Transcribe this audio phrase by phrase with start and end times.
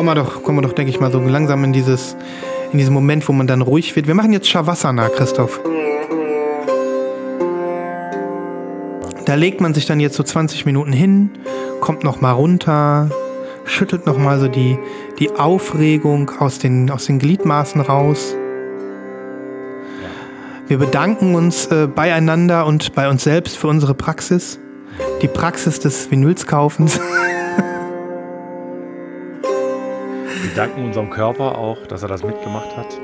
[0.00, 2.16] kommen wir doch, kommen wir doch, denke ich mal, so langsam in dieses,
[2.72, 4.06] in diesen Moment, wo man dann ruhig wird.
[4.06, 5.60] Wir machen jetzt Shavasana, Christoph.
[9.26, 11.28] Da legt man sich dann jetzt so 20 Minuten hin,
[11.82, 13.10] kommt noch mal runter,
[13.66, 14.78] schüttelt noch mal so die,
[15.18, 18.34] die Aufregung aus den, aus den Gliedmaßen raus.
[20.66, 24.58] Wir bedanken uns äh, beieinander und bei uns selbst für unsere Praxis.
[25.20, 26.98] Die Praxis des Vinylskaufens.
[30.50, 32.98] Wir danken unserem Körper auch, dass er das mitgemacht hat.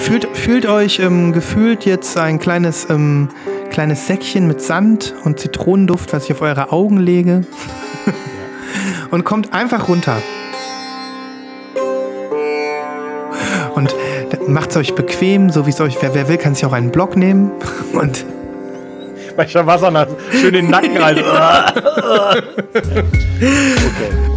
[0.00, 3.28] Fühlt, fühlt euch ähm, gefühlt jetzt ein kleines, ähm,
[3.70, 7.42] kleines Säckchen mit Sand und Zitronenduft, was ich auf eure Augen lege.
[9.12, 10.16] und kommt einfach runter.
[13.76, 13.94] Und
[14.48, 16.90] macht es euch bequem, so wie es euch, wer, wer will, kann sich auch einen
[16.90, 17.52] Block nehmen.
[17.92, 18.26] Und
[19.36, 21.18] Bei Shavasana schön den Nacken rein.
[23.38, 24.31] okay.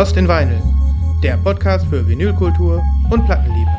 [0.00, 0.62] Lost in Vinyl,
[1.22, 3.70] der Podcast für Vinylkultur und Plattenliebe.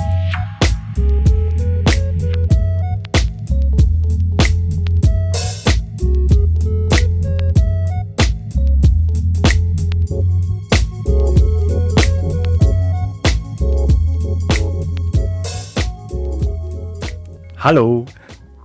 [17.57, 18.05] Hallo,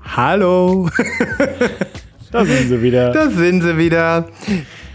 [0.05, 0.91] Hallo,
[2.31, 3.13] da sind sie wieder.
[3.13, 4.29] da sind sie wieder.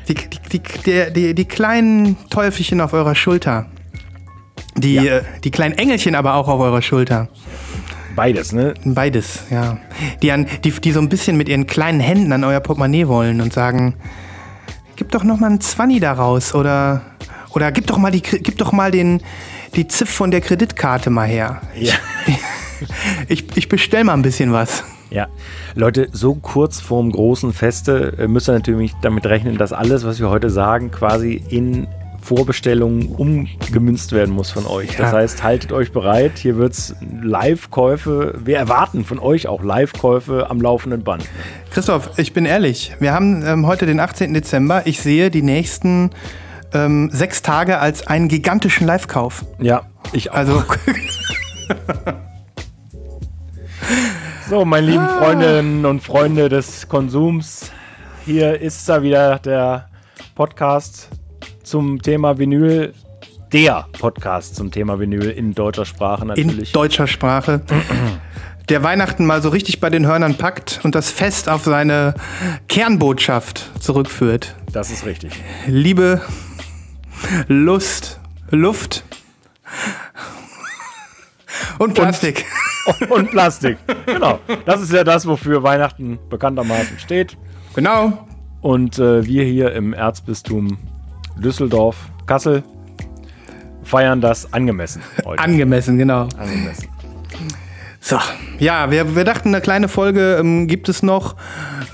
[0.07, 3.67] Die, die, die, die, die, die kleinen Teufelchen auf eurer Schulter.
[4.75, 5.03] Die, Ja.
[5.17, 7.29] äh, die kleinen Engelchen aber auch auf eurer Schulter.
[8.15, 8.73] Beides, ne?
[8.83, 9.77] Beides, ja.
[10.21, 13.39] Die, an, die, die so ein bisschen mit ihren kleinen Händen an euer Portemonnaie wollen
[13.41, 13.95] und sagen,
[14.97, 17.01] gib doch noch mal einen Zwanni daraus oder,
[17.51, 19.21] oder gib doch mal, die, gib doch mal den,
[19.75, 21.61] die Ziff von der Kreditkarte mal her.
[21.75, 21.93] Ja.
[23.27, 24.83] Ich, ich bestell mal ein bisschen was.
[25.11, 25.27] Ja,
[25.75, 30.19] Leute, so kurz vorm großen Feste äh, müsst ihr natürlich damit rechnen, dass alles, was
[30.19, 31.87] wir heute sagen, quasi in
[32.21, 34.95] Vorbestellungen umgemünzt werden muss von euch.
[34.95, 35.17] Das Ja.
[35.17, 36.33] heißt, haltet euch bereit.
[36.37, 38.35] Hier wird es Live-Käufe.
[38.45, 41.27] Wir erwarten von euch auch Live-Käufe am laufenden Band.
[41.71, 42.95] Christoph, ich bin ehrlich.
[42.99, 44.33] Wir haben ähm, heute den 18.
[44.33, 44.83] Dezember.
[44.85, 46.11] Ich sehe die nächsten
[46.73, 49.43] ähm, sechs Tage als einen gigantischen Live-Kauf.
[49.59, 49.81] Ja,
[50.13, 50.35] ich auch.
[50.35, 50.63] Also,
[54.51, 57.71] So, meine lieben Freundinnen und Freunde des Konsums,
[58.25, 59.87] hier ist da wieder der
[60.35, 61.07] Podcast
[61.63, 62.93] zum Thema Vinyl.
[63.53, 66.73] Der Podcast zum Thema Vinyl in deutscher Sprache in natürlich.
[66.73, 67.61] deutscher Sprache.
[68.67, 72.13] Der Weihnachten mal so richtig bei den Hörnern packt und das Fest auf seine
[72.67, 74.57] Kernbotschaft zurückführt.
[74.73, 75.31] das ist richtig.
[75.65, 76.19] Liebe,
[77.47, 78.19] Lust,
[78.49, 79.05] Luft
[81.81, 82.45] und Plastik.
[83.09, 83.77] Und Plastik.
[84.07, 84.39] Genau.
[84.65, 87.37] Das ist ja das, wofür Weihnachten bekanntermaßen steht.
[87.75, 88.27] Genau.
[88.61, 90.79] Und äh, wir hier im Erzbistum
[91.37, 92.63] Düsseldorf, Kassel,
[93.83, 95.43] feiern das angemessen heute.
[95.43, 96.27] Angemessen, genau.
[96.37, 96.87] angemessen.
[97.99, 98.17] So,
[98.57, 101.35] ja, wir, wir dachten, eine kleine Folge ähm, gibt es noch.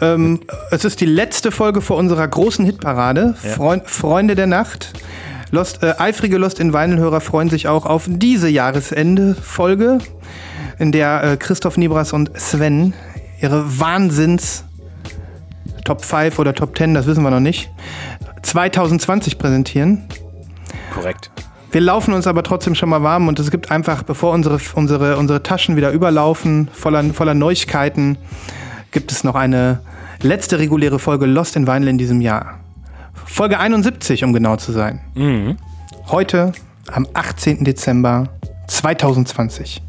[0.02, 0.40] Ähm,
[0.72, 3.50] es ist die letzte Folge vor unserer großen Hitparade, Ja.
[3.52, 4.94] Freund, Freunde der Nacht.
[5.52, 10.00] Lost, äh, eifrige Lost in Vinyl-Hörer freuen sich auch auf diese Jahresende-Folge,
[10.78, 12.94] in der äh, Christoph Nibras und Sven
[13.42, 14.66] ihre Wahnsinns
[15.86, 17.72] Top 5 oder Top 10, das wissen wir noch nicht,
[18.42, 20.04] 2020 präsentieren.
[20.94, 21.32] Korrekt.
[21.72, 25.18] Wir laufen uns aber trotzdem schon mal warm und es gibt einfach, bevor unsere, unsere,
[25.18, 28.18] unsere Taschen wieder überlaufen, voller, voller Neuigkeiten,
[28.92, 29.80] gibt es noch eine
[30.22, 32.60] letzte reguläre Folge Lost in Vinyl in diesem Jahr.
[33.28, 35.02] Folge 71, um genau zu sein.
[36.08, 36.54] Heute
[36.88, 37.64] am 18.
[37.64, 38.30] Dezember
[38.68, 39.82] 2020.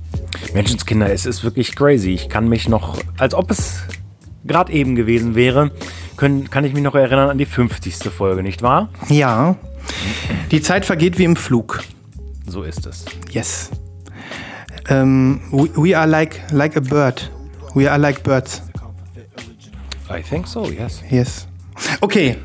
[0.53, 2.11] Menschenskinder, es ist wirklich crazy.
[2.11, 3.83] Ich kann mich noch, als ob es
[4.45, 5.71] gerade eben gewesen wäre,
[6.17, 7.97] können, kann ich mich noch erinnern an die 50.
[8.11, 8.89] Folge, nicht wahr?
[9.09, 9.57] Ja,
[10.51, 11.83] die Zeit vergeht wie im Flug.
[12.47, 13.05] So ist es.
[13.31, 13.71] Yes.
[14.89, 17.31] Ähm, we, we are like, like a bird.
[17.75, 18.63] We are like birds.
[20.11, 21.03] I think so, yes.
[21.11, 21.48] Yes.
[22.01, 22.37] Okay,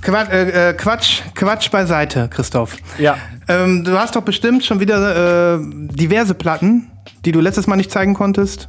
[0.00, 2.76] Quatsch, äh, äh, Quatsch, Quatsch beiseite, Christoph.
[2.98, 3.16] Ja.
[3.48, 6.90] Ähm, du hast doch bestimmt schon wieder äh, diverse Platten,
[7.24, 8.68] die du letztes Mal nicht zeigen konntest,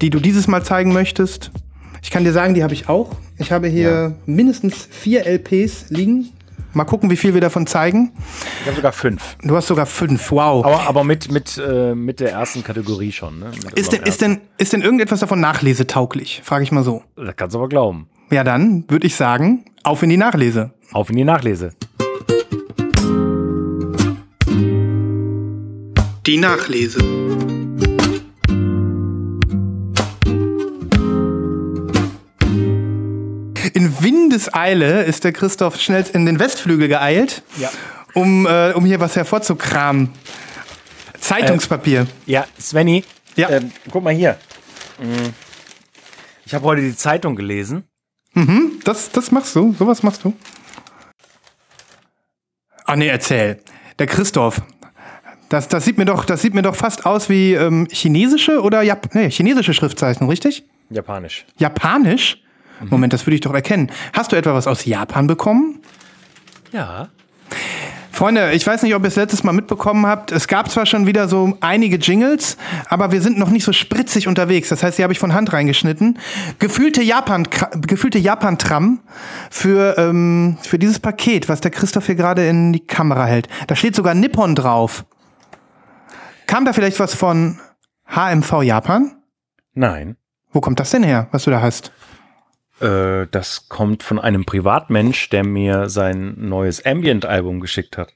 [0.00, 1.50] die du dieses Mal zeigen möchtest.
[2.02, 3.16] Ich kann dir sagen, die habe ich auch.
[3.38, 6.30] Ich habe hier mindestens vier LPs liegen.
[6.72, 8.12] Mal gucken, wie viel wir davon zeigen.
[8.60, 9.36] Ich habe sogar fünf.
[9.42, 10.30] Du hast sogar fünf.
[10.30, 10.64] Wow.
[10.64, 13.40] Aber, aber mit, mit, äh, mit der ersten Kategorie schon.
[13.40, 13.50] Ne?
[13.74, 16.42] Ist, denn, ist, denn, ist denn irgendetwas davon nachlesetauglich?
[16.44, 17.02] Frage ich mal so.
[17.16, 18.08] Das kannst du aber glauben.
[18.32, 20.70] Ja, dann würde ich sagen, auf in die Nachlese.
[20.92, 21.72] Auf in die Nachlese.
[26.26, 27.00] Die Nachlese.
[33.74, 37.68] In Windeseile ist der Christoph schnell in den Westflügel geeilt, ja.
[38.14, 40.08] um, äh, um hier was hervorzukramen.
[41.18, 42.02] Zeitungspapier.
[42.02, 43.02] Äh, ja, Svenny,
[43.34, 43.50] ja.
[43.50, 44.38] Ähm, guck mal hier.
[45.00, 45.30] Mm.
[46.46, 47.89] Ich habe heute die Zeitung gelesen
[48.84, 49.74] das, das machst du?
[49.78, 50.34] Sowas machst du?
[52.84, 53.60] Ah nee, erzähl.
[53.98, 54.62] Der Christoph.
[55.48, 58.82] Das, das, sieht mir doch, das sieht mir doch fast aus wie ähm, chinesische oder
[58.82, 60.64] Jap nee, chinesische Schriftzeichen, richtig?
[60.90, 61.44] Japanisch.
[61.58, 62.42] Japanisch?
[62.88, 63.90] Moment, das würde ich doch erkennen.
[64.12, 65.80] Hast du etwa was aus Japan bekommen?
[66.72, 67.08] Ja.
[68.12, 70.32] Freunde, ich weiß nicht, ob ihr es letztes Mal mitbekommen habt.
[70.32, 72.56] Es gab zwar schon wieder so einige Jingles,
[72.88, 74.68] aber wir sind noch nicht so spritzig unterwegs.
[74.68, 76.18] Das heißt, die habe ich von Hand reingeschnitten.
[76.58, 77.46] Gefühlte Japan,
[77.86, 79.00] gefühlte Japan-Tram
[79.50, 83.48] für, ähm, für dieses Paket, was der Christoph hier gerade in die Kamera hält.
[83.68, 85.04] Da steht sogar Nippon drauf.
[86.46, 87.60] Kam da vielleicht was von
[88.06, 89.12] HMV Japan?
[89.74, 90.16] Nein.
[90.52, 91.92] Wo kommt das denn her, was du da hast?
[92.80, 98.12] Äh, das kommt von einem Privatmensch, der mir sein neues Ambient-Album geschickt hat.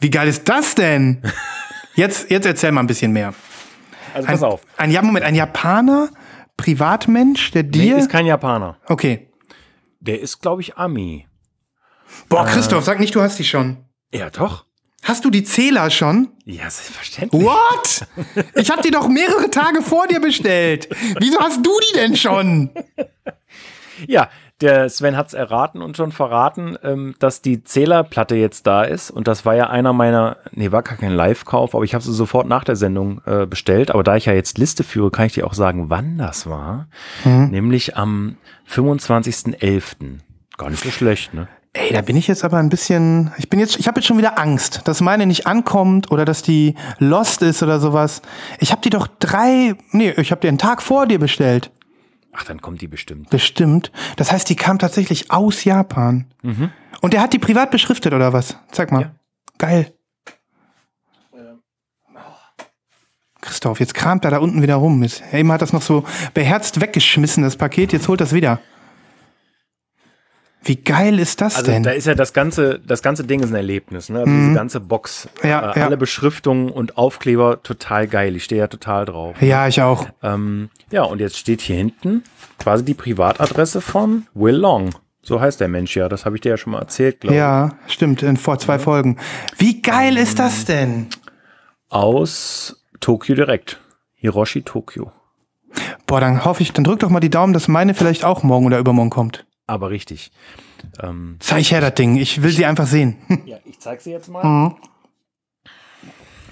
[0.00, 1.22] Wie geil ist das denn?
[1.94, 3.32] Jetzt, jetzt erzähl mal ein bisschen mehr.
[4.12, 4.60] Also Ein, pass auf.
[4.76, 6.10] Ein, ja, Moment, ein Japaner,
[6.58, 7.96] Privatmensch, der Nee, dir.
[7.96, 8.76] ist kein Japaner.
[8.86, 9.30] okay.
[10.00, 11.26] Der ist, glaube ich, Ami.
[12.28, 13.78] Boah, Christoph, sag nicht, du hast die schon.
[14.12, 14.66] Ja, doch.
[15.06, 16.28] Hast du die Zähler schon?
[16.44, 17.40] Ja, selbstverständlich.
[17.40, 18.06] What?
[18.56, 20.88] Ich habe die doch mehrere Tage vor dir bestellt.
[21.20, 22.70] Wieso hast du die denn schon?
[24.08, 24.28] Ja,
[24.60, 29.10] der Sven hat's erraten und schon verraten, ähm, dass die Zählerplatte jetzt da ist.
[29.10, 32.12] Und das war ja einer meiner, nee, war gar kein Live-Kauf, aber ich habe sie
[32.12, 33.90] sofort nach der Sendung äh, bestellt.
[33.92, 36.88] Aber da ich ja jetzt Liste führe, kann ich dir auch sagen, wann das war.
[37.24, 38.38] Nämlich am
[38.68, 40.18] 25.11.
[40.56, 41.48] Gar nicht so schlecht, ne?
[41.78, 43.32] Ey, da bin ich jetzt aber ein bisschen.
[43.36, 46.42] Ich bin jetzt, ich habe jetzt schon wieder Angst, dass meine nicht ankommt oder dass
[46.42, 48.22] die lost ist oder sowas.
[48.60, 51.70] Ich habe die doch drei, nee, ich habe die einen Tag vor dir bestellt.
[52.32, 53.28] Ach, dann kommt die bestimmt.
[53.30, 53.92] Bestimmt.
[54.16, 56.26] Das heißt, die kam tatsächlich aus Japan.
[57.02, 58.56] Und der hat die privat beschriftet oder was?
[58.72, 59.02] Zeig mal.
[59.02, 59.10] Ja.
[59.58, 59.92] Geil.
[63.42, 65.06] Christoph, jetzt kramt er da unten wieder rum.
[65.32, 67.92] Eben hat das noch so beherzt weggeschmissen, das Paket.
[67.92, 68.60] Jetzt holt das wieder.
[70.66, 71.82] Wie geil ist das Also denn?
[71.84, 74.18] da ist ja das ganze, das ganze Ding ist ein Erlebnis, ne?
[74.20, 75.48] Also diese ganze Box, Mhm.
[75.48, 75.86] Ja, äh, ja.
[75.86, 78.36] alle Beschriftungen und Aufkleber total geil.
[78.36, 79.40] Ich stehe ja total drauf.
[79.40, 80.06] ja, ich auch.
[80.22, 82.22] Ähm, ja, und jetzt steht hier hinten
[82.58, 84.90] quasi die Privatadresse von Will Long.
[85.22, 86.08] So heißt der Mensch ja.
[86.08, 87.38] Das habe ich dir ja schon mal erzählt, glaube ich.
[87.38, 89.16] Ja, stimmt, in vor zwei Folgen.
[89.58, 91.06] Wie geil ist das denn?
[91.88, 93.80] Aus Tokio direkt.
[94.14, 95.12] Hiroshi Tokio.
[96.06, 98.66] Boah, dann hoffe ich, dann drück doch mal die Daumen, dass meine vielleicht auch morgen
[98.66, 99.46] oder übermorgen kommt.
[99.66, 100.30] Aber richtig.
[101.02, 103.16] Ähm, Zeig her das Ding, ich will sie einfach sehen.
[103.46, 104.44] ja, ich zeig sie jetzt mal.
[104.44, 104.76] Mhm.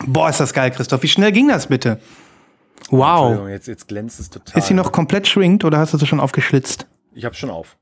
[0.06, 1.02] Boah, ist das geil, Christoph.
[1.02, 2.00] Wie schnell ging das bitte?
[2.90, 3.20] Wow.
[3.28, 4.58] Entschuldigung, jetzt, jetzt glänzt es total.
[4.58, 6.86] Ist sie noch komplett schrinkt oder hast du sie schon aufgeschlitzt?
[7.14, 7.76] Ich habe schon auf.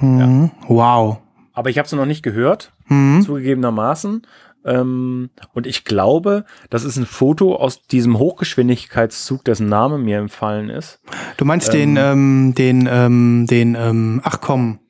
[0.00, 1.18] Wow.
[1.54, 3.22] Aber ich habe sie noch nicht gehört, Mhm.
[3.22, 4.22] zugegebenermaßen.
[4.64, 10.68] Ähm, und ich glaube, das ist ein Foto aus diesem Hochgeschwindigkeitszug, dessen Name mir empfallen
[10.68, 11.00] ist.
[11.36, 14.80] Du meinst den, ähm, den, ähm, den, ähm, ach komm.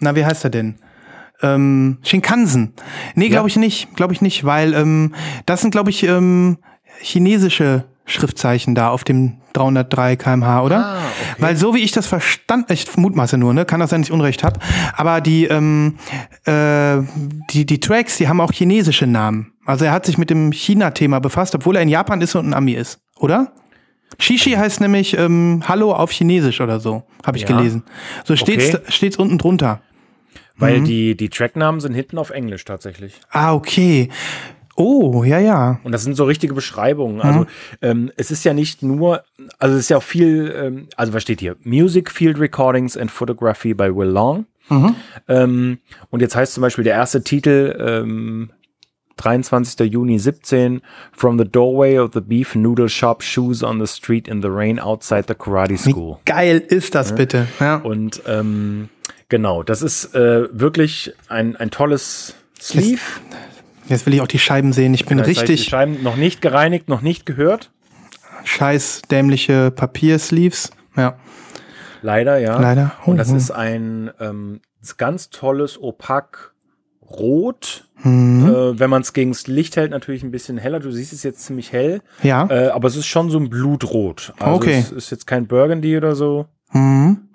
[0.00, 0.78] Na, wie heißt er denn?
[1.42, 2.74] Ähm, Shinkansen.
[3.14, 3.94] Nee, glaube ich nicht.
[3.96, 5.14] Glaube ich nicht, weil ähm,
[5.46, 6.58] das sind, glaube ich, ähm,
[7.00, 10.84] chinesische Schriftzeichen da auf dem 303 kmh, oder?
[10.86, 10.98] Ah,
[11.38, 14.12] Weil so wie ich das verstanden, ich mutmaße nur, ne, kann das sein, dass ich
[14.12, 14.58] Unrecht habe,
[14.96, 15.96] aber die, ähm,
[16.44, 16.98] äh,
[17.50, 19.52] die, die Tracks, die haben auch chinesische Namen.
[19.64, 22.54] Also er hat sich mit dem China-Thema befasst, obwohl er in Japan ist und ein
[22.54, 23.52] Ami ist, oder?
[24.18, 27.56] Shishi heißt nämlich ähm, Hallo auf Chinesisch oder so, habe ich Ja.
[27.56, 27.82] gelesen.
[28.24, 28.84] So steht's, Okay.
[28.88, 29.80] steht's unten drunter.
[30.56, 30.84] Weil Mhm.
[30.84, 33.14] die, die Tracknamen sind hinten auf Englisch tatsächlich.
[33.30, 34.10] Ah, okay.
[34.76, 35.80] Oh, ja, ja.
[35.84, 37.16] Und das sind so richtige Beschreibungen.
[37.16, 37.22] Mhm.
[37.22, 37.46] Also
[37.82, 39.22] ähm, es ist ja nicht nur,
[39.58, 41.56] also es ist ja auch viel, ähm, also was steht hier?
[41.62, 44.46] Music Field Recordings and Photography by Will Long.
[44.68, 44.94] Mhm.
[45.28, 45.78] Ähm,
[46.10, 48.50] und jetzt heißt zum Beispiel der erste Titel, ähm,
[49.16, 49.92] 23.
[49.92, 50.80] Juni 17,
[51.12, 54.78] From the doorway of the beef noodle shop, shoes on the street in the rain
[54.78, 56.18] outside the karate school.
[56.24, 57.46] Geil ist das bitte.
[57.60, 57.76] Ja.
[57.76, 58.88] Und ähm,
[59.28, 63.00] genau, das ist äh, wirklich ein, ein tolles Sleeve.
[63.88, 64.94] Jetzt will ich auch die Scheiben sehen.
[64.94, 67.70] Ich bin Das heißt, die richtig Scheiben noch nicht gereinigt, noch nicht gehört.
[68.44, 70.70] scheiß dämliche Papiersleeves.
[70.96, 71.16] Ja.
[72.02, 72.60] Leider, ja.
[72.60, 72.92] Leider.
[73.06, 73.36] Oh, Und das oh.
[73.36, 74.60] ist ein ähm,
[74.98, 76.52] ganz tolles Opak
[77.02, 77.88] Rot.
[78.02, 78.48] Mhm.
[78.48, 80.80] Äh, wenn man es gegen das Licht hält, natürlich ein bisschen heller.
[80.80, 82.00] Du siehst es jetzt ziemlich hell.
[82.22, 82.48] Ja.
[82.50, 84.32] Äh, aber es ist schon so ein Blutrot.
[84.38, 84.78] Also Okay.
[84.80, 86.46] es ist jetzt kein Burgundy oder so.
[86.72, 87.28] Mhm.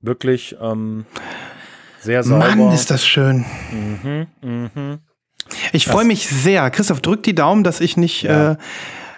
[0.00, 1.06] Wirklich ähm,
[2.00, 2.54] sehr sauber.
[2.54, 3.44] Mann, ist das schön.
[3.72, 4.98] Mhm, mhm.
[5.72, 6.70] Ich freue mich sehr.
[6.70, 8.52] Christoph, drück die Daumen, dass ich nicht Ja.
[8.52, 8.56] äh,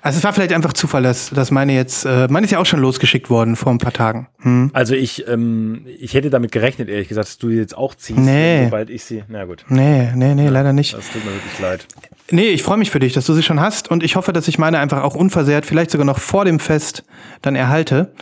[0.07, 2.67] Also es war vielleicht einfach Zufall, dass, dass meine jetzt, äh, meine ist ja auch
[2.67, 4.29] schon losgeschickt worden vor ein paar Tagen.
[4.43, 4.69] Hm?
[4.75, 8.19] Also ich, ähm, ich hätte damit gerechnet, ehrlich gesagt, dass du die jetzt auch ziehst,
[8.19, 8.64] Nee.
[8.64, 9.25] sobald ich sie.
[9.29, 9.64] Na gut.
[9.71, 10.93] Nee, nee, nee, leider nicht.
[10.93, 11.87] Das tut mir wirklich leid.
[12.31, 14.47] Nee, ich freue mich für dich, dass du sie schon hast und ich hoffe, dass
[14.47, 17.05] ich meine einfach auch unversehrt, vielleicht sogar noch vor dem Fest
[17.41, 18.12] dann erhalte.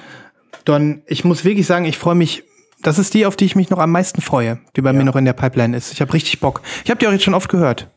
[0.64, 2.44] Don, ich muss wirklich sagen, ich freue mich,
[2.82, 5.16] das ist die, auf die ich mich noch am meisten freue, die bei mir noch
[5.16, 5.92] in der Pipeline ist.
[5.92, 6.62] Ich habe richtig Bock.
[6.84, 7.88] Ich habe die auch jetzt schon oft gehört.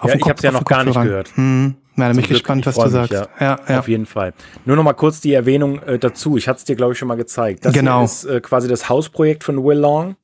[0.00, 1.30] Auf Ja, ich habe es ja noch gar nicht gehört.
[1.36, 1.74] Hm.
[1.96, 3.12] Ja, dann bin ich Glück, gespannt, ich was du mich, sagst.
[3.12, 3.26] ja.
[3.40, 3.78] Ja, ja.
[3.80, 4.32] Auf jeden Fall.
[4.64, 6.36] Nur noch mal kurz die Erwähnung äh, dazu.
[6.36, 7.64] Ich hatte es dir, glaube ich, schon mal gezeigt.
[7.64, 8.04] Das Genau.
[8.04, 10.14] ist äh, quasi das Hausprojekt von Will Long.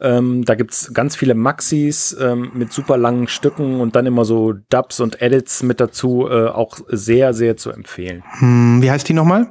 [0.00, 4.52] Ähm, da gibt's ganz viele Maxis ähm, mit super langen Stücken und dann immer so
[4.68, 6.28] Dubs und Edits mit dazu.
[6.28, 8.22] Äh, auch sehr, sehr zu empfehlen.
[8.40, 9.46] Hm, wie heißt die nochmal?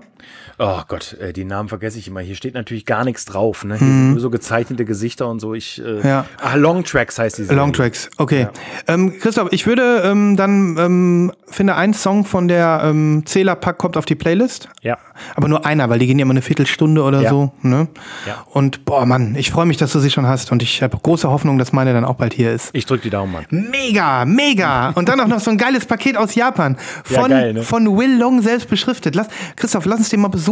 [0.63, 2.19] Oh Gott, äh, die Namen vergesse ich immer.
[2.19, 3.63] Hier steht natürlich gar nichts drauf.
[3.63, 3.77] Ne?
[3.79, 5.55] Hier sind nur so gezeichnete Gesichter und so.
[5.55, 6.07] Ich, äh, Mhm.
[6.07, 6.25] Ja.
[6.39, 7.43] Ah, Long Tracks heißt die.
[7.45, 7.57] Serie.
[7.57, 8.47] Long Tracks, okay.
[8.87, 13.97] Ähm, Christoph, ich würde ähm, dann, ähm, finde, ein Song von der ähm, Zählerpack kommt
[13.97, 14.69] auf die Playlist.
[14.83, 14.97] Ja.
[15.35, 17.29] Aber nur einer, weil die gehen ja immer eine Viertelstunde oder Ja.
[17.31, 17.51] so.
[17.63, 17.87] Ne?
[18.27, 18.45] Ja.
[18.51, 21.27] Und boah, Mann, ich freue mich, dass du sie schon hast und ich habe große
[21.29, 22.69] Hoffnung, dass meine dann auch bald hier ist.
[22.73, 23.45] Ich drück die Daumen, Mann.
[23.49, 24.89] Mega, mega.
[24.91, 26.77] Und dann auch noch so ein geiles Paket aus Japan.
[27.09, 27.63] Ja, Von, geil, ne?
[27.63, 29.15] von Will Long selbst beschriftet.
[29.15, 30.50] Lass, Christoph, lass uns den mal besuchen.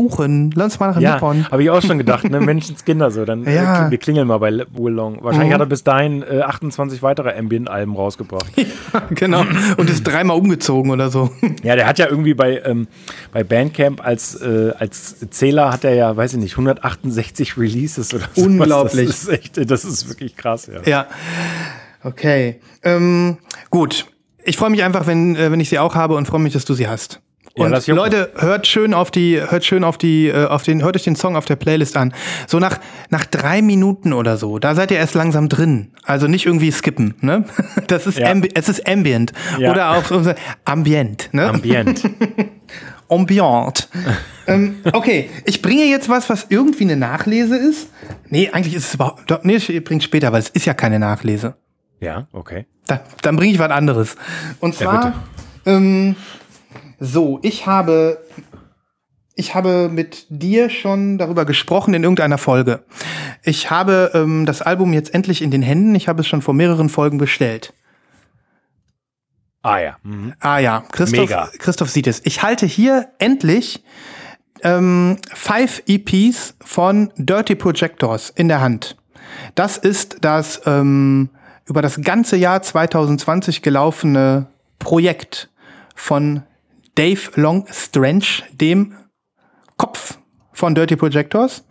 [0.55, 1.45] Lass uns mal nach Ja, Nippon.
[1.51, 2.39] habe ich auch schon gedacht, ne?
[2.41, 3.25] Menschenskinder so.
[3.25, 3.87] Dann Ja.
[3.87, 5.23] äh, wir klingeln mal bei Will Long.
[5.23, 8.51] Wahrscheinlich hat er bis dahin äh, 28 weitere Ambient-Alben rausgebracht.
[9.11, 9.43] genau.
[9.77, 11.31] Und ist dreimal umgezogen oder so.
[11.63, 12.87] ja, der hat ja irgendwie bei, ähm,
[13.33, 18.25] bei Bandcamp als, äh, als Zähler hat er ja, weiß ich nicht, 168 Releases oder
[18.35, 18.43] so.
[18.45, 19.07] Unglaublich.
[19.07, 20.81] Das ist echt, das ist wirklich krass, ja.
[20.85, 21.07] Ja.
[22.03, 22.59] Okay.
[22.83, 23.37] Ähm,
[23.69, 24.05] gut.
[24.43, 26.65] Ich freue mich einfach, wenn, äh, wenn ich sie auch habe und freue mich, dass
[26.65, 27.19] du sie hast.
[27.55, 30.83] Ja, Und auch Leute, hört schön auf die, hört schön auf die, äh, auf den,
[30.83, 32.13] hört euch den Song auf der Playlist an.
[32.47, 32.79] So nach,
[33.09, 35.91] nach drei Minuten oder so, da seid ihr erst langsam drin.
[36.03, 37.45] Also nicht irgendwie skippen, ne?
[37.87, 38.29] Das ist, Ja.
[38.31, 39.33] ambi es ist Ambient.
[39.57, 39.71] Ja.
[39.71, 40.33] Oder auch so
[40.65, 41.47] Ambient, ne?
[41.49, 42.03] Ambient.
[43.09, 43.89] Ambient.
[44.47, 47.89] ähm, okay, ich bringe jetzt was, was irgendwie eine Nachlese ist.
[48.29, 51.55] Nee, eigentlich ist es überhaupt, nee, ich bringe später, weil es ist ja keine Nachlese.
[51.99, 52.65] ja, okay.
[52.85, 54.15] Da, dann bringe ich was anderes.
[54.59, 55.13] Und Ja, zwar,
[55.65, 56.15] ähm,
[56.99, 58.23] so, ich habe,
[59.35, 62.83] ich habe mit dir schon darüber gesprochen in irgendeiner Folge.
[63.43, 65.95] Ich habe ähm, das Album jetzt endlich in den Händen.
[65.95, 67.73] Ich habe es schon vor mehreren Folgen bestellt.
[69.61, 69.97] Ah ja.
[70.03, 70.33] Mhm.
[70.39, 71.49] Ah ja, Christoph, Mega.
[71.57, 72.21] Christoph sieht es.
[72.25, 73.83] Ich halte hier endlich
[74.63, 78.97] ähm, five EPs von Dirty Projectors in der Hand.
[79.55, 81.29] Das ist das ähm,
[81.65, 84.47] über das ganze Jahr 2020 gelaufene
[84.79, 85.49] Projekt
[85.95, 86.43] von
[86.99, 88.91] Dave Longstrange, dem
[89.77, 90.17] Kopf
[90.51, 91.63] von Dirty Projectors.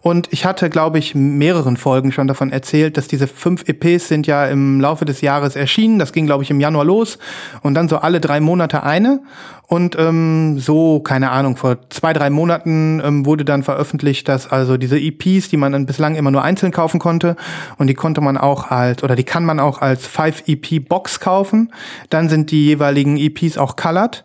[0.00, 4.26] Und ich hatte, glaube ich, mehreren Folgen schon davon erzählt, dass diese fünf EPs sind
[4.26, 6.00] ja im Laufe des Jahres erschienen.
[6.00, 7.20] Das ging, glaube ich, im Januar los.
[7.62, 9.22] Und dann so alle drei Monate eine.
[9.68, 14.76] Und ähm, so, keine Ahnung, vor zwei, drei Monaten ähm, wurde dann veröffentlicht, dass also
[14.76, 17.36] diese EPs, die man dann bislang immer nur einzeln kaufen konnte,
[17.78, 21.72] und die konnte man auch als, oder die kann man auch als 5-EP-Box kaufen.
[22.10, 24.24] Dann sind die jeweiligen EPs auch colored.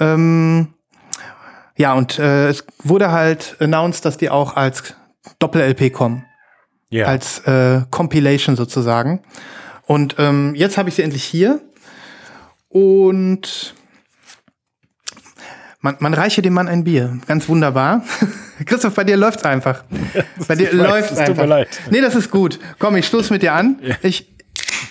[0.00, 0.74] Ähm,
[1.76, 4.94] ja, und äh, es wurde halt announced, dass die auch als
[5.38, 6.24] Doppel-LP kommen.
[6.90, 7.06] Ja.
[7.06, 9.22] Als äh, Compilation sozusagen.
[9.86, 11.60] Und ähm, jetzt habe ich sie endlich hier.
[12.68, 13.74] Und
[15.80, 17.18] man, man reiche dem Mann ein Bier.
[17.26, 18.02] Ganz wunderbar.
[18.66, 19.84] Christoph, bei dir läuft's einfach.
[20.48, 21.42] Bei dir Ich weiß, läuft's es tut einfach.
[21.44, 21.68] mir leid.
[21.90, 22.58] Nee, das ist gut.
[22.80, 23.80] Komm, ich stoß mit dir an.
[24.02, 24.34] Ich,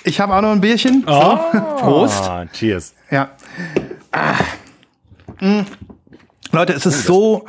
[0.06, 1.04] ich habe auch noch ein Bierchen.
[1.06, 1.40] So.
[1.80, 2.24] Prost.
[2.24, 2.94] Ah, cheers.
[3.12, 3.32] Ja.
[4.14, 4.36] Ah.
[5.40, 5.62] Mm.
[6.52, 7.46] Leute, es ist so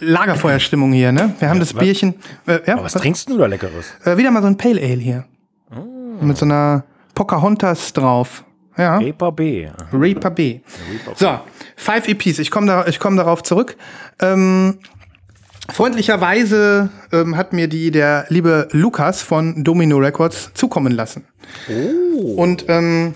[0.00, 1.34] Lagerfeuerstimmung hier, ne?
[1.38, 1.82] Wir haben das was?
[1.82, 2.14] Bierchen.
[2.46, 3.86] Äh, ja, Aber was trinkst du da Leckeres?
[4.04, 5.24] äh, wieder mal so ein Pale Ale hier.
[6.20, 8.44] Mit so einer Pocahontas drauf.
[8.76, 8.98] Ja.
[8.98, 9.68] Reaper B.
[9.92, 10.60] Reaper B.
[11.16, 11.40] So,
[11.76, 12.38] Five EPs.
[12.38, 13.76] Ich komme da, ich komm darauf zurück.
[14.20, 14.78] Ähm,
[15.70, 21.24] freundlicherweise ähm, hat mir die der liebe Lukas von Domino Records zukommen lassen.
[22.36, 23.14] Und ähm,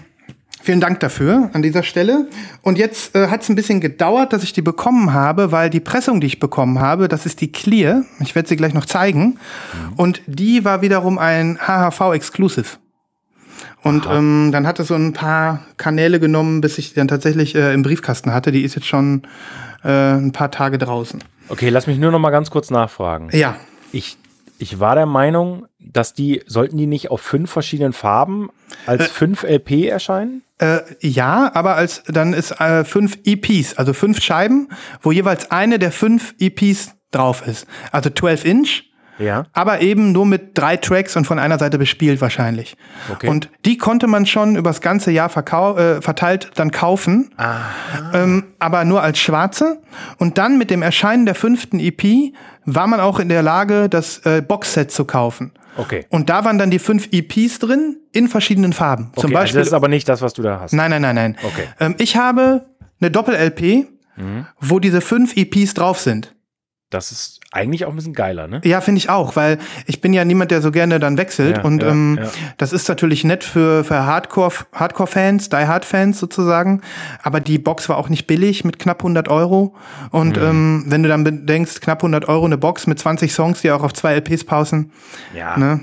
[0.64, 2.26] vielen Dank dafür an dieser Stelle.
[2.62, 5.80] Und jetzt äh, hat es ein bisschen gedauert, dass ich die bekommen habe, weil die
[5.80, 8.04] Pressung, die ich bekommen habe, das ist die Clear.
[8.20, 9.38] Ich werde sie gleich noch zeigen.
[9.96, 12.78] Und die war wiederum ein HHV-Exclusive.
[13.82, 17.54] Und ähm, dann hat es so ein paar Kanäle genommen, bis ich die dann tatsächlich
[17.54, 18.50] äh, im Briefkasten hatte.
[18.50, 19.22] Die ist jetzt schon
[19.84, 21.22] äh, ein paar Tage draußen.
[21.48, 23.28] Okay, lass mich nur noch mal ganz kurz nachfragen.
[23.32, 23.56] Ja,
[23.92, 24.16] Ich,
[24.58, 28.50] ich war der Meinung, dass die, sollten die nicht auf fünf verschiedenen Farben
[28.86, 30.42] als fünf LP erscheinen?
[30.58, 34.68] äh, ja, aber als dann ist äh, fünf EPs, also fünf Scheiben,
[35.02, 37.66] wo jeweils eine der fünf EPs drauf ist.
[37.92, 38.82] Also 12 Inch
[39.18, 39.44] Ja.
[39.52, 42.76] aber eben nur mit drei Tracks und von einer Seite bespielt wahrscheinlich.
[43.12, 43.28] Okay.
[43.28, 47.30] Und die konnte man schon übers ganze Jahr verkau äh, verteilt dann kaufen,
[48.12, 49.80] ähm, aber nur als schwarze.
[50.18, 52.32] Und dann mit dem Erscheinen der fünften EP
[52.64, 55.52] war man auch in der Lage, das äh, Boxset zu kaufen.
[55.76, 56.06] Okay.
[56.08, 59.10] Und da waren dann die fünf EPs drin in verschiedenen Farben.
[59.16, 60.72] Zum okay, also Beispiel das ist aber nicht das, was du da hast.
[60.72, 61.36] Nein, nein, nein, nein.
[61.42, 61.64] Okay.
[61.80, 62.66] Ähm, ich habe
[63.00, 63.88] eine Doppel-LP,
[64.60, 66.34] wo diese fünf EPs drauf sind.
[66.90, 68.60] Das ist eigentlich auch ein bisschen geiler, ne?
[68.62, 71.56] Ja, finde ich auch, weil ich bin ja niemand, der so gerne dann wechselt.
[71.56, 72.28] Ja, und ja, ähm, ja.
[72.56, 76.82] das ist natürlich nett für, für Hardcore, Hardcore-Fans, Die-Hard-Fans sozusagen.
[77.22, 79.74] Aber die Box war auch nicht billig mit knapp 100 Euro.
[80.10, 80.42] Und Mhm.
[80.44, 83.82] ähm, wenn du dann bedenkst, knapp 100 Euro eine Box mit 20 Songs, die auch
[83.82, 84.92] auf zwei LPs pausen,
[85.34, 85.56] Ja.
[85.56, 85.80] Ne?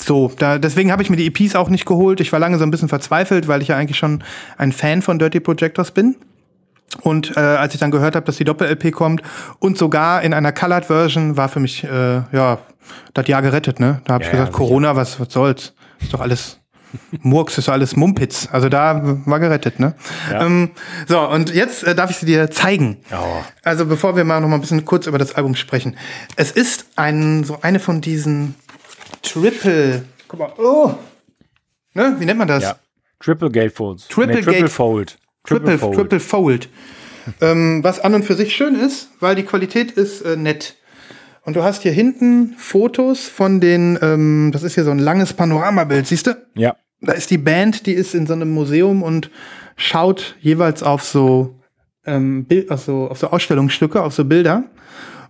[0.00, 2.20] So, da, deswegen habe ich mir die EPs auch nicht geholt.
[2.20, 4.22] Ich war lange so ein bisschen verzweifelt, weil ich ja eigentlich schon
[4.58, 6.16] ein Fan von Dirty Projectors bin.
[7.00, 9.22] Und äh, als ich dann gehört habe, dass die Doppel-LP kommt
[9.58, 12.58] und sogar in einer Colored Version, war für mich, äh, ja,
[13.14, 14.02] das Jahr gerettet, ne?
[14.04, 14.56] Da habe Ja, ich gesagt, ja.
[14.56, 15.72] Corona, was, was soll's?
[16.00, 16.58] Ist doch alles
[17.22, 18.48] Murks, ist doch alles Mumpitz.
[18.52, 19.94] Also da war gerettet, ne?
[20.30, 20.44] Ja.
[20.44, 20.72] Ähm,
[21.08, 22.98] so, und jetzt äh, darf ich sie dir zeigen.
[23.10, 23.42] Oh.
[23.64, 25.96] Also bevor wir mal noch mal ein bisschen kurz über das Album sprechen.
[26.36, 28.56] Es ist ein, so eine von diesen
[29.22, 30.94] Triple, guck mal, oh,
[31.94, 32.62] ne, wie nennt man das?
[32.62, 32.76] Ja.
[33.20, 34.08] Triple Gatefolds.
[34.08, 35.16] Triple Triple Gate- Fold.
[35.44, 36.68] Triple, Triple Fold.
[37.40, 40.76] ähm, was an und für sich schön ist, weil die Qualität ist äh, nett.
[41.44, 45.32] Und du hast hier hinten Fotos von den, ähm, das ist hier so ein langes
[45.32, 46.36] Panoramabild, siehst du?
[46.54, 46.76] Ja.
[47.00, 49.30] Da ist die Band, die ist in so einem museum und
[49.76, 51.58] schaut jeweils auf so,
[52.06, 54.64] ähm, Bild, auf so, auf so Ausstellungsstücke, auf so Bilder.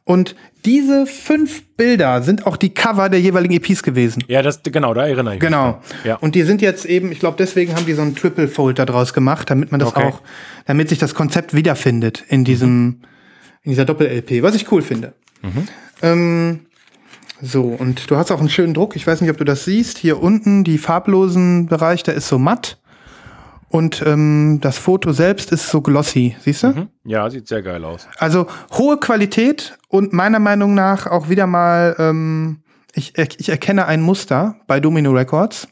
[0.04, 4.22] Und diese fünf Bilder sind auch die Cover der jeweiligen EPs gewesen.
[4.28, 5.48] Ja, das, genau, da erinnere ich mich.
[5.48, 5.80] Genau.
[6.04, 6.16] Ja.
[6.16, 8.84] Und die sind jetzt eben, ich glaube, deswegen haben die so einen Triple Fold da
[8.86, 10.04] draus gemacht, damit man das Okay.
[10.04, 10.22] auch,
[10.66, 13.00] damit sich das Konzept wiederfindet in diesem,
[13.62, 15.14] in dieser Doppel-LP, was ich cool finde.
[16.02, 16.60] Ähm,
[17.40, 18.94] so, und du hast auch einen schönen Druck.
[18.94, 19.98] Ich weiß nicht, ob du das siehst.
[19.98, 22.78] Hier unten, die farblosen Bereich, der ist so matt.
[23.72, 26.88] Und ähm, das Foto selbst ist so glossy, siehst du?
[27.04, 28.06] Ja, sieht sehr geil aus.
[28.18, 34.02] Also hohe Qualität und meiner Meinung nach auch wieder mal, ähm, ich, ich erkenne ein
[34.02, 35.68] Muster bei Domino Records.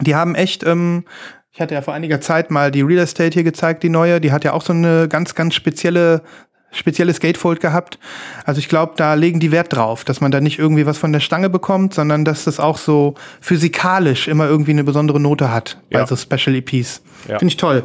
[0.00, 1.04] Die haben echt, ähm,
[1.50, 4.20] ich hatte ja vor einiger Zeit mal die Real Estate hier gezeigt, die neue.
[4.20, 6.22] Die hat ja auch so eine ganz, ganz spezielle
[6.76, 7.98] spezielles Gatefold gehabt.
[8.44, 11.12] Also ich glaube, da legen die Wert drauf, dass man da nicht irgendwie was von
[11.12, 15.78] der Stange bekommt, sondern dass das auch so physikalisch immer irgendwie eine besondere Note hat
[15.90, 16.06] bei Ja.
[16.06, 17.02] so Special EPs.
[17.28, 17.38] Ja.
[17.38, 17.82] Finde ich toll.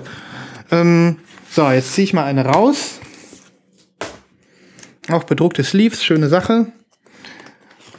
[0.72, 1.18] Ähm,
[1.50, 3.00] so, jetzt ziehe ich mal eine raus.
[5.10, 6.68] Auch bedruckte Sleeves, schöne Sache.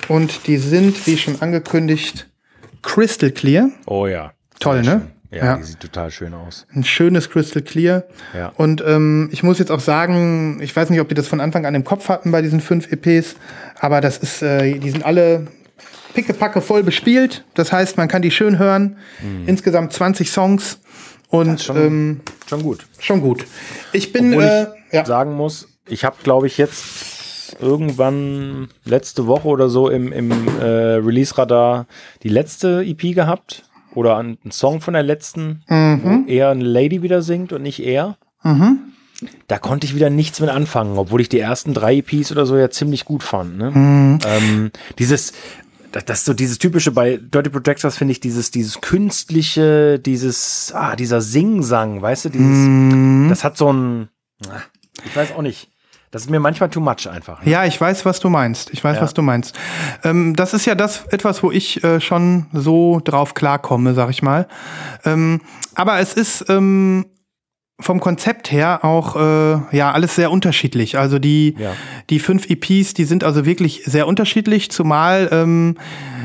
[0.09, 2.29] Und die sind, wie schon angekündigt,
[2.83, 3.71] Crystal Clear.
[3.87, 4.33] Oh ja.
[4.61, 5.12] Toll, ne?
[5.39, 5.47] Schön.
[5.47, 6.67] Ja, die sieht total schön aus.
[6.75, 8.05] Ein schönes Crystal Clear.
[8.37, 8.53] Ja.
[8.57, 11.67] Und ähm, ich muss jetzt auch sagen, ich weiß nicht, ob die das von Anfang
[11.67, 13.37] an im Kopf hatten bei diesen fünf EPs,
[13.81, 15.47] aber das ist, äh, die sind alle
[16.15, 17.45] pickepacke voll bespielt.
[17.55, 18.97] Das heißt, man kann die schön hören.
[19.47, 20.79] Insgesamt 20 Songs
[21.29, 22.87] und schon- ähm, Schon gut.
[22.99, 23.47] schon gut.
[23.93, 29.27] Ich bin, Obwohl äh, ich ja, sagen muss, ich habe, glaube ich, jetzt irgendwann letzte
[29.27, 31.87] Woche oder so im, im äh, Release-Radar
[32.23, 33.65] die letzte EP gehabt.
[33.95, 35.63] Oder einen einen Song von der letzten,
[36.03, 38.17] wo eher eine Lady wieder singt und nicht er.
[39.47, 42.57] Da konnte ich wieder nichts mit anfangen, obwohl ich die ersten drei EPs oder so
[42.57, 43.57] ja ziemlich gut fand.
[43.57, 43.71] Ne?
[44.27, 45.33] Ähm, dieses,
[45.93, 50.97] das, das so dieses typische bei Dirty Projectors finde ich dieses, dieses künstliche, dieses, ah,
[50.97, 54.09] dieser Singsang, weißt du, dieses, das hat so ein,
[54.49, 54.63] ah,
[55.05, 55.69] ich weiß auch nicht.
[56.13, 57.43] Das ist mir manchmal too much einfach.
[57.45, 57.51] Ne?
[57.51, 58.71] Ja, ich weiß, was du meinst.
[58.73, 59.03] Ich weiß, Ja.
[59.03, 59.59] was du meinst.
[60.05, 64.23] Ähm, das ist ja das etwas, wo ich äh, schon so drauf klarkomme, sag ich
[64.23, 64.47] mal.
[65.05, 65.41] Ähm,
[65.75, 67.07] aber es ist ähm,
[67.81, 70.99] vom Konzept her auch äh, ja alles sehr unterschiedlich.
[70.99, 71.73] Also die Ja.
[72.11, 75.79] die fünf EPs, die sind also wirklich sehr unterschiedlich, zumal ähm,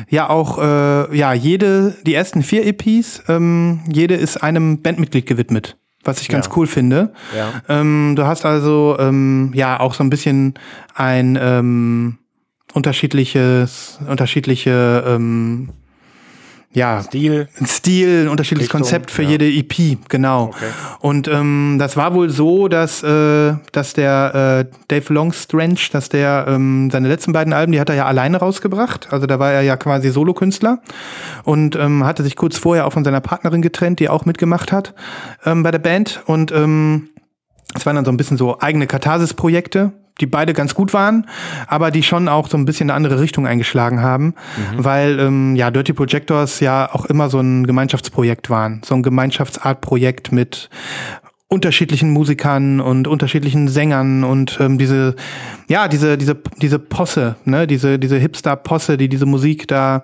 [0.10, 5.78] ja auch äh, ja jede die ersten vier EPs ähm, jede ist einem Bandmitglied gewidmet,
[6.08, 6.52] was ich ganz Ja.
[6.56, 7.14] cool finde.
[7.36, 7.62] Ja.
[7.70, 10.54] Ähm, du hast also ähm, ja auch so ein bisschen
[10.96, 12.18] ein ähm,
[12.74, 15.70] unterschiedliches, unterschiedliche ähm,
[16.78, 17.48] ja, Stil.
[17.60, 19.30] ein Stil, ein unterschiedliches Richtung, Konzept für ja.
[19.30, 20.46] jede EP, genau.
[20.46, 20.66] Okay.
[21.00, 26.46] Und ähm, das war wohl so, dass, äh, dass der äh, Dave Longstrange, dass der
[26.48, 29.08] ähm, seine letzten beiden Alben, die hat er ja alleine rausgebracht.
[29.12, 30.80] Also da war er ja quasi Solokünstler
[31.44, 34.94] und ähm, hatte sich kurz vorher auch von seiner Partnerin getrennt, die auch mitgemacht hat
[35.46, 36.22] ähm, bei der Band.
[36.28, 37.10] Und ähm,
[37.74, 41.28] es waren dann so ein bisschen so eigene Katharsis-Projekte, die beide ganz gut waren,
[41.68, 44.34] aber die schon auch so ein bisschen eine andere Richtung eingeschlagen haben,
[44.76, 50.32] weil ähm, ja Dirty Projectors ja auch immer so ein Gemeinschaftsprojekt waren, so ein Gemeinschaftsartprojekt
[50.32, 50.70] mit
[51.50, 55.16] unterschiedlichen Musikern und unterschiedlichen Sängern und ähm, diese,
[55.70, 60.04] ja, diese, diese, diese Posse, ne, diese, diese Hipster-Posse, die diese Musik da,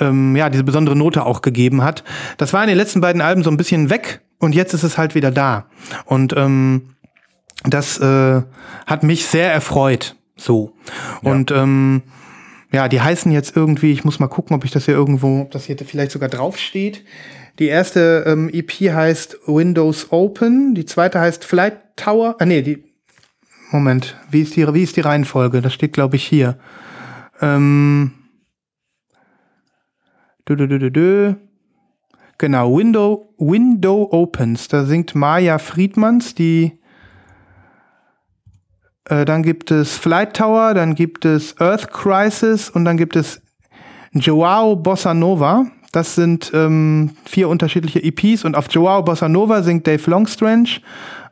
[0.00, 2.02] ähm, ja, diese besondere Note auch gegeben hat.
[2.38, 4.96] Das war in den letzten beiden Alben so ein bisschen weg und jetzt ist es
[4.96, 5.66] halt wieder da.
[6.06, 6.93] Und ähm,
[7.64, 8.42] das äh,
[8.86, 10.16] hat mich sehr erfreut.
[10.36, 10.74] So.
[11.22, 11.30] Ja.
[11.30, 12.02] Und ähm,
[12.72, 15.50] ja, die heißen jetzt irgendwie, ich muss mal gucken, ob ich das hier irgendwo, ob
[15.50, 17.04] das hier vielleicht sogar draufsteht.
[17.58, 22.36] Die erste ähm, EP heißt Windows Open, die zweite heißt Flight Tower.
[22.40, 22.84] Ah nee, die
[23.70, 25.60] Moment, wie ist die, wie ist die Reihenfolge?
[25.60, 26.58] Das steht, glaube ich, hier.
[27.40, 28.12] Ähm,
[30.48, 31.34] dö, dö, dö, dö.
[32.38, 34.68] Genau, Window, Window Opens.
[34.68, 36.78] Da singt Maya Friedmans, die
[39.08, 43.42] äh, dann gibt es Flight Tower, dann gibt es Earth Crisis und dann gibt es
[44.12, 45.66] Joao Bossa Nova.
[45.92, 50.80] Das sind ähm, vier unterschiedliche EPs und auf Joao Bossa Nova singt Dave Longstrange,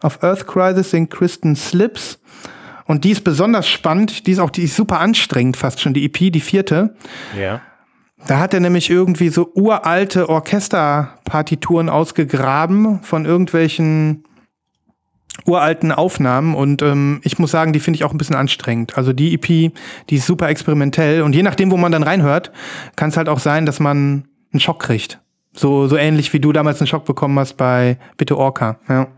[0.01, 2.21] auf Earth Crisis singt Kristen Slips
[2.85, 6.05] und die ist besonders spannend, die ist auch die ist super anstrengend fast schon, die
[6.05, 6.95] EP, die vierte.
[7.39, 7.61] Ja.
[8.27, 14.25] Da hat er nämlich irgendwie so uralte Orchesterpartituren ausgegraben von irgendwelchen
[15.47, 18.97] uralten Aufnahmen und ähm, ich muss sagen, die finde ich auch ein bisschen anstrengend.
[18.97, 19.73] Also die EP,
[20.11, 22.53] die ist super experimentell und je nachdem, wo man dann reinhört,
[22.97, 25.21] kann es halt auch sein, dass man einen Schock kriegt.
[25.55, 28.79] So, so ähnlich wie du damals einen Schock bekommen hast bei Bitte Orca.
[28.89, 29.09] Ja.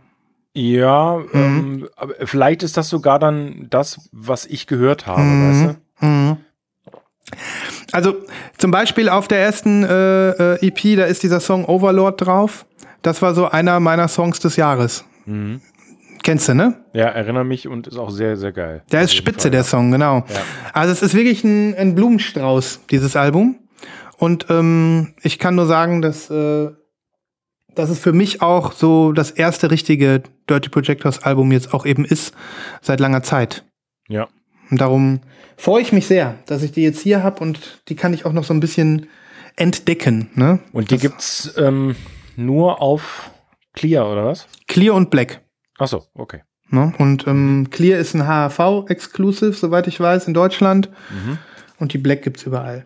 [0.57, 1.41] Ja, mhm.
[1.41, 5.51] ähm, aber vielleicht ist das sogar dann das, was ich gehört habe, mhm.
[5.51, 6.07] weißt du?
[6.07, 6.37] Mhm.
[7.91, 8.15] Also
[8.57, 12.67] zum Beispiel auf der ersten äh, äh EP, da ist dieser Song Overlord drauf.
[13.03, 15.05] Das war so einer meiner Songs des Jahres.
[16.25, 16.83] Kennst du, ne?
[16.95, 18.83] Ja, erinnere mich und ist auch sehr, sehr geil.
[18.91, 20.25] Der ist spitze, Fall, der Song, genau.
[20.27, 20.41] Ja.
[20.73, 23.59] Also es ist wirklich ein, ein, Blumenstrauß, dieses Album.
[24.17, 26.71] Und ähm, ich kann nur sagen, dass, äh,
[27.75, 32.07] dass es für mich auch so das erste richtige Dirty Projectors Album jetzt auch eben
[32.07, 32.35] ist,
[32.81, 33.67] seit langer Zeit.
[34.09, 34.29] Ja.
[34.71, 35.21] Und darum
[35.59, 38.33] freue ich mich sehr, dass ich die jetzt hier habe und die kann ich auch
[38.33, 39.09] noch so ein bisschen
[39.57, 40.31] entdecken.
[40.37, 40.61] Ne?
[40.73, 41.97] Und die das gibt's ähm,
[42.35, 43.31] nur auf
[43.75, 44.47] Clear, oder was?
[44.69, 45.44] Clear und Black.
[45.79, 46.43] Ach so, okay.
[46.71, 46.93] Ne?
[46.99, 50.91] Und ähm, Clear ist ein HAV-Exclusive, soweit ich weiß, in Deutschland.
[51.11, 51.39] Mhm.
[51.79, 52.85] Und die Black gibt's überall.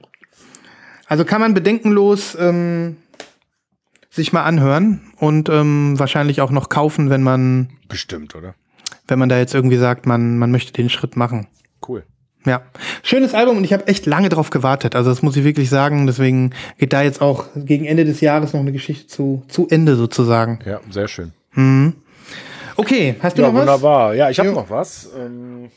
[1.07, 2.97] Also kann man bedenkenlos ähm,
[4.11, 7.71] sich mal anhören und ähm, wahrscheinlich auch noch kaufen, wenn man.
[7.89, 8.55] Bestimmt, oder?
[9.07, 11.47] Wenn man da jetzt irgendwie sagt, man, man möchte den Schritt machen.
[11.87, 12.05] Cool.
[12.45, 12.63] Ja,
[13.03, 14.95] schönes Album und ich habe echt lange drauf gewartet.
[14.95, 16.07] Also das muss ich wirklich sagen.
[16.07, 19.97] Deswegen geht da jetzt auch gegen Ende des Jahres noch eine Geschichte zu, zu Ende
[19.97, 20.61] sozusagen.
[20.65, 21.33] Ja, sehr schön.
[21.53, 21.95] Mhm.
[22.79, 23.61] Okay, hast du ja, noch was?
[23.63, 24.15] wunderbar.
[24.15, 25.11] Ja, ich habe noch was.
[25.19, 25.69] Ähm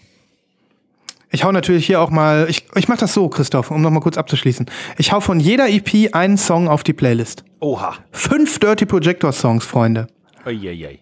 [1.32, 4.02] ich hau natürlich hier auch mal, ich, ich mach das so, Christoph, um noch mal
[4.02, 4.70] kurz abzuschließen.
[5.00, 7.44] Ich hau von jeder EP einen Song auf die Playlist.
[7.60, 7.96] Oha.
[8.12, 10.08] Fünf Dirty Projector Songs, Freunde.
[10.46, 11.00] Uiuiui.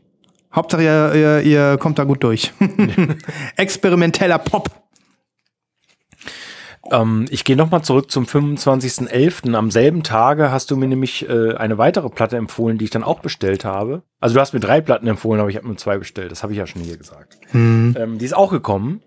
[0.55, 2.53] Hauptsache, ihr, ihr, ihr kommt da gut durch.
[3.57, 4.69] Experimenteller Pop.
[6.91, 9.53] Ähm, ich gehe nochmal zurück zum 25.11.
[9.53, 13.03] Am selben Tage hast du mir nämlich äh, eine weitere Platte empfohlen, die ich dann
[13.03, 14.03] auch bestellt habe.
[14.19, 16.31] Also du hast mir drei Platten empfohlen, aber ich habe nur zwei bestellt.
[16.31, 17.37] Das habe ich ja schon hier gesagt.
[17.53, 17.95] Mhm.
[17.97, 19.01] Ähm, die ist auch gekommen.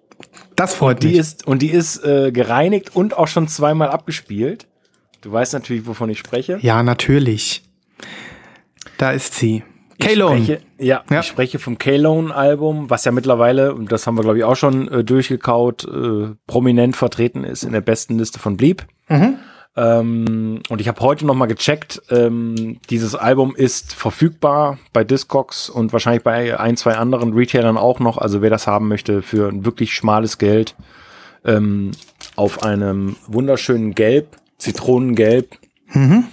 [0.57, 1.19] Das freut und die mich.
[1.19, 4.67] Ist, und die ist äh, gereinigt und auch schon zweimal abgespielt.
[5.21, 6.59] Du weißt natürlich, wovon ich spreche.
[6.61, 7.63] Ja, natürlich.
[8.99, 9.63] Da ist sie.
[10.03, 10.59] K-Lone.
[10.79, 14.45] Ja, ja, ich spreche vom K-Lone-Album, was ja mittlerweile, und das haben wir, glaube ich,
[14.45, 18.85] auch schon äh, durchgekaut, äh, prominent vertreten ist in der besten Liste von Bleep.
[19.09, 19.39] Mhm.
[19.75, 25.71] Ähm, und ich habe heute noch mal gecheckt, ähm, dieses Album ist verfügbar bei Discogs
[25.71, 28.19] und wahrscheinlich bei ein, zwei anderen Retailern auch noch.
[28.19, 30.75] Also wer das haben möchte für ein wirklich schmales Geld
[31.45, 31.93] ähm,
[32.37, 35.57] auf einem wunderschönen Gelb, Zitronengelb.
[35.93, 36.25] Mhm.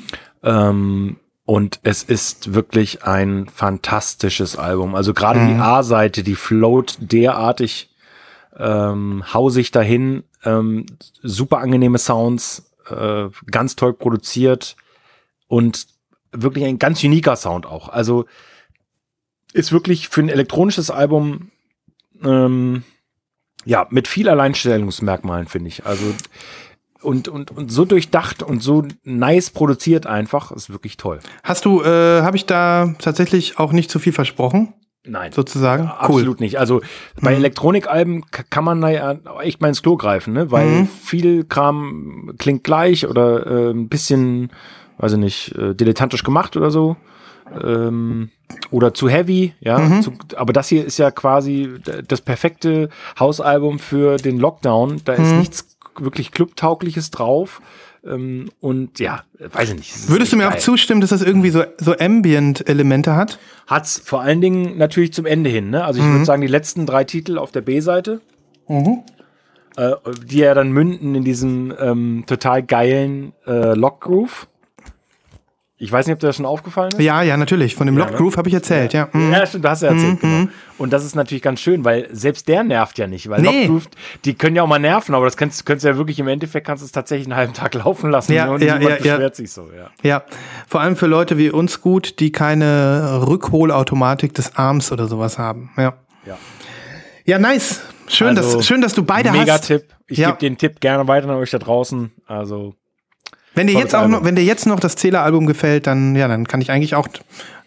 [1.49, 4.93] Und es ist wirklich ein fantastisches Album.
[4.93, 5.47] Also gerade mhm.
[5.47, 7.89] die A-Seite, die float derartig
[8.55, 10.25] ähm, hausig dahin.
[10.43, 10.85] Ähm,
[11.23, 14.75] super angenehme Sounds, äh, ganz toll produziert
[15.47, 15.88] und
[16.31, 17.89] wirklich ein ganz uniker Sound auch.
[17.89, 18.25] Also
[19.51, 21.49] ist wirklich für ein elektronisches Album
[22.23, 22.83] ähm,
[23.65, 25.88] ja mit viel Alleinstellungsmerkmalen finde ich.
[25.88, 26.13] Also
[27.01, 31.19] und, und, und so durchdacht und so nice produziert einfach, ist wirklich toll.
[31.43, 34.73] Hast du, äh, habe ich da tatsächlich auch nicht zu viel versprochen?
[35.05, 35.31] Nein.
[35.31, 35.85] Sozusagen?
[35.85, 36.59] Ja, absolut nicht.
[36.59, 36.81] Also
[37.21, 37.38] bei mhm.
[37.38, 40.51] Elektronikalben kann man da ja echt mal ins Klo greifen, ne?
[40.51, 40.88] Weil mhm.
[40.88, 44.51] viel Kram klingt gleich oder äh, ein bisschen,
[44.97, 46.97] weiß ich nicht, äh, dilettantisch gemacht oder so.
[47.63, 48.29] Ähm,
[48.71, 49.79] oder zu heavy, ja.
[49.79, 50.01] Mhm.
[50.01, 51.69] Zu, aber das hier ist ja quasi
[52.07, 55.01] das perfekte Hausalbum für den Lockdown.
[55.05, 55.39] Da ist mhm.
[55.39, 57.62] nichts wirklich Clubtaugliches drauf.
[58.05, 60.09] Ähm, und ja, weiß ich nicht.
[60.09, 60.53] Würdest du mir geil.
[60.53, 63.39] auch zustimmen, dass das irgendwie so, so Ambient-Elemente hat?
[63.67, 65.69] Hat's vor allen Dingen natürlich zum Ende hin.
[65.69, 65.83] Ne?
[65.83, 66.13] Also ich mhm.
[66.13, 68.21] würde sagen, die letzten drei Titel auf der B-Seite,
[68.67, 69.03] mhm.
[69.77, 69.91] äh,
[70.25, 74.47] die ja dann münden in diesem ähm, total geilen äh, Lock Groove.
[75.81, 76.99] Ich weiß nicht, ob dir das schon aufgefallen ist.
[76.99, 77.73] Ja, ja, natürlich.
[77.73, 78.17] Von dem ja, Lock ne?
[78.17, 78.37] Groove ne?
[78.37, 79.07] habe ich erzählt, ja.
[79.13, 79.31] Ja, mhm.
[79.31, 80.29] ja stimmt, du hast ja erzählt, mhm.
[80.39, 80.51] genau.
[80.77, 83.29] Und das ist natürlich ganz schön, weil selbst der nervt ja nicht.
[83.29, 83.61] Weil nee.
[83.61, 83.89] Lock Groove,
[84.25, 86.67] die können ja auch mal nerven, aber das kannst, kannst du ja wirklich im Endeffekt,
[86.67, 88.33] kannst du es tatsächlich einen halben Tag laufen lassen.
[88.33, 89.33] Ja, und ja, ja, beschwert ja.
[89.33, 89.89] sich so, ja.
[90.03, 90.23] Ja,
[90.67, 95.71] vor allem für Leute wie uns gut, die keine Rückholautomatik des Arms oder sowas haben.
[95.77, 95.93] Ja.
[96.25, 96.37] Ja,
[97.23, 97.81] ja nice.
[98.09, 99.69] Schön, also, dass, schön, dass du beide mega hast.
[99.69, 99.95] Mega Tipp.
[100.07, 102.11] Ich gebe den Tipp gerne weiter an euch da draußen.
[102.25, 102.73] Also
[103.55, 106.47] wenn dir jetzt auch noch, wenn dir jetzt noch das Zähleralbum gefällt, dann ja, dann
[106.47, 107.07] kann ich eigentlich auch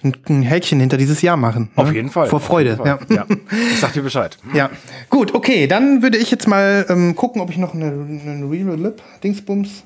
[0.03, 1.71] ein, ein Häkchen hinter dieses Jahr machen.
[1.77, 1.97] Auf ne?
[1.97, 2.29] jeden Fall.
[2.29, 2.79] Vor Freude.
[2.85, 2.99] Ja.
[3.09, 3.27] ja.
[3.73, 4.39] Ich sag dir Bescheid.
[4.55, 4.71] Ja.
[5.09, 8.79] Gut, okay, dann würde ich jetzt mal ähm, gucken, ob ich noch eine, eine Real
[8.79, 9.85] Lip Dingsbums.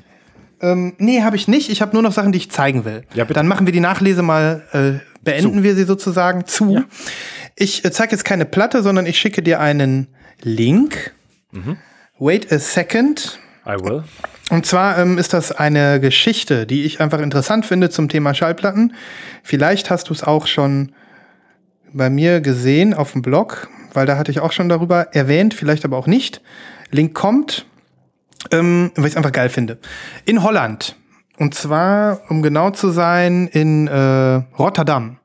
[0.61, 1.71] Ähm, nee, habe ich nicht.
[1.71, 3.05] Ich habe nur noch Sachen, die ich zeigen will.
[3.15, 3.35] Ja, bitte.
[3.35, 5.63] Dann machen wir die Nachlese mal, äh, beenden zu.
[5.63, 6.75] wir sie sozusagen zu.
[6.75, 6.85] Ja.
[7.55, 10.09] Ich äh, zeige jetzt keine Platte, sondern ich schicke dir einen
[10.43, 11.13] Link.
[11.53, 11.77] Mhm.
[12.19, 13.39] Wait a second.
[13.67, 14.05] I will.
[14.51, 18.95] Und zwar ähm, ist das eine Geschichte, die ich einfach interessant finde zum Thema Schallplatten.
[19.43, 20.93] Vielleicht hast du es auch schon
[21.93, 25.85] bei mir gesehen auf dem Blog, weil da hatte ich auch schon darüber erwähnt, vielleicht
[25.85, 26.43] aber auch nicht.
[26.91, 27.67] Link kommt,
[28.53, 29.79] ähm, weil ich es einfach geil finde.
[30.25, 30.97] In Holland.
[31.39, 35.19] Und zwar, um genau zu sein, in äh, Rotterdam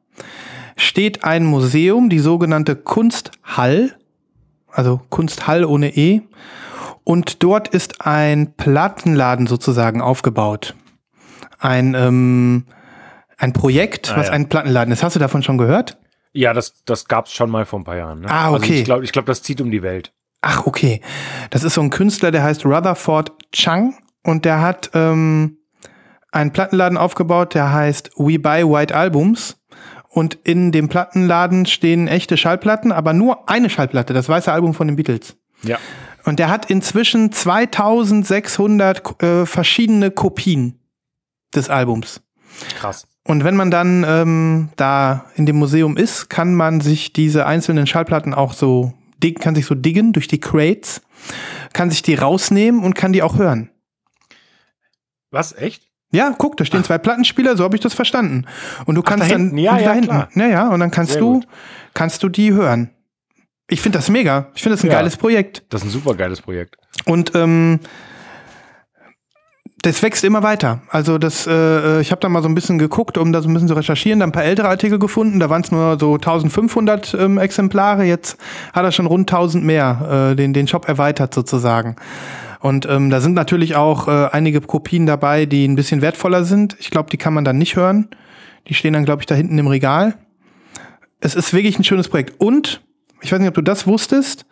[0.76, 3.96] steht ein Museum, die sogenannte Kunsthall,
[4.72, 6.22] also Kunsthall ohne E.
[7.04, 10.76] Und dort ist ein Plattenladen sozusagen aufgebaut.
[11.60, 12.66] Ein, ähm,
[13.38, 14.34] ein Projekt, ah, was ja.
[14.34, 15.04] ein Plattenladen ist.
[15.04, 15.98] Hast du davon schon gehört?
[16.34, 18.22] Ja, das, das gab es schon mal vor ein paar Jahren.
[18.22, 18.28] Ne?
[18.30, 18.56] Ah, okay.
[18.56, 20.14] Also ich glaube, ich glaub, das zieht um die Welt.
[20.42, 21.02] Ach, okay.
[21.50, 25.58] Das ist so ein Künstler, der heißt Rutherford Chang und der hat ähm,
[26.32, 29.58] einen Plattenladen aufgebaut, der heißt We Buy White Albums.
[30.08, 34.88] Und in dem Plattenladen stehen echte Schallplatten, aber nur eine Schallplatte, das weiße Album von
[34.88, 35.38] den Beatles.
[35.64, 35.78] Ja.
[36.26, 40.80] Und der hat inzwischen 2600 äh, verschiedene Kopien
[41.56, 42.22] des Albums.
[42.78, 43.08] Krass.
[43.24, 47.88] Und wenn man dann ähm, da in dem Museum ist, kann man sich diese einzelnen
[47.88, 48.94] Schallplatten auch so
[49.40, 51.02] kann sich so diggen durch die Crates,
[51.74, 53.70] kann sich die rausnehmen und kann die auch hören.
[55.30, 55.84] Was echt?
[56.12, 56.88] Ja, guck, da stehen Ach.
[56.88, 58.46] zwei Plattenspieler, so habe ich das verstanden.
[58.86, 61.14] Und du kannst Ach, da dann ja, ja, da hinten, ja, ja, und dann kannst
[61.14, 61.48] Sehr du gut.
[61.94, 62.90] kannst du die hören.
[63.72, 64.48] Ich finde das mega.
[64.54, 65.64] Ich finde das ein ja, geiles Projekt.
[65.70, 66.76] Das ist ein super geiles Projekt.
[67.06, 67.80] Und ähm,
[69.82, 70.82] das wächst immer weiter.
[70.90, 73.54] Also das, äh, ich habe da mal so ein bisschen geguckt, um da so ein
[73.54, 75.40] bisschen zu recherchieren, da ein paar ältere Artikel gefunden.
[75.40, 78.04] Da waren es nur so 1500 ähm, Exemplare.
[78.04, 78.38] Jetzt
[78.74, 81.96] hat er schon rund 1000 mehr, äh, den den Shop erweitert sozusagen.
[82.60, 86.76] Und ähm, da sind natürlich auch äh, einige Kopien dabei, die ein bisschen wertvoller sind.
[86.82, 88.10] Ich glaube, die kann man dann nicht hören.
[88.68, 90.16] Die stehen dann, glaube ich, da hinten im Regal.
[91.22, 92.42] Es ist wirklich ein schönes Projekt.
[92.42, 92.82] Und
[93.22, 94.46] ich weiß nicht, ob du das wusstest,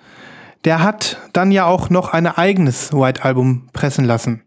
[0.66, 4.44] der hat dann ja auch noch ein eigenes White Album pressen lassen.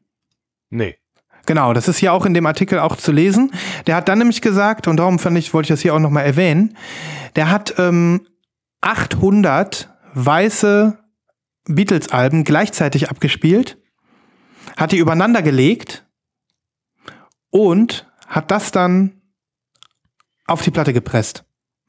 [0.71, 0.97] Nee.
[1.47, 3.51] Genau, das ist ja auch in dem Artikel auch zu lesen.
[3.87, 6.25] Der hat dann nämlich gesagt, und darum fand ich, wollte ich das hier auch nochmal
[6.25, 6.77] erwähnen,
[7.35, 8.27] der hat ähm,
[8.81, 10.99] 800 weiße
[11.67, 13.79] Beatles-Alben gleichzeitig abgespielt,
[14.77, 16.07] hat die übereinander gelegt
[17.51, 19.21] und hat das dann
[20.47, 21.45] auf die Platte gepresst.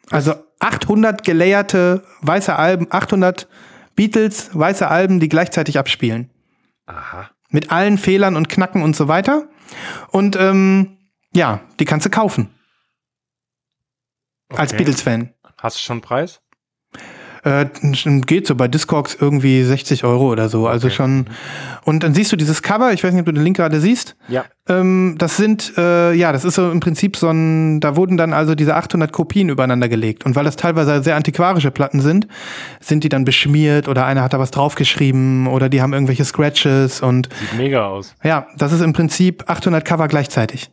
[0.10, 3.47] Also 800 gelayerte weiße Alben, 800
[3.95, 6.30] Beatles weiße Alben, die gleichzeitig abspielen.
[6.86, 7.30] Aha.
[7.49, 9.47] Mit allen Fehlern und Knacken und so weiter.
[10.10, 10.97] Und ähm,
[11.34, 12.49] ja, die kannst du kaufen.
[14.49, 14.62] Okay.
[14.62, 15.34] Als Beatles-Fan.
[15.58, 16.41] Hast du schon einen Preis?
[17.44, 17.66] Äh,
[18.26, 20.68] geht so bei Discogs irgendwie 60 Euro oder so.
[20.68, 20.96] Also okay.
[20.96, 21.26] schon.
[21.84, 24.16] Und dann siehst du dieses Cover, ich weiß nicht, ob du den Link gerade siehst.
[24.30, 24.46] Ja.
[24.70, 28.32] Ähm, das sind, äh, ja, das ist so im Prinzip so ein, da wurden dann
[28.32, 30.26] also diese 800 Kopien übereinander gelegt.
[30.26, 32.28] Und weil das teilweise sehr antiquarische Platten sind,
[32.80, 37.02] sind die dann beschmiert oder einer hat da was draufgeschrieben oder die haben irgendwelche Scratches
[37.02, 37.28] und.
[37.40, 38.16] Sieht mega aus.
[38.24, 40.72] Ja, das ist im Prinzip 800 Cover gleichzeitig.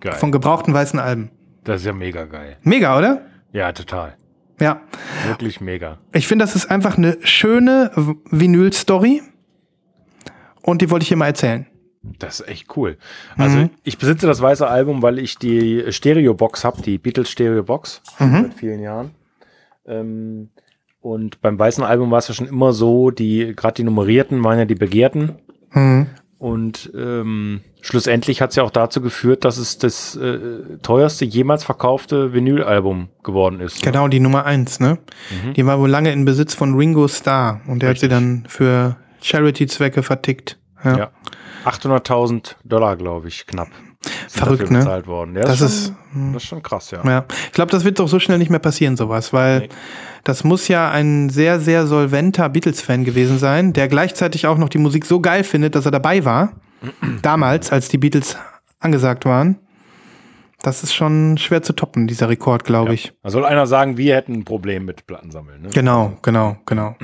[0.00, 0.14] Geil.
[0.14, 1.30] Von gebrauchten weißen Alben.
[1.64, 2.56] Das ist ja mega geil.
[2.62, 3.22] Mega, oder?
[3.52, 4.14] Ja, total.
[4.60, 4.80] Ja.
[5.26, 5.98] Wirklich mega.
[6.12, 7.90] Ich finde, das ist einfach eine schöne
[8.30, 9.22] Vinyl-Story.
[10.62, 11.66] Und die wollte ich hier mal erzählen.
[12.18, 12.98] Das ist echt cool.
[13.36, 13.70] Also mhm.
[13.82, 18.42] ich besitze das weiße Album, weil ich die Stereo-Box habe, die Beatles Stereo-Box mhm.
[18.42, 19.10] seit vielen Jahren.
[19.86, 20.50] Ähm,
[21.00, 24.58] und beim weißen Album war es ja schon immer so, die gerade die nummerierten waren
[24.58, 25.36] ja die begehrten.
[25.72, 26.06] Mhm.
[26.38, 30.38] Und ähm, schlussendlich hat es ja auch dazu geführt, dass es das äh,
[30.82, 33.76] teuerste jemals verkaufte Vinylalbum geworden ist.
[33.76, 33.90] Ne?
[33.90, 34.98] Genau, die Nummer eins, ne?
[35.30, 35.54] Mhm.
[35.54, 38.10] Die war wohl lange in Besitz von Ringo Starr und der Richtig.
[38.12, 40.58] hat sie dann für Charity-Zwecke vertickt.
[40.84, 40.98] Ja.
[40.98, 41.10] Ja.
[41.64, 43.68] 800.000 Dollar, glaube ich, knapp.
[44.28, 44.78] Verrückt, ne?
[44.78, 45.34] bezahlt worden.
[45.36, 45.92] Ja, Das schon, ist-
[46.32, 47.02] das ist schon krass, ja.
[47.04, 49.68] Ja, ich glaube, das wird doch so schnell nicht mehr passieren, sowas, weil Nee.
[50.24, 54.78] das muss ja ein sehr, sehr solventer Beatles-Fan gewesen sein, der gleichzeitig auch noch die
[54.78, 56.52] Musik so geil findet, dass er dabei war.
[57.22, 58.36] damals, als die Beatles
[58.80, 59.56] angesagt waren.
[60.66, 63.12] Das ist schon schwer zu toppen, dieser Rekord, glaube ich.
[63.22, 65.62] Da soll einer sagen, wir hätten ein Problem mit Plattensammeln.
[65.62, 65.68] Ne?
[65.72, 66.96] Genau, genau, genau.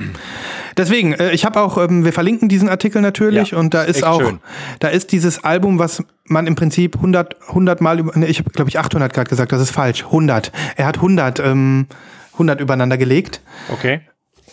[0.75, 3.99] Deswegen, äh, ich habe auch, ähm, wir verlinken diesen Artikel natürlich Ja, und da ist
[3.99, 4.41] ist auch, schön.
[4.81, 8.67] da ist dieses Album, was man im Prinzip 100, 100 Mal, ne, ich habe glaube
[8.69, 10.51] ich 800 gerade gesagt, das ist falsch, 100.
[10.75, 11.87] Er hat 100, ähm,
[12.33, 13.39] 100 übereinander gelegt.
[13.71, 14.01] Okay.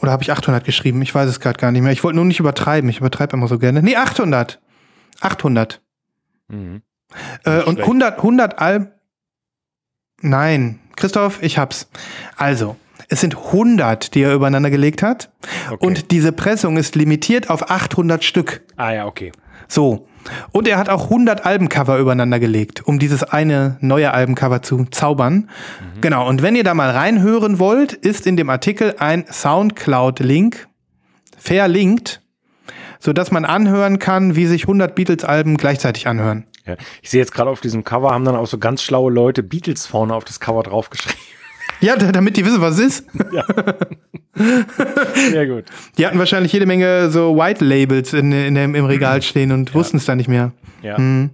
[0.01, 1.03] Oder habe ich 800 geschrieben?
[1.03, 1.90] Ich weiß es gerade gar nicht mehr.
[1.90, 2.88] Ich wollte nur nicht übertreiben.
[2.88, 3.83] Ich übertreibe immer so gerne.
[3.83, 4.61] Nee, 800.
[5.20, 5.83] 800.
[6.46, 6.83] Mhm.
[7.44, 7.81] Äh, und schlecht.
[7.81, 8.92] 100, 100 Alben.
[10.20, 11.88] Nein, Christoph, ich hab's.
[12.37, 12.76] Also,
[13.09, 15.30] es sind 100, die er übereinander gelegt hat.
[15.70, 15.85] Okay.
[15.85, 18.62] Und diese Pressung ist limitiert auf 800 Stück.
[18.76, 19.33] Ah ja, okay.
[19.66, 20.06] So.
[20.52, 25.48] Und er hat auch 100 Albencover übereinander gelegt, um dieses eine neue Albencover zu zaubern.
[26.00, 26.28] Genau.
[26.28, 30.68] Und wenn ihr da mal reinhören wollt, ist in dem Artikel ein Soundcloud-Link
[31.38, 32.20] verlinkt,
[32.98, 36.44] sodass man anhören kann, wie sich 100 Beatles-Alben gleichzeitig anhören.
[36.66, 36.77] Ja.
[37.03, 39.87] Ich sehe jetzt gerade auf diesem Cover, haben dann auch so ganz schlaue Leute Beatles
[39.87, 41.18] vorne auf das Cover draufgeschrieben.
[41.81, 43.07] Ja, da- damit die wissen, was es ist.
[45.31, 45.64] Sehr gut.
[45.99, 49.75] Die hatten wahrscheinlich jede Menge so White Labels in, in dem, im Regal stehen und
[49.75, 50.53] wussten es dann nicht mehr.
[50.83, 50.96] Ja.
[50.96, 51.31] Hm.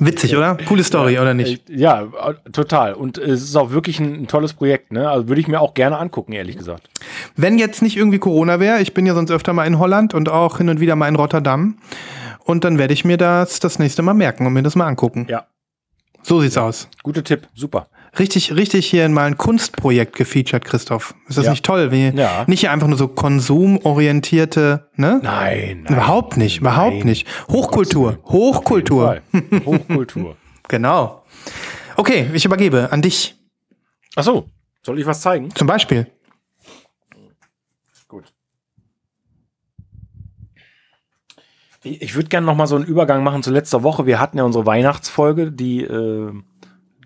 [0.00, 0.56] Witzig, oder?
[0.66, 1.68] Coole Story, oder nicht?
[1.70, 2.94] Äh, Ja, äh, total.
[2.94, 4.92] Und äh, es ist auch wirklich ein, ein tolles Projekt.
[4.92, 5.08] Ne?
[5.08, 6.88] Also würde ich mir auch gerne angucken, ehrlich gesagt.
[7.36, 10.28] Wenn jetzt nicht irgendwie Corona wäre, ich bin ja sonst öfter mal in Holland und
[10.28, 11.76] auch hin und wieder mal in Rotterdam.
[12.48, 15.26] Und dann werde ich mir das das nächste Mal merken und mir das mal angucken.
[15.28, 15.46] Ja.
[16.22, 16.88] So sieht's aus.
[17.02, 17.46] Guter Tipp.
[17.54, 17.88] Super.
[18.18, 21.14] Richtig, richtig hier mal ein Kunstprojekt gefeatured, Christoph.
[21.28, 21.50] Ist das Ja.
[21.50, 21.92] nicht toll?
[21.92, 22.44] Wie, Ja.
[22.46, 25.20] Nicht hier einfach nur so konsumorientierte, ne?
[25.22, 25.82] Nein.
[25.84, 25.92] nein.
[25.92, 27.06] Überhaupt nicht, überhaupt Nein.
[27.06, 27.26] nicht.
[27.50, 29.20] Hochkultur, Hochkultur.
[29.64, 30.36] Hochkultur.
[30.70, 31.22] Genau.
[31.96, 33.36] Okay, ich übergebe an dich.
[34.16, 34.48] Ach so.
[34.82, 35.54] Soll ich was zeigen?
[35.54, 36.06] Zum Beispiel.
[42.00, 44.06] Ich, würde gerne noch mal so einen Übergang machen zu letzter Woche.
[44.06, 46.32] Wir hatten ja unsere Weihnachtsfolge, die, äh,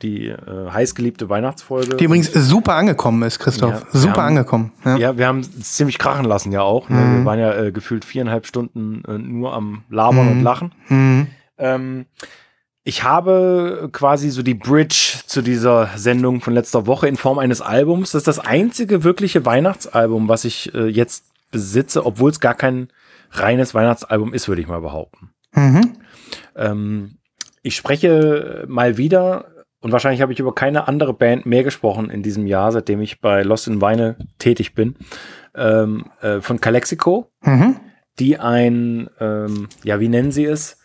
[0.02, 1.96] die äh, heißgeliebte Weihnachtsfolge.
[1.96, 3.84] Die übrigens super angekommen ist, Christoph.
[3.92, 4.72] Ja, super haben- angekommen.
[4.84, 4.96] Ja.
[4.96, 6.88] Ja, wir haben es ziemlich krachen lassen ja auch.
[6.88, 6.96] Ne?
[6.96, 7.18] Mhm.
[7.18, 10.72] Wir waren ja äh, gefühlt viereinhalb Stunden äh, nur am Labern und Lachen.
[10.88, 11.26] Mhm.
[11.58, 12.06] Ähm,
[12.84, 17.60] ich habe quasi so die Bridge zu dieser Sendung von letzter Woche in Form eines
[17.60, 18.10] Albums.
[18.10, 22.88] Das ist das einzige wirkliche Weihnachtsalbum, was ich äh, jetzt besitze, obwohl es gar kein
[23.32, 25.30] reines Weihnachtsalbum ist, würde ich mal behaupten.
[25.54, 25.96] Mhm.
[26.56, 27.18] Ähm,
[27.62, 29.46] ich spreche mal wieder
[29.80, 33.20] und wahrscheinlich habe ich über keine andere Band mehr gesprochen in diesem Jahr, seitdem ich
[33.20, 34.96] bei Lost in Vinyl tätig bin,
[35.54, 37.76] ähm, äh, von Calexico, Mhm.
[38.18, 40.78] die ein, ähm, ja, wie nennen sie es?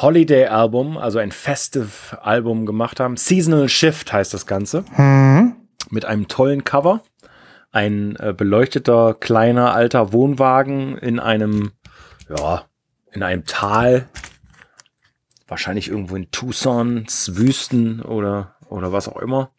[0.00, 3.16] Holiday-Album, also ein Festive-Album gemacht haben.
[3.16, 5.54] Seasonal Shift heißt das Ganze, Mhm.
[5.90, 7.02] mit einem tollen Cover.
[7.74, 11.72] Ein äh, beleuchteter, kleiner, alter Wohnwagen in einem,
[12.28, 12.66] ja,
[13.10, 14.08] in einem Tal.
[15.48, 19.50] Wahrscheinlich irgendwo in Tucsons Wüsten oder, oder was auch immer.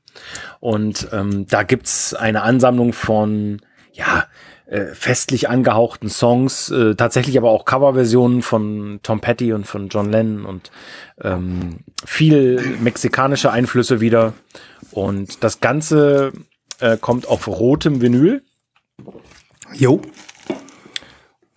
[0.62, 4.28] Und ähm, da gibt's eine Ansammlung von, ja,
[4.66, 10.10] äh, festlich angehauchten Songs, äh, tatsächlich aber auch Coverversionen von Tom Petty und von John
[10.10, 10.72] Lennon und
[11.22, 14.34] ähm, viel mexikanische Einflüsse wieder.
[14.92, 16.32] Und das Ganze
[16.80, 18.44] äh, kommt auf rotem Vinyl.
[19.74, 20.02] Jo.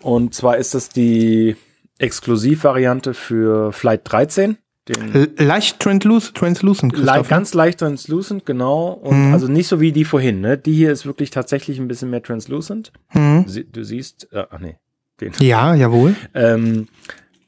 [0.02, 1.56] Und zwar ist das die
[1.98, 4.58] Exklusivvariante für Flight 13.
[4.88, 7.28] Den L- Leicht transluc translucent, Christoph.
[7.28, 8.92] ganz leicht translucent, genau.
[8.92, 10.56] Und also nicht so wie die vorhin, ne?
[10.56, 12.92] Die hier ist wirklich tatsächlich ein bisschen mehr translucent.
[13.12, 13.44] Mhm.
[13.46, 14.76] Sie, du siehst, äh, ach nee,
[15.20, 15.32] den.
[15.40, 16.16] Ja, jawohl.
[16.32, 16.88] Ähm,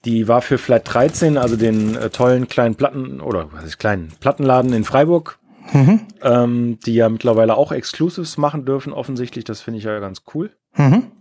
[0.04, 4.08] die war für Flight 13, also den äh, tollen kleinen Platten, oder was ist kleinen
[4.20, 5.38] Plattenladen in Freiburg,
[5.72, 6.00] Mhm.
[6.22, 9.44] ähm, die ja mittlerweile auch Exclusives machen dürfen, offensichtlich.
[9.44, 10.50] Das finde ich ja ganz cool.
[10.76, 11.12] Mhm.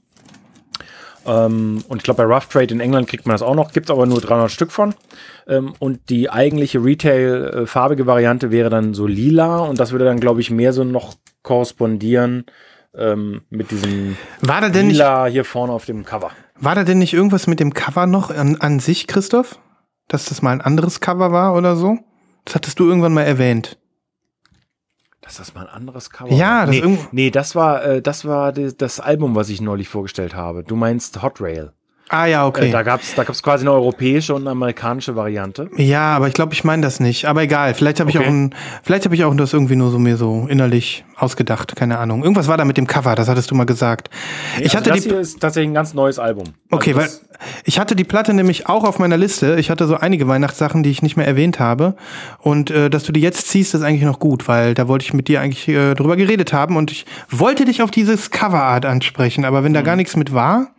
[1.25, 3.91] Ähm, und ich glaube, bei Rough Trade in England kriegt man das auch noch, gibt
[3.91, 4.95] aber nur 300 Stück von.
[5.47, 10.41] Ähm, und die eigentliche Retail-farbige Variante wäre dann so lila und das würde dann, glaube
[10.41, 12.45] ich, mehr so noch korrespondieren
[12.95, 16.31] ähm, mit diesem War da denn nicht, lila hier vorne auf dem Cover.
[16.59, 19.59] war da denn nicht irgendwas mit dem Cover noch an, an sich, Christoph?
[20.07, 21.99] Dass das mal ein anderes Cover war oder so?
[22.45, 23.77] Das hattest du irgendwann mal erwähnt.
[25.29, 28.51] Dass das mal ein anderes Cover Ja, das nee, nee, das war, äh, das war
[28.51, 30.63] das Album, was ich neulich vorgestellt habe.
[30.63, 31.71] Du meinst Hot Rail.
[32.11, 32.69] Ah ja, okay.
[32.69, 35.69] Äh, da gab es da gab's quasi eine europäische und eine amerikanische Variante.
[35.77, 37.25] Ja, aber ich glaube, ich meine das nicht.
[37.25, 38.25] Aber egal, vielleicht habe ich Okay.
[38.25, 41.99] auch ein, vielleicht habe ich auch das irgendwie nur so mir so innerlich ausgedacht, keine
[41.99, 42.23] Ahnung.
[42.23, 44.09] Irgendwas war da mit dem Cover, das hattest du mal gesagt.
[44.59, 46.45] ich hatte also das die hier ist tatsächlich ein ganz neues Album.
[46.71, 49.57] Okay, weil also das, ich hatte die Platte nämlich auch auf meiner Liste.
[49.59, 51.95] Ich hatte so einige Weihnachtssachen, die ich nicht mehr erwähnt habe.
[52.39, 55.13] Und äh, dass du die jetzt ziehst, ist eigentlich noch gut, weil da wollte ich
[55.13, 59.45] mit dir eigentlich äh, drüber geredet haben und ich wollte dich auf dieses Coverart ansprechen,
[59.45, 60.69] aber wenn da gar nichts mit war.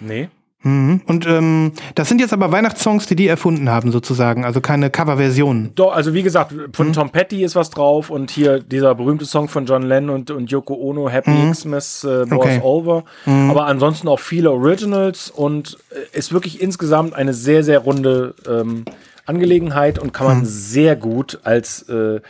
[0.00, 0.28] Nee.
[0.62, 1.00] Mhm.
[1.06, 5.72] Und ähm, das sind jetzt aber Weihnachtssongs, die die erfunden haben, sozusagen, also keine Coverversionen.
[5.74, 6.72] Doch, also wie gesagt, Mhm.
[6.74, 10.30] von Tom Petty ist was drauf und hier dieser berühmte Song von John Lennon und,
[10.30, 12.32] und Yoko Ono, Happy Xmas äh, Mhm.
[12.32, 12.56] Okay.
[12.58, 12.62] Mhm.
[12.62, 13.04] Over.
[13.26, 18.84] Aber ansonsten auch viele Originals und äh, ist wirklich insgesamt eine sehr, sehr runde ähm,
[19.26, 20.44] Angelegenheit und kann man Mhm.
[20.44, 22.20] sehr gut als äh,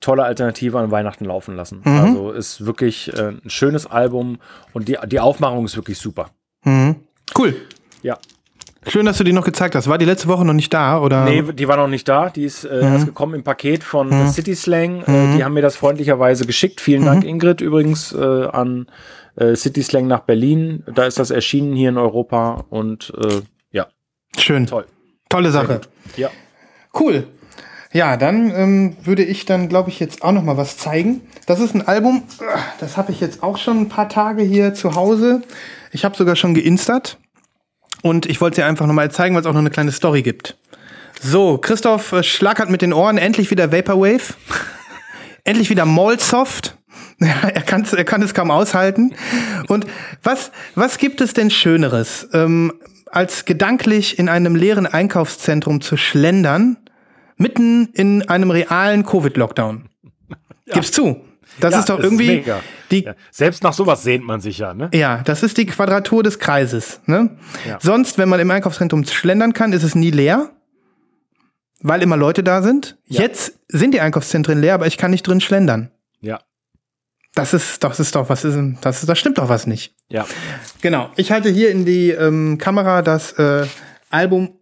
[0.00, 1.80] tolle Alternative an Weihnachten laufen lassen.
[1.84, 1.92] Mhm.
[1.98, 4.38] Also ist wirklich äh, ein schönes Album
[4.72, 6.30] und die, die Aufmachung ist wirklich super.
[7.36, 7.56] Cool.
[8.02, 8.18] Ja.
[8.88, 9.88] Schön, dass du die noch gezeigt hast.
[9.88, 11.24] War die letzte Woche noch nicht da, oder?
[11.24, 12.30] Nee, die war noch nicht da.
[12.30, 12.92] Die ist äh, Mhm.
[12.92, 15.02] erst gekommen im Paket von The City Slang.
[15.02, 16.80] Äh, die haben mir das freundlicherweise geschickt.
[16.80, 17.28] Vielen Dank, Mhm.
[17.30, 18.86] Ingrid, übrigens äh, an
[19.34, 20.84] äh, City Slang nach Berlin.
[20.94, 23.40] Da ist das erschienen hier in Europa und äh,
[23.72, 23.88] ja,
[24.38, 24.66] Schön.
[24.66, 24.86] toll.
[25.28, 25.80] Tolle Sache.
[26.16, 26.30] Ja.
[26.98, 27.24] Cool.
[27.92, 31.22] Ja, dann ähm, würde ich dann, glaube ich, jetzt auch noch mal was zeigen.
[31.46, 32.44] Das ist ein Album, äh,
[32.78, 35.42] das habe ich jetzt auch schon ein paar Tage hier zu Hause.
[35.96, 37.18] Ich habe sogar schon geinstert.
[38.02, 39.92] Und ich wollte es dir einfach noch mal zeigen, weil es auch noch eine kleine
[39.92, 40.58] Story gibt.
[41.22, 43.16] So, Christoph äh, schlagert mit den Ohren.
[43.16, 44.34] Endlich wieder Vaporwave.
[45.44, 46.76] endlich wieder Mallsoft.
[47.18, 49.14] Ja, er, kann's, er kann es kaum aushalten.
[49.68, 49.86] Und
[50.22, 52.74] was, was gibt es denn Schöneres, ähm,
[53.06, 56.76] als gedanklich in einem leeren Einkaufszentrum zu schlendern,
[57.38, 59.88] mitten in einem realen Covid-Lockdown?
[60.66, 61.22] Gib's zu.
[61.60, 62.60] Das Ja, ist doch irgendwie mega.
[62.90, 63.14] die Ja.
[63.30, 64.90] Selbst nach sowas sehnt man sich ja, ne?
[64.92, 67.00] ja, das ist die Quadratur des Kreises.
[67.06, 67.36] Ne?
[67.66, 67.78] Ja.
[67.80, 70.50] Sonst, wenn man im Einkaufszentrum schlendern kann, ist es nie leer,
[71.82, 72.98] weil immer Leute da sind.
[73.06, 75.90] Jetzt sind die Einkaufszentren leer, aber ich kann nicht drin schlendern.
[76.20, 76.40] Ja.
[77.34, 79.94] Das ist, das ist doch, was ist, das, ist, das stimmt doch was nicht.
[80.08, 80.26] Ja.
[80.80, 81.10] Genau.
[81.16, 83.66] Ich halte hier in die ähm, Kamera das äh,
[84.10, 84.58] Album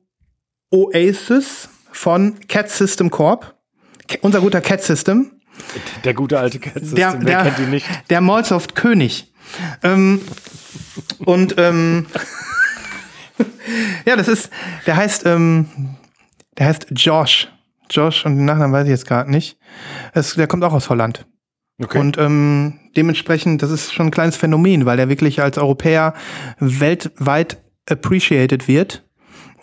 [0.71, 3.55] Oasis von Cat System Corp.
[4.23, 5.31] Unser guter Cat System.
[6.05, 7.87] Der gute alte Cat System, Der, der, kennt ihn nicht?
[8.11, 9.33] der Mallsoft König.
[9.83, 10.21] Ähm,
[11.19, 12.07] und ähm,
[14.07, 14.51] ja, das ist,
[14.87, 15.97] der heißt, ähm,
[16.59, 17.49] der heißt Josh.
[17.91, 19.59] Josh und den Nachnamen weiß ich jetzt gerade nicht.
[20.13, 21.27] Es, der kommt auch aus Holland.
[21.83, 21.99] Okay.
[21.99, 26.15] Und ähm, dementsprechend, das ist schon ein kleines Phänomen, weil er wirklich als Europäer
[26.61, 29.04] weltweit appreciated wird.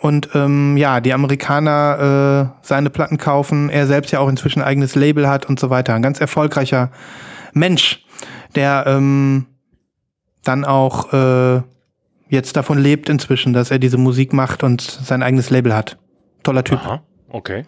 [0.02, 4.66] Und ähm, ja, die Amerikaner äh, seine Platten kaufen, er selbst ja auch inzwischen ein
[4.66, 5.94] eigenes Label hat und so weiter.
[5.94, 6.90] Ein ganz erfolgreicher
[7.52, 8.04] Mensch,
[8.56, 9.46] der ähm,
[10.42, 11.62] dann auch äh,
[12.28, 15.98] jetzt davon lebt inzwischen, dass er diese Musik macht und sein eigenes Label hat.
[16.42, 16.80] Toller Typ.
[16.80, 17.04] Aha.
[17.28, 17.64] Okay.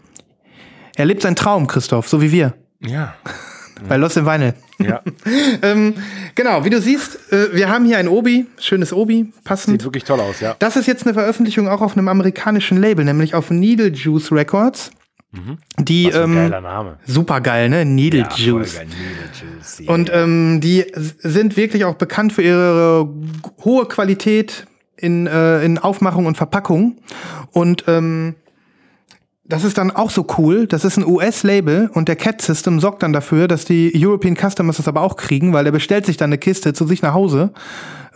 [0.97, 2.55] Er lebt seinen Traum, Christoph, so wie wir.
[2.81, 3.15] Ja.
[3.89, 4.55] Bei Lost in Vinyl.
[4.79, 5.03] Ja.
[5.63, 5.95] Ähm,
[6.35, 9.81] genau, wie du siehst, äh, wir haben hier ein Obi, schönes Obi, passend.
[9.81, 10.57] Sieht wirklich toll aus, ja.
[10.59, 14.91] Das ist jetzt eine Veröffentlichung auch auf einem amerikanischen Label, nämlich auf Needle Juice Records.
[15.79, 16.09] Die Mhm.
[16.09, 16.99] Was für ein ähm, geiler Name.
[17.07, 17.85] super geil, ne?
[17.85, 18.81] Needle Juice.
[19.87, 23.09] Und ähm, die sind wirklich auch bekannt für ihre
[23.65, 24.67] hohe Qualität
[24.97, 26.99] in, äh, in Aufmachung und Verpackung.
[27.51, 28.37] Und ähm,
[29.47, 30.67] das ist dann auch so cool.
[30.67, 34.79] Das ist ein US-Label und der Cat System sorgt dann dafür, dass die European Customers
[34.79, 37.53] das aber auch kriegen, weil er bestellt sich dann eine Kiste zu sich nach Hause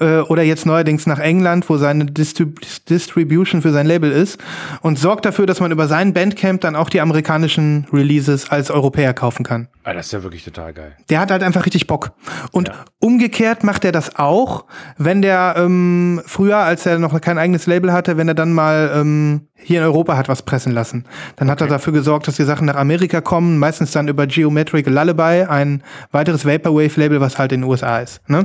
[0.01, 4.39] äh, oder jetzt neuerdings nach England, wo seine Distrib Distribution für sein Label ist
[4.83, 9.15] und sorgt dafür, dass man über seinen Bandcamp dann auch die amerikanischen Releases als Europäer
[9.15, 9.69] kaufen kann.
[9.85, 10.97] ah, das ist ja wirklich total geil.
[11.09, 12.13] Der hat halt einfach richtig Bock.
[12.53, 12.75] Und Ja.
[13.01, 14.65] umgekehrt macht er das auch,
[14.99, 18.91] wenn der ähm, früher, als er noch kein eigenes Label hatte, wenn er dann mal
[18.95, 21.05] ähm, hier in Europa hat was pressen lassen.
[21.37, 24.87] Dann hat er dafür gesorgt, dass die Sachen nach Amerika kommen, meistens dann über Geometric
[24.87, 25.83] Lullaby, ein
[26.13, 28.21] weiteres Vaporwave-Label, was halt in den USA ist.
[28.29, 28.45] Ne?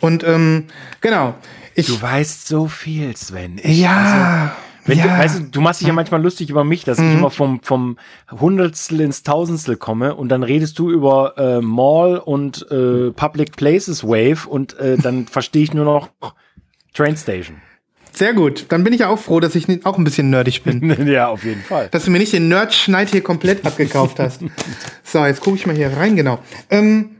[0.00, 0.64] Und ähm,
[1.00, 1.34] genau.
[1.74, 3.60] Ich, Du weißt so viel, Sven.
[3.62, 4.56] ja.
[4.86, 5.04] Wenn ja.
[5.04, 5.08] Mhm.
[5.08, 7.60] du, weißt du, du machst dich ja manchmal lustig über mich, dass ich immer vom,
[7.62, 7.98] vom
[8.30, 14.04] Hundertstel ins Tausendstel komme und dann redest du über äh, Mall und äh, Public Places
[14.04, 16.10] Wave und äh, dann verstehe ich nur noch
[16.94, 17.56] Train Station.
[18.12, 18.64] Sehr gut.
[18.70, 21.06] Dann bin ich ja auch froh, dass ich auch ein bisschen nerdig bin.
[21.06, 21.88] ja, auf jeden Fall.
[21.90, 24.40] dass du mir nicht den Nerd-Schneid hier komplett abgekauft hast.
[25.08, 26.40] So, jetzt gucke ich mal hier rein, genau.
[26.68, 27.15] Ähm,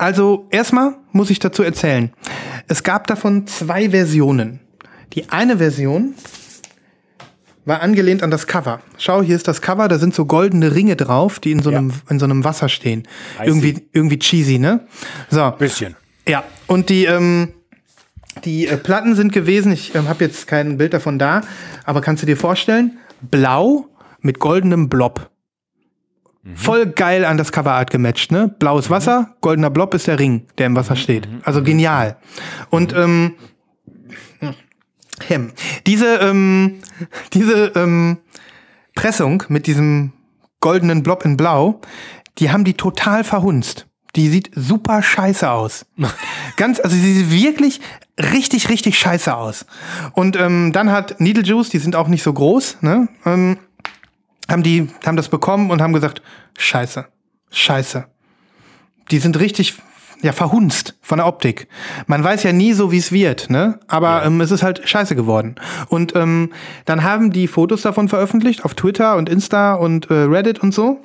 [0.00, 2.10] also, erstmal muss ich dazu erzählen.
[2.68, 4.60] Es gab davon zwei Versionen.
[5.12, 6.14] Die eine Version
[7.64, 8.80] war angelehnt an das Cover.
[8.98, 11.78] Schau, hier ist das Cover, da sind so goldene Ringe drauf, die in so Ja.
[11.78, 13.06] einem, in so einem Wasser stehen.
[13.44, 14.86] Irgendwie, irgendwie cheesy, ne?
[15.28, 15.50] So.
[15.52, 15.94] Bisschen.
[16.26, 17.52] Ja, und die, ähm,
[18.44, 21.42] Die äh, Platten sind gewesen, ich ähm, habe jetzt kein Bild davon da,
[21.84, 23.88] aber kannst du dir vorstellen, blau
[24.20, 25.28] mit goldenem Blob.
[26.54, 28.48] Voll geil an das Coverart gematcht, ne?
[28.48, 31.28] Blaues Wasser, goldener Blob ist der Ring, der im Wasser steht.
[31.42, 32.16] Also genial.
[32.70, 33.34] Und ähm,
[35.28, 35.52] hm,
[35.86, 36.80] diese ähm,
[37.34, 38.18] diese ähm,
[38.94, 40.12] Pressung mit diesem
[40.60, 41.80] goldenen Blob in Blau,
[42.38, 43.86] die haben die total verhunzt.
[44.16, 45.86] Die sieht super scheiße aus.
[46.56, 47.80] Ganz, also sie sieht wirklich
[48.18, 49.66] richtig, richtig scheiße aus.
[50.12, 53.08] Und ähm, dann hat Needle Juice, die sind auch nicht so groß, ne?
[53.24, 53.58] Ähm,
[54.50, 56.22] haben die, haben das bekommen und haben gesagt,
[56.58, 57.06] scheiße,
[57.50, 58.06] scheiße.
[59.10, 59.74] Die sind richtig,
[60.22, 61.68] ja, verhunzt von der Optik.
[62.06, 63.80] Man weiß ja nie so, wie es wird, ne?
[63.88, 65.56] Aber ähm, es ist halt scheiße geworden.
[65.88, 66.52] Und ähm,
[66.84, 71.00] dann haben die Fotos davon veröffentlicht auf Twitter und Insta und äh, Reddit und so,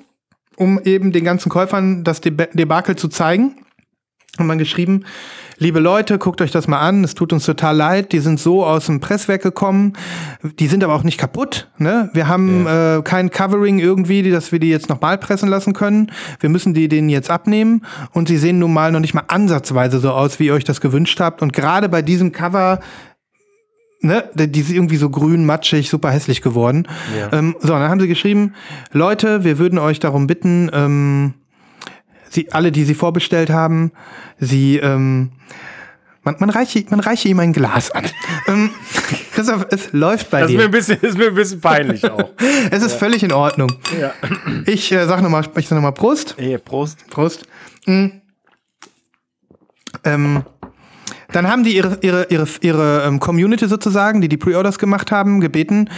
[0.57, 3.64] um eben den ganzen Käufern das Deb Debakel zu zeigen.
[4.37, 5.05] Haben man geschrieben,
[5.57, 8.65] liebe Leute, guckt euch das mal an, es tut uns total leid, die sind so
[8.65, 9.93] aus dem Presswerk gekommen,
[10.59, 11.69] die sind aber auch nicht kaputt.
[11.77, 12.09] Ne?
[12.13, 16.11] Wir haben äh, kein Covering irgendwie, die- dass wir die jetzt nochmal pressen lassen können.
[16.41, 19.99] Wir müssen die denen jetzt abnehmen und sie sehen nun mal noch nicht mal ansatzweise
[19.99, 21.41] so aus, wie ihr euch das gewünscht habt.
[21.41, 22.79] Und gerade bei diesem Cover
[24.01, 26.87] ne, die ist irgendwie so grün, matschig, super hässlich geworden.
[27.17, 27.31] Ja.
[27.31, 28.53] Ähm, so, und dann haben sie geschrieben,
[28.91, 31.33] Leute, wir würden euch darum bitten, ähm,
[32.35, 33.91] sie, alle, die sie vorbestellt haben,
[34.39, 35.31] sie, ähm,
[36.23, 38.05] man, man, reiche, man reiche ihm ein Glas an.
[38.47, 38.69] ähm,
[39.33, 40.65] Christoph, es läuft bei Das ist mir dir.
[40.65, 42.29] ein bisschen, ist mir ein bisschen peinlich auch.
[42.71, 43.71] Es ist völlig in Ordnung.
[43.99, 44.13] ja.
[44.65, 46.35] Ich äh, sag nochmal, ich sag noch mal Prost.
[46.37, 47.09] Hey, Prost.
[47.09, 47.45] Prost.
[47.85, 48.07] Mm.
[50.03, 50.43] Ähm,
[51.31, 55.41] dann haben die ihre, ihre, ihre, ihre ähm, Community sozusagen, die die Pre-Orders gemacht haben,
[55.41, 55.89] gebeten,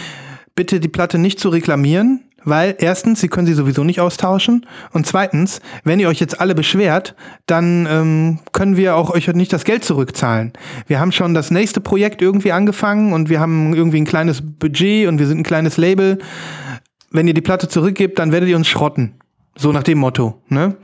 [0.54, 5.06] bitte die Platte nicht zu reklamieren, weil erstens, sie können sie sowieso nicht austauschen und
[5.06, 7.14] zweitens, wenn ihr euch jetzt alle beschwert,
[7.46, 10.52] dann ähm, können wir auch euch nicht das Geld zurückzahlen.
[10.86, 15.08] Wir haben schon das nächste Projekt irgendwie angefangen und wir haben irgendwie ein kleines Budget
[15.08, 16.18] und wir sind ein kleines Label.
[17.10, 19.14] Wenn ihr die Platte zurückgebt, dann werdet ihr uns schrotten.
[19.56, 20.76] So nach dem Motto, ne?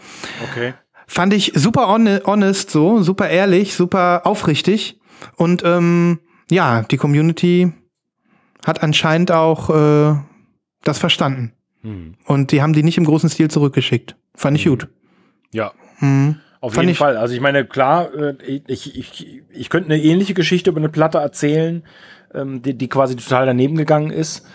[0.50, 0.74] Okay.
[1.06, 4.98] Fand ich super hone- honest, so, super ehrlich, super aufrichtig.
[5.36, 6.18] Und ähm,
[6.50, 7.72] ja, die Community
[8.64, 10.14] hat anscheinend auch äh,
[10.84, 11.52] das verstanden.
[11.82, 12.14] Hm.
[12.26, 14.16] Und die haben die nicht im großen Stil zurückgeschickt.
[14.34, 14.88] Fand ich gut.
[15.52, 15.72] Ja.
[16.00, 16.36] Mhm.
[16.60, 17.16] Auf Fand jeden ich- Fall.
[17.16, 18.34] Also ich meine, klar, äh,
[18.66, 21.84] ich, ich, ich könnte eine ähnliche Geschichte über eine Platte erzählen,
[22.34, 24.46] ähm, die, die quasi total daneben gegangen ist.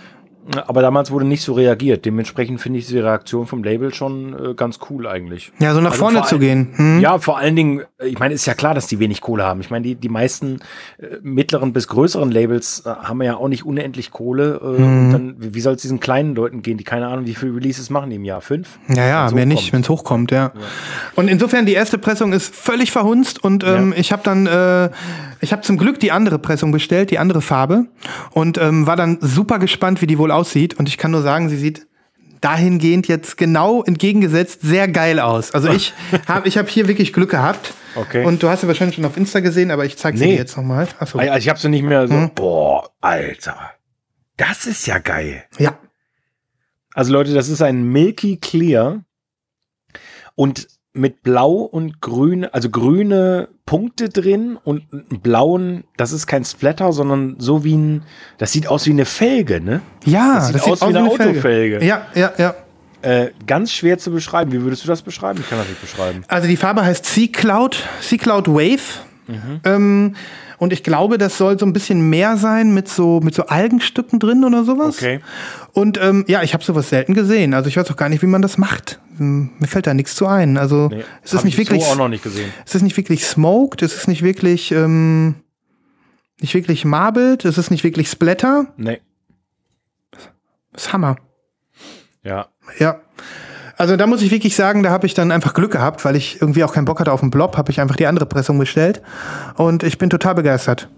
[0.67, 2.05] Aber damals wurde nicht so reagiert.
[2.05, 5.51] Dementsprechend finde ich diese Reaktion vom Label schon äh, ganz cool eigentlich.
[5.59, 6.69] Ja, so nach Also vorne vor zu gehen.
[6.75, 6.99] Hm?
[7.01, 9.61] Ja, vor allen Dingen, äh, ich meine, ist ja klar, dass die wenig Kohle haben.
[9.61, 10.59] Ich meine, die, die meisten
[10.97, 14.59] äh, mittleren bis größeren Labels äh, haben ja auch nicht unendlich Kohle.
[14.61, 14.65] Äh.
[14.65, 17.55] Und dann, wie wie soll es diesen kleinen Leuten gehen, die keine Ahnung, wie viele
[17.55, 18.41] Releases machen die im Jahr?
[18.41, 18.79] Fünf?
[18.87, 20.51] Ja, ja, mehr nicht, wenn es hochkommt, ja.
[21.15, 23.97] Und insofern, die erste Pressung ist völlig verhunzt und ähm, Ja.
[23.99, 24.89] ich habe dann, äh,
[25.41, 27.85] ich habe zum Glück die andere Pressung bestellt, die andere Farbe
[28.31, 30.77] und ähm, war dann super gespannt, wie die wohl aussieht.
[30.79, 31.87] Und ich kann nur sagen, sie sieht
[32.41, 35.51] dahingehend jetzt genau entgegengesetzt sehr geil aus.
[35.53, 35.93] Also ich
[36.27, 37.73] habe ich hab hier wirklich Glück gehabt.
[37.95, 38.23] Okay.
[38.23, 40.31] Und du hast sie wahrscheinlich schon auf Insta gesehen, aber ich zeige sie Nee.
[40.33, 40.87] dir jetzt nochmal.
[40.99, 41.17] Achso.
[41.19, 42.13] Also ich habe sie nicht mehr so.
[42.13, 42.31] Hm.
[42.35, 43.71] Boah, Alter.
[44.37, 45.43] Das ist ja geil.
[45.57, 45.77] Ja.
[46.93, 49.03] Also Leute, das ist ein Milky Clear
[50.35, 56.43] und mit blau und grün, also grüne Punkte drin und einen blauen, das ist kein
[56.43, 58.03] Splatter, sondern so wie ein,
[58.39, 59.81] das sieht aus wie eine Felge, ne?
[60.05, 61.85] Ja, Das sieht aus wie eine Autofelge.
[61.85, 62.55] Ja, ja, ja.
[63.01, 64.51] Äh, ganz schwer zu beschreiben.
[64.51, 65.39] Wie würdest du das beschreiben?
[65.41, 66.23] Ich kann das nicht beschreiben.
[66.27, 68.81] Also die Farbe heißt Sea Cloud, Sea Cloud Wave.
[69.63, 70.15] Ähm,
[70.57, 74.19] und ich glaube, das soll so ein bisschen mehr sein mit so, mit so Algenstücken
[74.19, 74.97] drin oder sowas.
[74.97, 75.21] Okay.
[75.73, 77.53] Und ähm, ja, ich habe sowas selten gesehen.
[77.53, 78.99] Also ich weiß auch gar nicht, wie man das macht.
[79.17, 80.57] Hm, Mir fällt da nichts zu ein.
[80.57, 82.51] Also Nee, es ist nicht ich wirklich, so auch noch nicht gesehen.
[82.65, 85.35] es ist nicht wirklich smoked, es ist nicht wirklich, ähm,
[86.41, 88.67] nicht wirklich marbled, es ist nicht wirklich splatter.
[88.77, 88.99] Nee.
[90.73, 91.17] Das ist Hammer.
[92.23, 92.47] Ja.
[92.79, 93.01] Ja.
[93.77, 96.41] Also da muss ich wirklich sagen, da habe ich dann einfach Glück gehabt, weil ich
[96.41, 99.01] irgendwie auch keinen Bock hatte auf den Blob, habe ich einfach die andere Pressung bestellt.
[99.55, 100.89] Und ich bin total begeistert.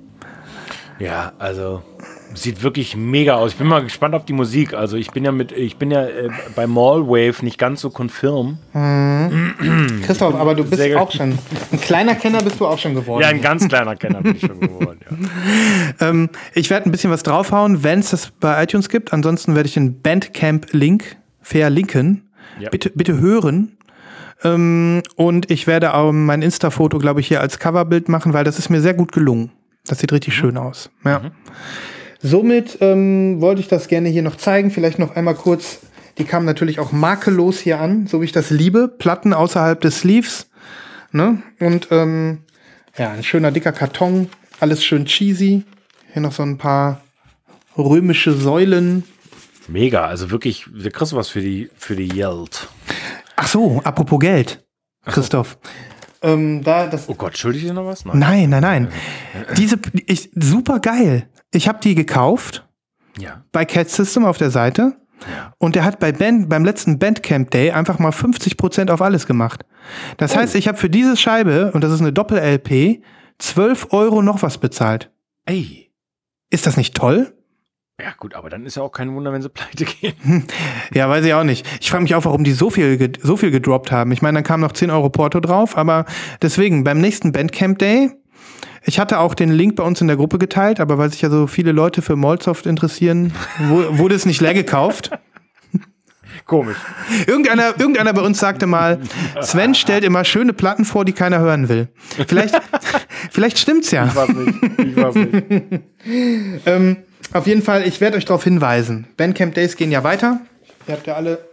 [0.97, 1.83] Ja, also
[2.33, 3.51] sieht wirklich mega aus.
[3.51, 4.73] Ich bin mal gespannt auf die Musik.
[4.73, 8.57] Also ich bin ja mit, ich bin ja äh, bei Mallwave nicht ganz so confirm.
[10.05, 11.37] Christoph, aber du bist auch schon.
[11.71, 13.21] Ein kleiner Kenner bist du auch schon geworden.
[13.21, 14.99] Ja, ein ganz kleiner Kenner bin ich schon geworden.
[15.09, 15.17] Ja.
[15.99, 19.13] Ähm, ich werde ein bisschen was draufhauen, wenn es das bei iTunes gibt.
[19.13, 22.29] Ansonsten werde ich den Bandcamp-Link verlinken.
[22.59, 22.69] Ja.
[22.69, 23.77] Bitte, bitte hören.
[24.43, 28.57] Ähm, und ich werde auch mein Insta-Foto, glaube ich, hier als Coverbild machen, weil das
[28.57, 29.51] ist mir sehr gut gelungen.
[29.85, 30.89] Das sieht richtig schön aus.
[31.05, 31.21] Ja.
[32.23, 34.71] Somit ähm, wollte ich das gerne hier noch zeigen.
[34.71, 35.79] Vielleicht noch einmal kurz.
[36.17, 38.87] Die kamen natürlich auch makellos hier an, so wie ich das liebe.
[38.87, 40.49] Platten außerhalb des Sleeves.
[41.11, 41.41] Ne?
[41.59, 42.39] Und ähm,
[42.97, 44.29] ja, ein schöner dicker Karton.
[44.59, 45.63] Alles schön cheesy.
[46.13, 47.01] Hier noch so ein paar
[47.77, 49.03] römische Säulen.
[49.67, 52.67] Mega, also wirklich, wir kriegst du was für die, für die Yeld.
[53.35, 54.63] Ach so, apropos Geld,
[55.05, 55.57] Christoph.
[56.21, 58.05] Ähm, da, das, Oh Gott, schuldig dir noch was?
[58.05, 58.89] nein, nein, nein.
[59.57, 61.27] Diese, ich, super geil.
[61.53, 62.67] Ich habe die gekauft
[63.17, 63.43] Ja.
[63.51, 64.97] bei Cat System auf der Seite.
[65.59, 69.63] Und der hat bei Band, beim letzten Bandcamp Day einfach mal 50% auf alles gemacht.
[70.17, 73.03] Das heißt, ich habe für diese Scheibe, und das ist eine Doppel-LP,
[73.37, 75.11] 12 Euro noch was bezahlt.
[75.45, 75.91] Ey.
[76.49, 77.35] Ist das nicht toll?
[78.01, 80.45] Ja, gut, aber dann ist ja auch kein Wunder, wenn sie pleite gehen.
[80.93, 81.67] Ja, weiß ich auch nicht.
[81.79, 84.11] Ich frage mich auch, warum die so viel, so viel gedroppt haben.
[84.11, 86.05] Ich meine, dann kam noch 10 Euro Porto drauf, aber
[86.41, 88.09] deswegen, beim nächsten Bandcamp Day,
[88.83, 91.29] ich hatte auch den Link bei uns in der Gruppe geteilt, aber weil sich ja
[91.29, 93.33] so viele Leute für Molsoft interessieren,
[93.69, 95.11] wurde es nicht leer gekauft.
[96.45, 96.77] Komisch.
[97.27, 98.99] Irgendeiner, irgendeiner bei uns sagte mal,
[99.41, 101.89] Sven stellt immer schöne Platten vor, die keiner hören will.
[102.27, 102.55] Vielleicht,
[103.31, 104.05] vielleicht stimmt's ja.
[104.07, 104.79] Ich weiß nicht.
[104.79, 105.81] Ich weiß nicht.
[106.65, 106.97] Ähm,
[107.31, 109.05] auf jeden Fall, ich werde euch darauf hinweisen.
[109.17, 110.41] Bandcamp Days gehen ja weiter.
[110.87, 111.45] Ihr habt ja alle,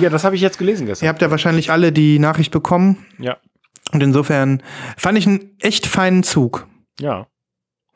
[0.00, 1.08] Ja, das habe ich jetzt gelesen ihr gestern.
[1.10, 3.04] habt ja wahrscheinlich alle die Nachricht bekommen.
[3.18, 3.36] Ja.
[3.92, 4.62] Und insofern
[4.96, 6.66] fand ich einen echt feinen Zug.
[6.98, 7.26] Ja.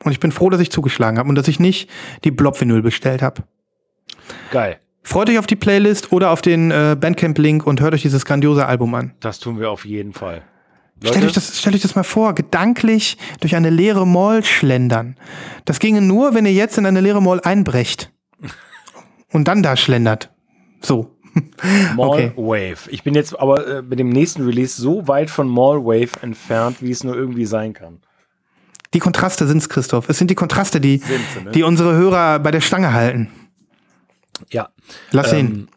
[0.03, 1.89] Und ich bin froh, dass ich zugeschlagen habe und dass ich nicht
[2.23, 3.43] die Blob-Vinyl bestellt habe.
[4.51, 4.79] Geil.
[5.03, 8.65] Freut euch auf die Playlist oder auf den äh, Bandcamp-Link und hört euch dieses grandiose
[8.65, 9.13] Album an.
[9.21, 10.43] Das tun wir auf jeden Fall.
[11.03, 15.15] Stellt euch, das, stellt euch das mal vor, gedanklich durch eine leere Mall schlendern.
[15.65, 18.11] Das ginge nur, wenn ihr jetzt in eine leere Mall einbrecht.
[19.31, 20.31] Und dann da schlendert.
[20.81, 21.16] So.
[21.95, 22.31] Mall okay.
[22.35, 22.89] Wave.
[22.89, 26.77] Ich bin jetzt aber äh, mit dem nächsten Release so weit von Mall Wave entfernt,
[26.81, 27.99] wie es nur irgendwie sein kann.
[28.93, 30.09] Die Kontraste sind's, Christoph.
[30.09, 31.51] Es sind die Kontraste, die, Sind sie, ne?
[31.51, 33.29] die unsere Hörer bei der Stange halten.
[34.49, 34.69] Ja.
[35.11, 35.33] Lass.
[35.33, 35.67] Ähm,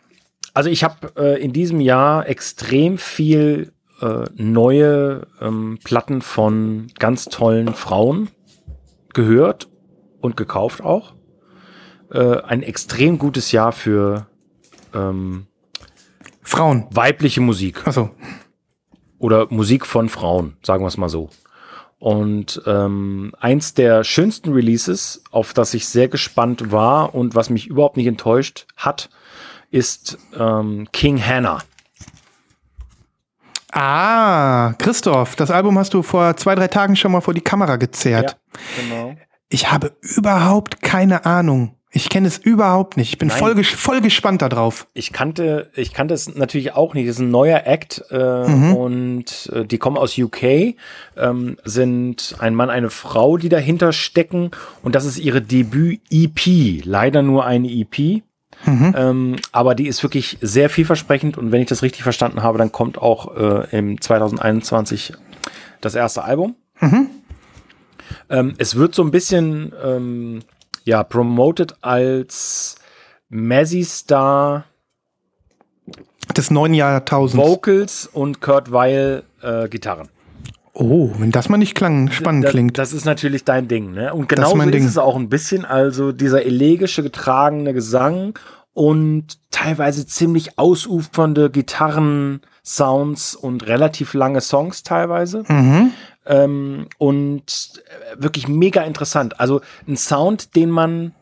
[0.54, 7.26] also ich habe äh, in diesem Jahr extrem viel äh, neue ähm, Platten von ganz
[7.26, 8.30] tollen Frauen
[9.12, 9.68] gehört
[10.20, 11.14] und gekauft auch.
[12.12, 14.26] Äh, ein extrem gutes Jahr für
[14.94, 15.46] ähm,
[16.42, 16.86] Frauen.
[16.90, 18.10] weibliche Musik Achso.
[19.18, 21.30] oder Musik von Frauen, sagen wir es mal so.
[21.98, 27.66] Und ähm, eins der schönsten Releases, auf das ich sehr gespannt war und was mich
[27.66, 29.10] überhaupt nicht enttäuscht hat,
[29.70, 31.58] ist ähm, King Hannah.
[33.72, 37.76] Ah, Christoph, das Album hast du vor zwei, drei Tagen schon mal vor die Kamera
[37.76, 38.38] gezerrt.
[38.76, 39.14] genau.
[39.48, 41.76] Ich habe überhaupt keine Ahnung.
[41.92, 43.12] Ich kenne es überhaupt nicht.
[43.12, 43.38] Ich bin Nein.
[43.38, 44.86] voll, ges voll gespannt darauf.
[44.94, 47.08] Ich kannte, ich kannte es natürlich auch nicht.
[47.08, 50.76] Das ist ein neuer Act äh, und äh, die kommen aus UK,
[51.16, 56.84] ähm, sind ein Mann, eine Frau, die dahinter stecken und das ist ihre Debüt-EP.
[56.84, 58.22] Leider nur eine EP.
[58.66, 62.70] Ähm, aber die ist wirklich sehr vielversprechend und wenn ich das richtig verstanden habe, dann
[62.70, 65.14] kommt auch äh, im 2021
[65.80, 66.56] das erste Album.
[68.28, 70.40] Ähm, es wird so ein bisschen ähm,
[70.84, 72.76] ja promoted als
[73.28, 74.64] Mazzy Star
[76.36, 77.44] Des neuen Jahrtausends.
[77.44, 80.08] Vocals und Kurt Weil äh, Gitarren.
[80.72, 82.78] Oh, wenn das mal nicht klang, spannend das, klingt.
[82.78, 84.14] Das ist natürlich dein Ding, ne?
[84.14, 88.38] Und Das ist ist, es auch ein bisschen, also dieser elegische, getragene Gesang
[88.72, 95.42] und teilweise ziemlich ausufernde Gitarren-Sounds und relativ lange Songs teilweise.
[95.48, 95.92] mhm.
[96.30, 99.40] Ähm, und äh, wirklich mega interessant.
[99.40, 101.12] Also ein Sound, den man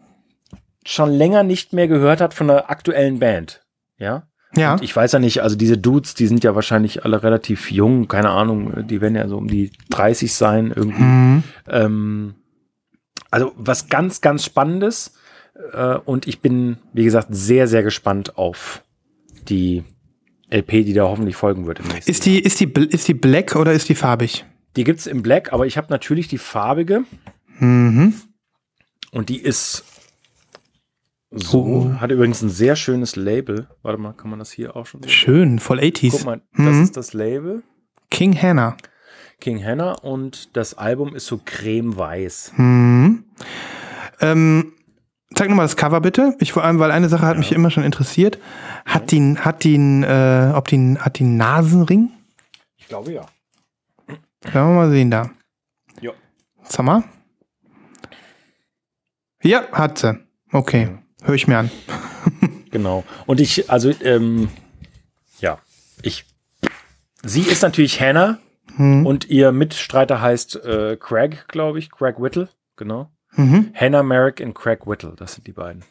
[0.85, 3.63] schon länger nicht mehr gehört hat von der aktuellen Band.
[3.97, 4.29] Ja.
[4.55, 4.73] Ja.
[4.73, 8.09] Und ich weiß ja nicht, also diese Dudes, die sind ja wahrscheinlich alle relativ jung,
[8.09, 11.03] keine Ahnung, die werden ja so um die 30 sein irgendwie.
[11.03, 11.43] Mhm.
[11.69, 12.35] Ähm,
[13.31, 15.15] also was ganz, ganz Spannendes.
[15.73, 18.83] Äh, und ich bin, wie gesagt, sehr, sehr gespannt auf
[19.49, 19.85] die
[20.51, 23.57] LP, die da hoffentlich folgen wird im nächsten Ist die, ist die, ist die black
[23.57, 24.45] oder ist die farbig?
[24.77, 27.05] Die gibt's im Black, aber ich habe natürlich die farbige
[27.59, 28.15] Mhm.
[29.13, 29.85] und die ist
[31.31, 32.01] so, Oh.
[32.01, 33.69] hat übrigens ein sehr schönes Label.
[33.83, 35.11] Warte mal, kann man das hier auch schon sehen?
[35.11, 36.13] Schön, voll 80s.
[36.13, 36.83] Guck mal, das Mhm.
[36.85, 37.63] ist das Label.
[38.11, 38.77] King Hannah.
[39.41, 42.55] King Hannah und das Album ist so cremeweiß.
[42.57, 43.25] Mhm.
[44.21, 44.73] Ähm,
[45.35, 46.35] zeig nochmal das Cover bitte.
[46.41, 48.39] Ich vor allem, weil eine Sache hat mich immer schon interessiert.
[48.87, 52.11] Hat die, hat die, äh, ob die, hat die einen Nasenring?
[52.79, 53.27] Ich glaube ja.
[54.43, 55.31] Können wir mal sehen da.
[56.01, 56.13] Ja.
[56.63, 57.05] Sag mal.
[59.43, 60.19] Ja, hat sie.
[60.53, 60.89] Okay,
[61.23, 61.71] höre ich mir an.
[62.71, 63.03] Genau.
[63.25, 64.51] Und ich, also, ähm,
[65.41, 65.59] ja,
[66.03, 66.27] ich,
[67.25, 68.39] sie ist natürlich Hannah
[68.77, 69.07] Mhm.
[69.07, 73.11] und ihr Mitstreiter heißt äh, Craig, glaube ich, Craig Whittle, genau.
[73.37, 73.73] Mhm.
[73.75, 75.83] Hannah Merrick und Craig Whittle, das sind die beiden.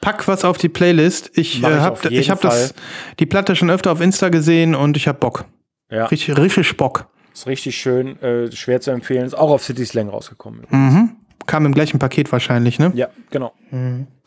[0.00, 1.30] Pack was auf die Playlist.
[1.34, 2.74] Ich äh, ich hab, auf jeden ich hab das,
[3.20, 5.44] die Platte schon öfter auf Insta gesehen und ich hab Bock.
[5.90, 6.06] Ja.
[6.06, 7.08] Richtig, richtig Bock.
[7.32, 9.26] Ist richtig schön, äh, schwer zu empfehlen.
[9.26, 10.66] Ist auch auf City Slang rausgekommen.
[10.70, 11.16] Mhm.
[11.46, 12.92] Kam im gleichen Paket wahrscheinlich, ne?
[12.94, 13.52] Ja, genau.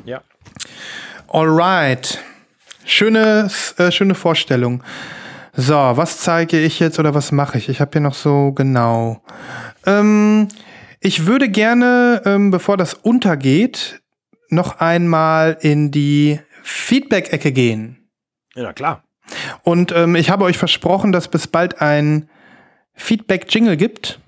[0.05, 0.21] Ja.
[1.27, 2.19] Alright.
[2.85, 4.83] Schöne, äh, schöne Vorstellung.
[5.55, 7.69] So, was zeige ich jetzt oder was mache ich?
[7.69, 9.21] Ich habe hier noch so genau.
[9.85, 10.47] Ähm,
[10.99, 14.01] ich würde gerne, ähm, bevor das untergeht,
[14.49, 18.09] noch einmal in die Feedback-Ecke gehen.
[18.55, 19.03] Ja, klar.
[19.63, 22.29] Und ähm, ich habe euch versprochen, dass bis bald ein
[22.95, 24.19] Feedback-Jingle gibt.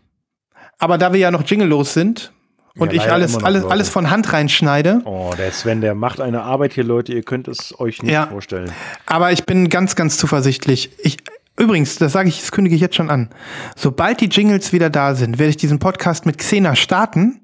[0.77, 2.33] Aber da wir ja noch jinglelos sind
[2.77, 3.71] und Ja, ich alles, alles, Leute.
[3.71, 7.13] alles von Hand reinschneide, Oh, der Sven, der macht eine Arbeit hier, Leute.
[7.13, 8.27] Ihr könnt es euch nicht Ja.
[8.27, 8.71] vorstellen.
[9.05, 10.91] Aber ich bin ganz, ganz zuversichtlich.
[10.99, 11.17] Ich,
[11.57, 13.29] übrigens, das sage ich, das kündige ich jetzt schon an.
[13.77, 17.39] Sobald die Jingles wieder da sind, werde ich diesen Podcast mit Xena starten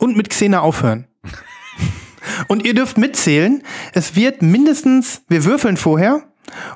[0.00, 1.06] und mit Xena aufhören.
[2.48, 3.62] und ihr dürft mitzählen.
[3.92, 6.22] Es wird mindestens, wir würfeln vorher.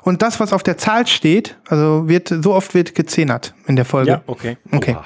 [0.03, 3.85] Und das, was auf der Zahl steht, also wird, so oft wird gezenert in der
[3.85, 4.11] Folge.
[4.11, 4.57] Ja, okay.
[4.71, 4.95] Okay.
[4.95, 5.05] Oha.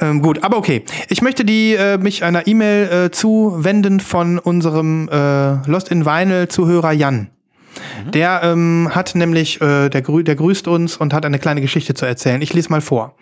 [0.00, 0.84] Ähm, gut, aber okay.
[1.08, 6.48] Ich möchte die äh, mich einer E-Mail äh, zuwenden von unserem äh, Lost in Vinyl
[6.48, 7.28] Zuhörer Jan.
[8.12, 11.94] Der ähm, hat nämlich, äh, der, grü der grüßt uns und hat eine kleine Geschichte
[11.94, 12.40] zu erzählen.
[12.42, 13.16] Ich lese mal vor.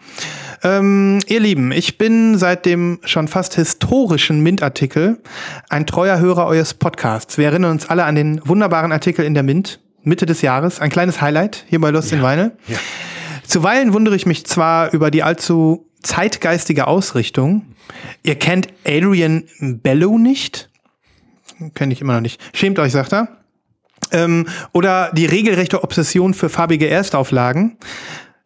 [0.63, 5.19] Ähm, ihr Lieben, ich bin seit dem schon fast historischen Mint-Artikel
[5.69, 7.39] ein treuer Hörer eures Podcasts.
[7.39, 10.81] Wir erinnern uns alle an den wunderbaren Artikel in der Mint, Mitte des Jahres.
[10.81, 12.53] Ein kleines Highlight hier bei Lost in Vinyl.
[12.69, 12.79] Ja.
[13.47, 17.75] Zuweilen wundere ich mich zwar über die allzu zeitgeistige Ausrichtung.
[18.23, 20.71] Ihr kennt Adrian Bellow nicht?
[21.75, 22.41] Kenne ich immer noch nicht.
[22.55, 23.29] Schämt euch, sagt er.
[24.11, 27.77] Ähm, oder die regelrechte Obsession für farbige Erstauflagen.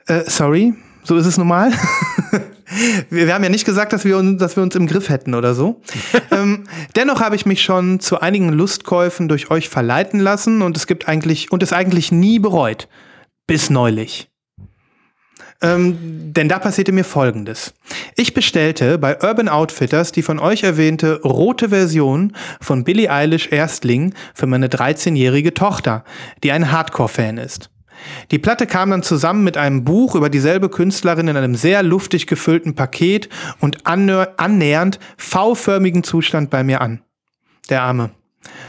[0.06, 1.72] Äh, sorry, so ist es normal.
[3.10, 5.34] wir, wir haben ja nicht gesagt, dass wir, uns, dass wir uns im Griff hätten
[5.34, 5.80] oder so.
[6.30, 6.64] ähm,
[6.94, 11.08] dennoch habe ich mich schon zu einigen Lustkäufen durch euch verleiten lassen und es gibt
[11.08, 12.88] eigentlich und es eigentlich nie bereut.
[13.46, 14.28] Bis neulich.
[15.62, 17.72] Ähm, denn da passierte mir Folgendes.
[18.16, 24.14] Ich bestellte bei Urban Outfitters die von euch erwähnte rote Version von Billie Eilish Erstling
[24.34, 26.04] für meine 13-jährige Tochter,
[26.42, 27.70] die ein Hardcore-Fan ist.
[28.30, 32.26] Die Platte kam dann zusammen mit einem Buch über dieselbe Künstlerin in einem sehr luftig
[32.26, 33.28] gefüllten Paket
[33.60, 37.00] und annä- annähernd V-förmigen Zustand bei mir an.
[37.70, 38.10] Der Arme.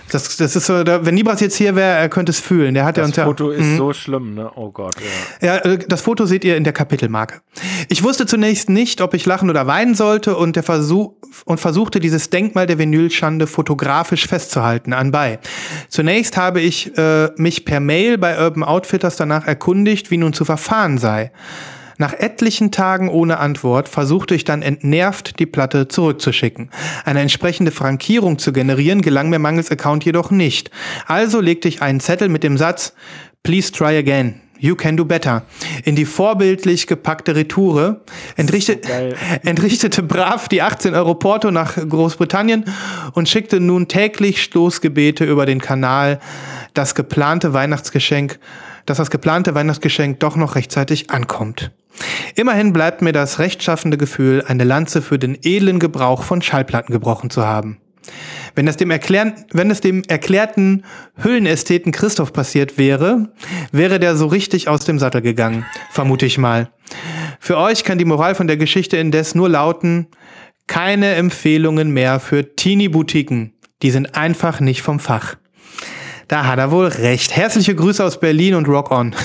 [0.10, 2.74] Das, das ist so, da, wenn Nibras jetzt hier wäre, er könnte es fühlen.
[2.74, 3.26] Der hat ja Das ja.
[3.26, 4.50] Foto ist so schlimm, ne?
[4.56, 4.96] Oh Gott,
[5.42, 5.56] ja.
[5.56, 7.42] Ja, äh, das Foto seht ihr in der Kapitelmarke.
[7.90, 11.14] Ich wusste zunächst nicht, ob ich lachen oder weinen sollte und, der Versuch,
[11.46, 15.40] und versuchte dieses Denkmal der Vinylschande fotografisch festzuhalten anbei.
[15.90, 20.46] Zunächst habe ich äh, mich per Mail bei Urban Outfitters danach erkundigt, wie nun zu
[20.46, 21.32] verfahren sei.
[21.98, 26.70] Nach etlichen Tagen ohne Antwort versuchte ich dann entnervt, die Platte zurückzuschicken.
[27.06, 30.70] Eine entsprechende Frankierung zu generieren gelang mir mangels Account jedoch nicht.
[31.08, 32.94] Also legte ich einen Zettel mit dem Satz
[33.44, 34.42] Please try again.
[34.60, 35.44] You can do better.
[35.84, 38.02] In die vorbildlich gepackte Retoure
[38.36, 39.16] entrichtet, geil.
[39.44, 42.66] entrichtete brav die 18 Euro Porto nach Großbritannien
[43.14, 46.20] und schickte nun täglich Stoßgebete über den Kanal,
[46.74, 48.40] das geplante Weihnachtsgeschenk,
[48.86, 51.72] dass das geplante Weihnachtsgeschenk doch noch rechtzeitig ankommt.
[52.36, 57.30] Immerhin bleibt mir das rechtschaffende Gefühl, eine Lanze für den edlen Gebrauch von Schallplatten gebrochen
[57.30, 57.80] zu haben.
[58.56, 60.84] Wenn es dem, erklären, wenn es dem erklärten
[61.18, 63.30] Hüllenästheten Christoph passiert wäre,
[63.72, 66.70] wäre der so richtig aus dem Sattel gegangen, vermute ich mal.
[67.40, 70.08] Für euch kann die Moral von der Geschichte indes nur lauten,
[70.66, 73.54] keine Empfehlungen mehr für Teenie-Boutiquen.
[73.82, 75.36] Die sind einfach nicht vom Fach.
[76.28, 77.36] Da hat er wohl recht.
[77.36, 79.16] Herzliche Grüße aus Berlin und Rock on.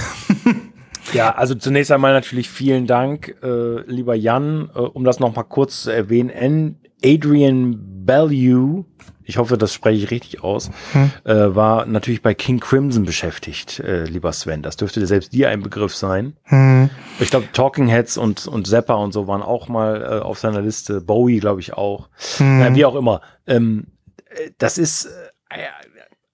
[1.12, 5.82] Ja, also zunächst einmal natürlich vielen Dank, äh, lieber Jan, äh, um das nochmal kurz
[5.82, 6.78] zu erwähnen.
[7.04, 8.84] Adrian Bellew,
[9.24, 10.70] ich hoffe, das spreche ich richtig aus,
[11.24, 14.62] äh, war natürlich bei King Crimson beschäftigt, äh, lieber Sven.
[14.62, 16.36] Das dürfte selbst dir ein Begriff sein.
[17.18, 20.62] Ich glaube, Talking Heads und, und Zappa und so waren auch mal äh, auf seiner
[20.62, 21.00] Liste.
[21.00, 22.08] Bowie, glaube ich, auch.
[22.38, 23.20] Äh, wie auch immer.
[23.46, 23.88] Ähm,
[24.30, 25.58] äh, das ist äh,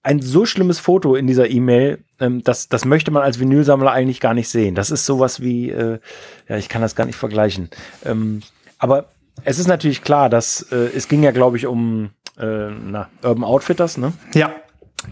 [0.03, 4.19] ein so schlimmes Foto in dieser E-Mail, ähm, das, das möchte man als Vinylsammler eigentlich
[4.19, 4.75] gar nicht sehen.
[4.75, 5.99] Das ist sowas wie, äh,
[6.47, 7.69] ja, ich kann das gar nicht vergleichen.
[8.05, 8.41] Ähm,
[8.77, 9.05] aber
[9.45, 13.43] es ist natürlich klar, dass äh, es ging ja, glaube ich, um äh, na, Urban
[13.43, 14.13] Outfitters, ne?
[14.33, 14.51] Ja.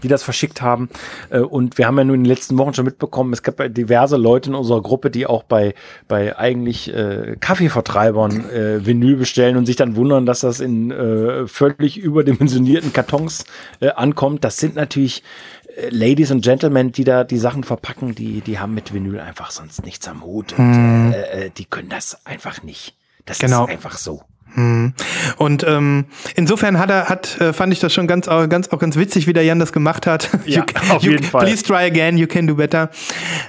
[0.02, 0.90] die das verschickt haben.
[1.30, 4.16] Äh, Und wir haben ja nun in den letzten Wochen schon mitbekommen, es gab diverse
[4.18, 5.74] Leute in unserer Gruppe, die auch bei,
[6.08, 11.46] bei eigentlich äh, Kaffeevertreibern äh, Vinyl bestellen und sich dann wundern, dass das in äh,
[11.46, 13.44] völlig überdimensionierten Kartons
[13.80, 14.44] äh, ankommt.
[14.44, 15.22] Das sind natürlich
[15.90, 19.84] Ladies und Gentlemen, die da die Sachen verpacken, die, die haben mit Vinyl einfach sonst
[19.84, 22.94] nichts am Hut und äh, äh, die können das einfach nicht.
[23.26, 23.64] Das Genau.
[23.64, 24.22] ist einfach so.
[25.36, 28.78] Und ähm, insofern hat er, hat, äh, fand ich das schon ganz, au- ganz, auch
[28.78, 30.30] ganz witzig, wie der Jan das gemacht hat.
[30.46, 31.44] Ja, you, auf jeden Fall.
[31.44, 32.90] Please try again, you can do better.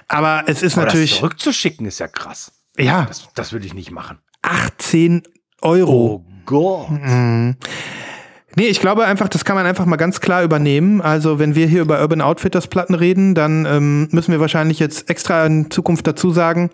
[0.08, 2.52] Aber es ist Aber das natürlich, zurückzuschicken ist ja krass.
[2.78, 4.20] Ja, Das, das würde ich nicht machen.
[4.44, 5.24] 18
[5.62, 5.92] Euro.
[6.26, 6.92] Oh Gott.
[6.92, 7.56] Mhm.
[8.56, 11.02] Nee, ich glaube einfach, das kann man einfach mal ganz klar übernehmen.
[11.02, 15.10] Also wenn wir hier über Urban Outfitters Platten reden, dann ähm, müssen wir wahrscheinlich jetzt
[15.10, 16.70] extra in Zukunft dazu sagen,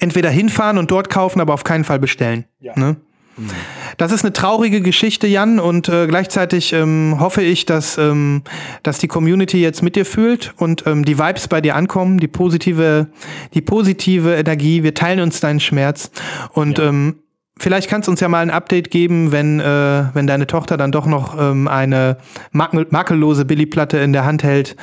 [0.00, 2.44] entweder hinfahren und dort kaufen, aber auf keinen Fall bestellen.
[2.60, 2.78] Ja.
[2.78, 2.96] Ne?
[3.96, 8.42] Das ist eine traurige Geschichte, Jan, und äh, gleichzeitig ähm, hoffe ich, dass, ähm,
[8.82, 12.28] dass die Community jetzt mit dir fühlt und ähm, die Vibes bei dir ankommen, die
[12.28, 13.06] positive,
[13.54, 14.82] die positive Energie.
[14.82, 16.10] Wir teilen uns deinen Schmerz
[16.52, 16.88] und Ja.
[16.88, 17.21] ähm,
[17.62, 20.92] vielleicht kannst du uns ja mal ein Update geben, wenn, äh, wenn deine Tochter dann
[20.92, 22.18] doch noch ähm, eine
[22.50, 24.76] makel makellose Billy-Platte in der Hand hält.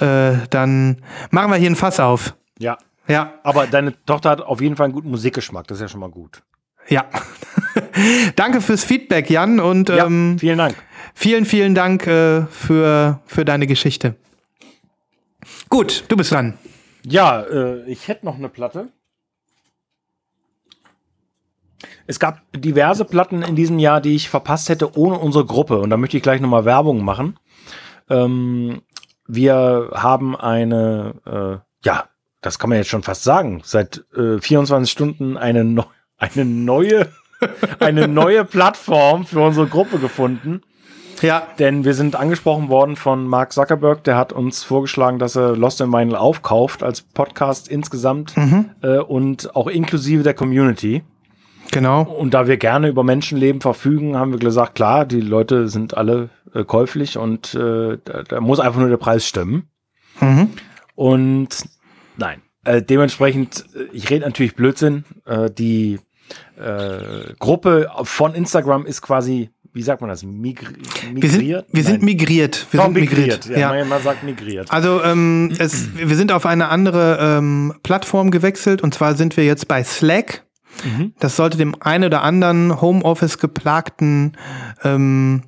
[0.00, 0.98] Äh, dann
[1.30, 2.34] machen wir hier ein Fass auf.
[2.58, 2.78] Ja.
[3.08, 5.66] Ja, Aber deine Tochter hat auf jeden Fall einen guten Musikgeschmack.
[5.68, 6.42] Das ist ja schon mal gut.
[6.88, 7.04] ja.
[8.36, 10.74] Danke fürs Feedback, Jan, und Ja, ähm, vielen Dank.
[11.14, 14.16] Vielen, vielen Dank äh, für, für deine Geschichte.
[15.68, 16.54] Gut, du bist dran.
[17.04, 18.88] Ja, äh, ich hätte noch eine Platte.
[22.06, 25.78] Es gab diverse Platten in diesem Jahr, die ich verpasst hätte ohne unsere Gruppe.
[25.78, 27.38] Und da möchte ich gleich nochmal Werbung machen.
[28.08, 28.82] Ähm,
[29.26, 32.04] wir haben eine, äh, ja,
[32.42, 35.82] das kann man jetzt schon fast sagen, seit äh, 24 Stunden eine, neu,
[36.18, 37.08] eine neue,
[37.80, 40.62] eine neue Plattform für unsere Gruppe gefunden.
[41.22, 41.46] Ja.
[41.58, 45.80] Denn wir sind angesprochen worden von Mark Zuckerberg, der hat uns vorgeschlagen, dass er Lost
[45.80, 48.34] in Vinyl aufkauft als Podcast insgesamt
[48.82, 51.02] äh, und auch inklusive der Community.
[51.72, 52.02] Genau.
[52.02, 56.30] Und da wir gerne über Menschenleben verfügen, haben wir gesagt, klar, die Leute sind alle
[56.54, 59.68] äh, käuflich und äh, da, da muss einfach nur der Preis stimmen.
[60.20, 60.50] Mhm.
[60.94, 61.48] Und
[62.16, 65.04] nein, äh, dementsprechend, äh, ich rede natürlich Blödsinn.
[65.26, 65.98] Äh, die
[66.58, 70.66] äh, Gruppe von Instagram ist quasi, wie sagt man das, migri
[71.12, 71.66] Wir sind, migriert?
[71.70, 72.66] wir sind migriert.
[72.70, 73.46] Wir Oh, sind migriert.
[73.46, 73.68] Ja, Ja.
[73.70, 74.70] Man, man sagt migriert.
[74.72, 79.44] Also ähm, es, wir sind auf eine andere ähm, Plattform gewechselt und zwar sind wir
[79.44, 80.45] jetzt bei Slack.
[80.84, 81.12] Mhm.
[81.18, 84.36] Das sollte dem einen oder anderen Homeoffice geplagten
[84.84, 85.42] ähm,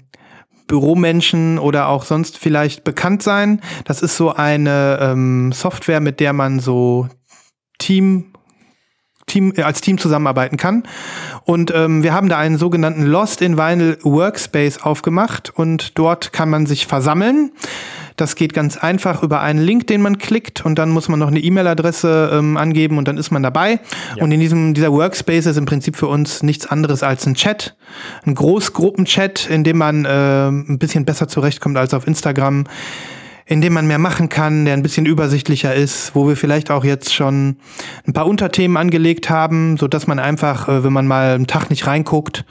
[0.67, 3.61] Büromenschen oder auch sonst vielleicht bekannt sein.
[3.85, 7.09] Das ist so eine ähm, Software, mit der man so
[7.79, 8.33] Team
[9.29, 10.83] Team, äh, als Team zusammenarbeiten kann.
[11.45, 16.51] Und ähm, wir haben da einen sogenannten Lost in Vinyl Workspace aufgemacht und dort kann
[16.51, 17.53] man sich versammeln.
[18.19, 21.29] Das geht ganz einfach über einen Link, den man klickt und dann muss man noch
[21.29, 23.79] eine E-Mail-Adresse ähm, angeben und dann ist man dabei.
[24.17, 24.25] Ja.
[24.25, 27.77] Und in diesem dieser Workspace ist im Prinzip für uns nichts anderes als ein Chat,
[28.27, 32.65] ein Großgruppenchat, in dem man äh, ein bisschen besser zurechtkommt als auf Instagram
[33.47, 36.85] in dem man mehr machen kann, der ein bisschen übersichtlicher ist, wo wir vielleicht auch
[36.85, 37.57] jetzt schon
[38.07, 41.71] ein paar Unterthemen angelegt haben, so dass man einfach, äh, wenn man mal einen Tag
[41.71, 42.45] nicht reinguckt,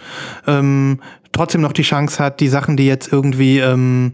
[0.47, 0.99] ähm,
[1.33, 4.13] trotzdem noch die Chance hat, die Sachen, die jetzt irgendwie ähm,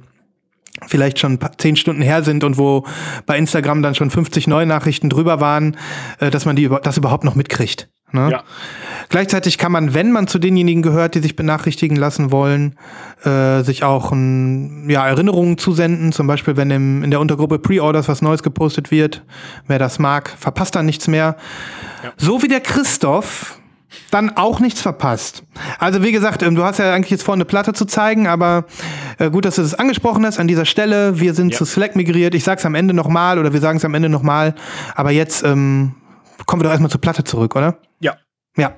[0.88, 2.86] vielleicht schon zehn Stunden her sind und wo
[3.26, 5.78] bei Instagram dann schon 50 neue Nachrichten drüber waren,
[6.20, 7.90] äh, dass man die das überhaupt noch mitkriegt.
[8.14, 8.30] Ne?
[8.32, 8.44] Ja.
[9.10, 12.76] Gleichzeitig kann man, wenn man zu denjenigen gehört, die sich benachrichtigen lassen wollen,
[13.24, 16.12] äh, sich auch ein, ja, Erinnerungen zusenden.
[16.12, 19.24] Zum Beispiel, wenn im, in der Untergruppe Pre-Orders was Neues gepostet wird.
[19.68, 21.38] Wer das mag, verpasst dann nichts mehr.
[22.04, 22.12] Ja.
[22.18, 23.60] So wie der Christoph
[24.12, 25.44] dann auch nichts verpasst.
[25.80, 28.66] Also wie gesagt, ähm, du hast ja eigentlich jetzt vor, eine Platte zu zeigen, aber
[29.20, 31.20] äh, gut, dass du das angesprochen hast an dieser Stelle.
[31.20, 31.58] Wir sind Ja.
[31.58, 32.36] zu Slack migriert.
[32.36, 34.56] Ich sag's am Ende nochmal oder wir sagen es am Ende nochmal.
[34.96, 35.96] Aber jetzt ähm,
[36.46, 37.78] kommen wir doch erstmal zur Platte zurück, oder?
[38.00, 38.18] Ja.
[38.58, 38.74] Ja.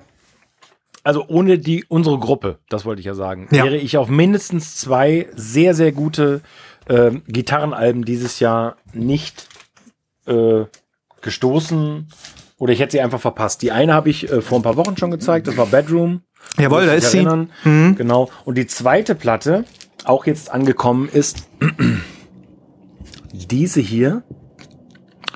[1.04, 3.64] Also ohne die unsere Gruppe, das wollte ich ja sagen, Ja.
[3.66, 6.42] wäre ich auf mindestens zwei sehr, sehr gute
[6.90, 9.48] ähm, Gitarrenalben dieses Jahr nicht
[10.26, 10.64] äh,
[11.22, 12.08] gestoßen
[12.58, 13.62] oder ich hätte sie einfach verpasst.
[13.62, 16.22] Die eine habe ich äh, vor ein paar Wochen schon gezeigt, das war Bedroom.
[16.58, 17.18] Jawohl, da ist dich sie.
[17.18, 17.52] erinnern?
[17.64, 17.96] Mhm.
[17.96, 18.30] Genau.
[18.46, 19.66] Und die zweite Platte,
[20.04, 21.48] auch jetzt angekommen, ist
[23.34, 24.24] diese hier.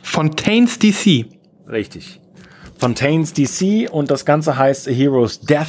[0.03, 1.25] Fontaines DC.
[1.67, 2.19] Richtig.
[2.77, 5.67] Fontaines DC und das Ganze heißt A Hero's Death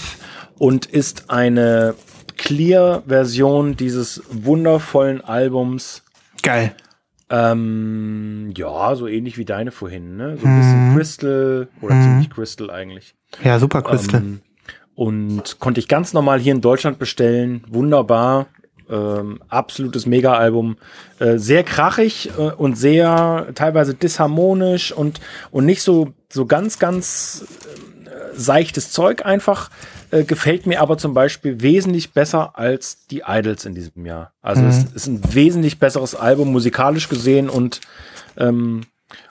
[0.58, 1.94] und ist eine
[2.36, 6.02] Clear-Version dieses wundervollen Albums.
[6.42, 6.74] Geil.
[7.30, 10.36] Ähm, ja, so ähnlich wie deine vorhin, ne?
[10.36, 13.14] So ein bisschen Crystal oder ziemlich Crystal eigentlich.
[13.44, 14.20] Ja, super Crystal.
[14.20, 14.40] Ähm,
[14.96, 17.64] und konnte ich ganz normal hier in Deutschland bestellen.
[17.68, 18.48] Wunderbar.
[18.90, 20.76] Ähm, absolutes Mega-Album.
[21.20, 25.20] Äh, sehr krachig äh, und sehr teilweise disharmonisch und,
[25.52, 27.89] und nicht so, so ganz, ganz äh,
[28.40, 29.70] seichtes Zeug einfach.
[30.10, 34.32] Äh, gefällt mir aber zum Beispiel wesentlich besser als die Idols in diesem Jahr.
[34.42, 37.80] Also es ist ein wesentlich besseres Album musikalisch gesehen und
[38.36, 38.82] ähm,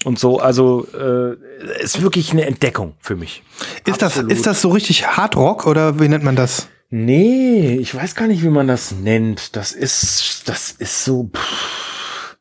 [0.04, 1.36] und so, also äh,
[1.82, 3.44] ist wirklich eine Entdeckung für mich.
[3.86, 6.68] ist, das, ist das so richtig Hardrock oder wie nennt man das?
[6.90, 9.56] Nee, ich weiß gar nicht, wie man das nennt.
[9.56, 12.38] Das ist, das ist so, pff,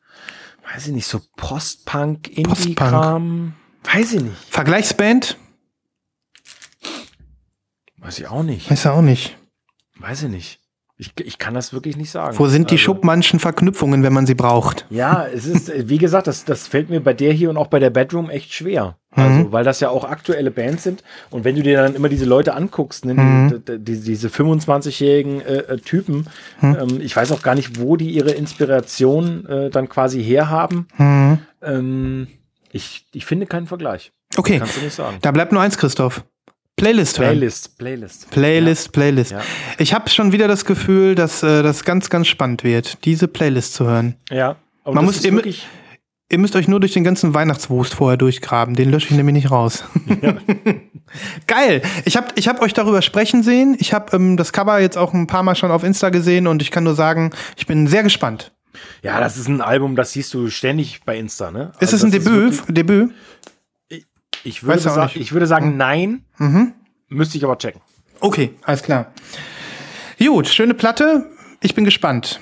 [0.73, 3.53] weiß ich nicht, so Post-Punk, Indie-Kram.
[3.83, 4.35] Weiß ich nicht.
[4.49, 5.37] Vergleichsband?
[8.01, 8.69] Weiß ich auch nicht.
[8.69, 9.37] Weiß er auch nicht.
[9.99, 10.59] Weiß ich nicht.
[11.01, 12.37] Ich, ich kann das wirklich nicht sagen.
[12.37, 14.85] Wo sind die Also- Schuppmannschen Verknüpfungen, wenn man sie braucht?
[14.89, 17.67] Ja, es ist, äh, wie gesagt, das, das fällt mir bei der hier und auch
[17.67, 18.97] bei der Bedroom echt schwer.
[19.15, 19.23] Mhm.
[19.23, 21.03] Also, weil das ja auch aktuelle Bands sind.
[21.29, 23.63] Und wenn du dir dann immer diese Leute anguckst, ne, Mhm.
[23.65, 26.27] die, die, diese 25-jährigen äh, äh, Typen,
[26.59, 26.77] Mhm.
[26.81, 30.87] ähm, ich weiß auch gar nicht, wo die ihre Inspiration äh, dann quasi herhaben.
[30.97, 31.39] Hm.
[31.61, 32.27] Ähm,
[32.73, 34.11] ich, ich finde keinen Vergleich.
[34.37, 35.17] Okay, Kannst du nicht sagen.
[35.21, 36.25] da bleibt nur eins, Christoph.
[36.79, 37.31] Playlist hören.
[37.31, 38.29] Playlist, Playlist.
[38.31, 39.31] Playlist, Playlist.
[39.31, 39.41] Ja.
[39.77, 43.73] Ich habe schon wieder das Gefühl, dass äh, das ganz, ganz spannend wird, diese Playlist
[43.73, 44.15] zu hören.
[44.29, 44.55] Ja.
[44.83, 45.67] Aber Man muss immer- wirklich,
[46.31, 48.75] Ihr müsst euch nur durch den ganzen Weihnachtswust vorher durchgraben.
[48.75, 49.83] Den lösche ich nämlich nicht raus.
[51.47, 51.81] Geil.
[52.05, 53.75] Ich habe ich hab euch darüber sprechen sehen.
[53.79, 56.61] Ich habe ähm, das Cover jetzt auch ein paar Mal schon auf Insta gesehen und
[56.61, 58.51] ich kann nur sagen, ich bin sehr gespannt.
[59.01, 61.71] ja, das ist ein Album, das siehst du ständig bei Insta, ne?
[61.79, 62.61] Ist Also es ein Debüt?
[62.67, 63.11] Debüt?
[64.43, 66.23] Ich würde, sa ich würde sagen, nein.
[66.37, 66.73] Mhm.
[67.09, 67.81] Müsste ich aber checken.
[68.19, 69.11] Okay, alles klar.
[70.19, 71.25] Gut, schöne Platte.
[71.61, 72.39] Ich bin gespannt.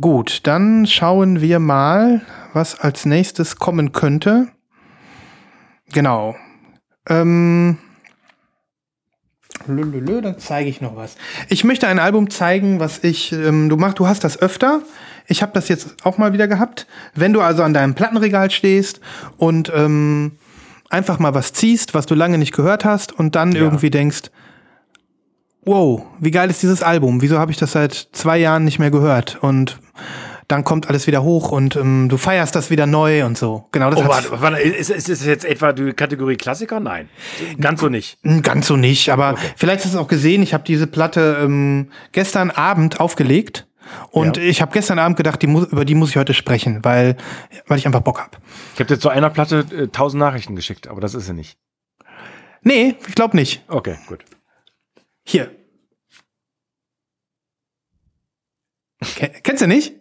[0.00, 4.48] Gut, dann schauen wir mal, was als nächstes kommen könnte.
[5.92, 6.36] Genau.
[7.08, 7.78] Ähm.
[9.66, 11.16] Lülülü, dann zeige ich noch was.
[11.48, 13.32] Ich möchte ein Album zeigen, was ich.
[13.32, 14.82] Ähm, du machst, du hast das öfter.
[15.26, 16.86] Ich habe das jetzt auch mal wieder gehabt.
[17.14, 19.00] Wenn du also an deinem Plattenregal stehst
[19.36, 20.38] und ähm,
[20.90, 23.60] einfach mal was ziehst, was du lange nicht gehört hast, und dann Ja.
[23.62, 24.30] irgendwie denkst,
[25.64, 27.20] wow, wie geil ist dieses Album?
[27.22, 29.38] Wieso habe ich das seit zwei Jahren nicht mehr gehört?
[29.42, 29.78] Und
[30.46, 33.66] dann kommt alles wieder hoch und ähm, du feierst das wieder neu und so.
[33.70, 36.80] Genau das Oh, warte, warte, ist, ist es jetzt etwa die Kategorie Klassiker?
[36.80, 37.10] Nein.
[37.60, 38.16] Ganz so nicht.
[38.42, 40.42] Ganz so nicht, aber vielleicht hast du es auch gesehen.
[40.42, 43.66] Ich habe diese Platte ähm, gestern Abend aufgelegt
[44.10, 44.42] und Ja.
[44.42, 47.16] ich habe gestern Abend gedacht, die muss, über die muss ich heute sprechen, weil,
[47.66, 48.38] weil ich einfach Bock hab.
[48.74, 51.58] Ich habe dir zu einer Platte äh, tausend Nachrichten geschickt, aber das ist sie nicht.
[52.62, 53.64] Nee, ich glaube nicht.
[53.68, 54.24] Okay, gut.
[55.24, 55.50] Hier.
[59.16, 59.94] Ke kennst du nicht?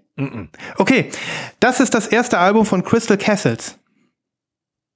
[0.77, 1.11] Okay,
[1.59, 3.77] das ist das erste Album von Crystal Castles.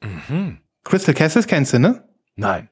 [0.03, 0.59] Mhm.
[0.83, 2.07] Crystal Castles kennst du, ne?
[2.35, 2.69] Nein.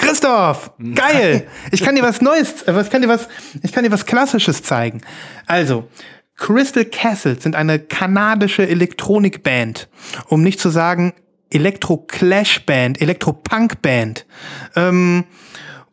[0.00, 1.46] Christoph, geil!
[1.70, 3.28] Ich kann dir was Neues, äh, was kann dir was,
[3.62, 5.02] ich kann dir was Klassisches zeigen.
[5.46, 5.88] Also,
[6.36, 9.88] Crystal Castles sind eine kanadische Elektronikband,
[10.28, 11.12] um nicht zu sagen
[11.50, 14.26] Elektro-Clash-Band, Elektro-Punk-Band.
[14.74, 15.24] Ähm,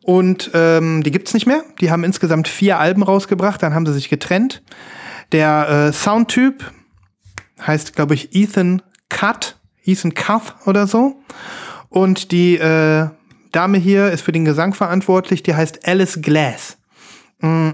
[0.02, 1.64] und ähm, die gibt's nicht mehr.
[1.80, 4.62] Die haben insgesamt vier Alben rausgebracht, dann haben sie sich getrennt.
[5.32, 6.72] Der äh, Soundtyp
[7.66, 8.80] heißt, glaube ich, Ethan
[9.10, 11.20] Cut, Ethan Cuff oder so.
[11.90, 13.08] Und die äh,
[13.52, 16.78] Dame hier ist für den Gesang verantwortlich, die heißt Alice Glass.
[17.40, 17.70] Mm.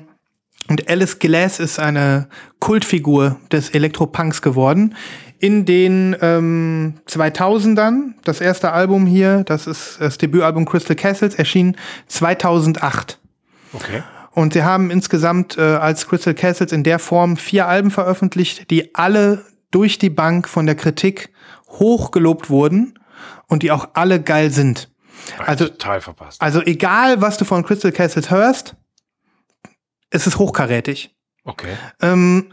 [0.67, 4.95] Und Alice Glass ist eine Kultfigur des Elektropunks geworden.
[5.39, 11.77] In den ähm, 2000ern, das erste Album hier, das ist das Debütalbum Crystal Castles, erschien
[12.07, 13.19] 2008.
[13.75, 14.03] Okay.
[14.31, 18.95] Und sie haben insgesamt äh, als Crystal Castles in der Form vier Alben veröffentlicht, die
[18.95, 21.31] alle durch die Bank von der Kritik
[21.69, 22.99] hoch gelobt wurden
[23.49, 24.91] und die auch alle geil sind.
[25.39, 26.41] Also, total verpasst.
[26.41, 28.77] also egal, was du von Crystal Castles hörst,
[30.11, 31.15] es ist hochkarätig.
[31.45, 31.77] Okay.
[32.01, 32.53] Ähm,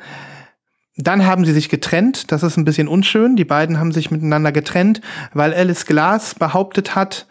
[0.97, 2.31] dann haben sie sich getrennt.
[2.31, 3.35] Das ist ein bisschen unschön.
[3.35, 5.01] Die beiden haben sich miteinander getrennt,
[5.33, 7.27] weil Alice Glass behauptet hat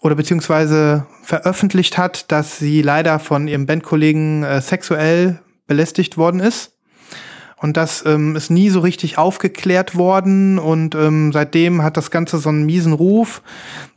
[0.00, 6.77] oder beziehungsweise veröffentlicht hat, dass sie leider von ihrem Bandkollegen äh, sexuell belästigt worden ist.
[7.60, 10.58] Und das ähm, ist nie so richtig aufgeklärt worden.
[10.58, 13.42] Und ähm, seitdem hat das Ganze so einen miesen Ruf.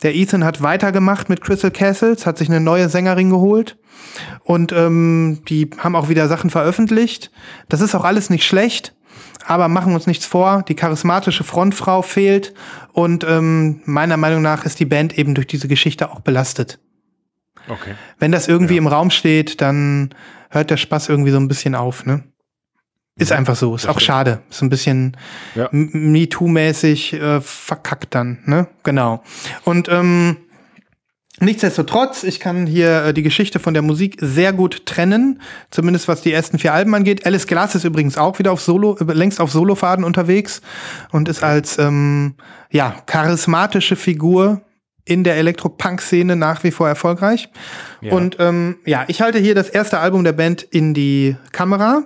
[0.02, 3.78] Der Ethan hat weitergemacht mit Crystal Castles, hat sich eine neue Sängerin geholt.
[4.44, 7.32] Und ähm, die haben auch wieder Sachen veröffentlicht.
[7.70, 8.96] Das ist auch alles nicht schlecht.
[9.46, 12.54] Aber machen wir uns nichts vor, die charismatische Frontfrau fehlt
[12.94, 16.80] und ähm, meiner Meinung nach ist die Band eben durch diese Geschichte auch belastet.
[17.68, 17.96] Okay.
[18.20, 20.14] Wenn das irgendwie im Raum steht, dann
[20.50, 22.24] hört der Spaß irgendwie so ein bisschen auf, ne?
[23.18, 24.06] Ist einfach so, ist Das auch stimmt.
[24.08, 24.42] schade.
[24.50, 25.18] Ist ein bisschen
[25.56, 25.70] Ja.
[25.72, 28.68] MeToo-mäßig äh, verkackt dann, ne?
[28.84, 29.22] Genau.
[29.64, 30.38] Und ähm,
[31.40, 35.42] nichtsdestotrotz, ich kann hier äh, die Geschichte von der Musik sehr gut trennen,
[35.72, 37.26] zumindest was die ersten vier Alben angeht.
[37.26, 40.62] Alice Glass ist übrigens auch wieder auf Solo, äh, längst auf Solofaden unterwegs
[41.12, 42.36] und ist als ähm,
[42.72, 44.62] ja charismatische Figur
[45.04, 47.50] in der Elektropunk-Szene nach wie vor erfolgreich.
[48.02, 48.14] Ja.
[48.14, 52.04] Und ähm, ja, ich halte hier das erste Album der Band in die Kamera.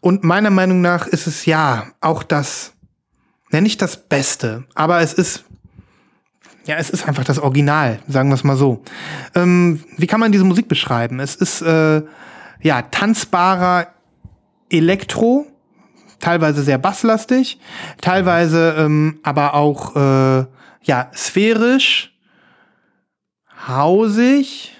[0.00, 2.72] Und meiner Meinung nach ist es ja auch das,
[3.50, 5.44] ja nicht das Beste, aber es ist,
[6.66, 8.82] ja, es ist einfach das Original, sagen wir es mal so.
[9.34, 11.18] Ähm, wie kann man diese Musik beschreiben?
[11.20, 12.02] Es ist, äh,
[12.60, 13.88] ja, tanzbarer
[14.70, 15.46] Elektro,
[16.20, 17.58] teilweise sehr basslastig,
[18.00, 20.46] teilweise ähm, aber auch, äh,
[20.82, 22.12] ja, sphärisch,
[23.66, 24.72] hausig,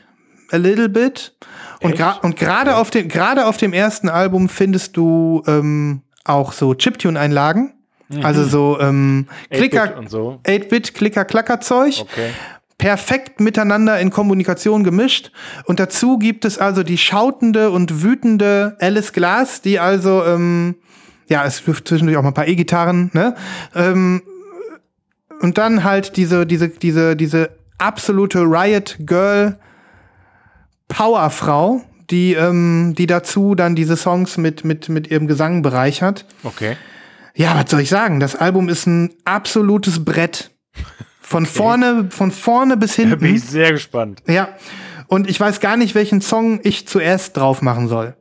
[0.51, 1.35] a little bit.
[1.81, 6.53] Und, gra und gerade auf, dem, gerade auf dem ersten Album findest du ähm, auch
[6.53, 7.74] so Chiptune-Einlagen.
[8.22, 10.41] Also so ähm, 8-Bit Klicker, und so.
[10.45, 12.01] 8-Bit, Klicker-Klacker-Zeug.
[12.01, 12.31] Okay.
[12.79, 15.31] Perfekt miteinander in Kommunikation gemischt.
[15.66, 20.76] Und dazu gibt es also die schautende und wütende Alice Glass, die also, ähm,
[21.29, 23.35] ja, es dürfen zwischendurch auch mal ein paar E-Gitarren, ne?
[23.74, 24.22] Ähm,
[25.41, 29.59] und dann halt diese, diese, diese, diese absolute Riot Girl
[30.89, 36.24] Powerfrau, die, ähm, die dazu dann diese Songs mit, mit, mit ihrem Gesang bereichert.
[36.43, 36.76] Okay.
[37.34, 38.18] Ja, was soll ich sagen?
[38.20, 40.51] Das Album ist ein absolutes Brett.
[41.20, 43.34] Von vorne, von vorne bis Da bin hinten.
[43.36, 44.22] ich sehr gespannt.
[44.26, 44.49] Ja.
[45.07, 48.16] Und ich weiß gar nicht, welchen Song ich zuerst drauf machen soll.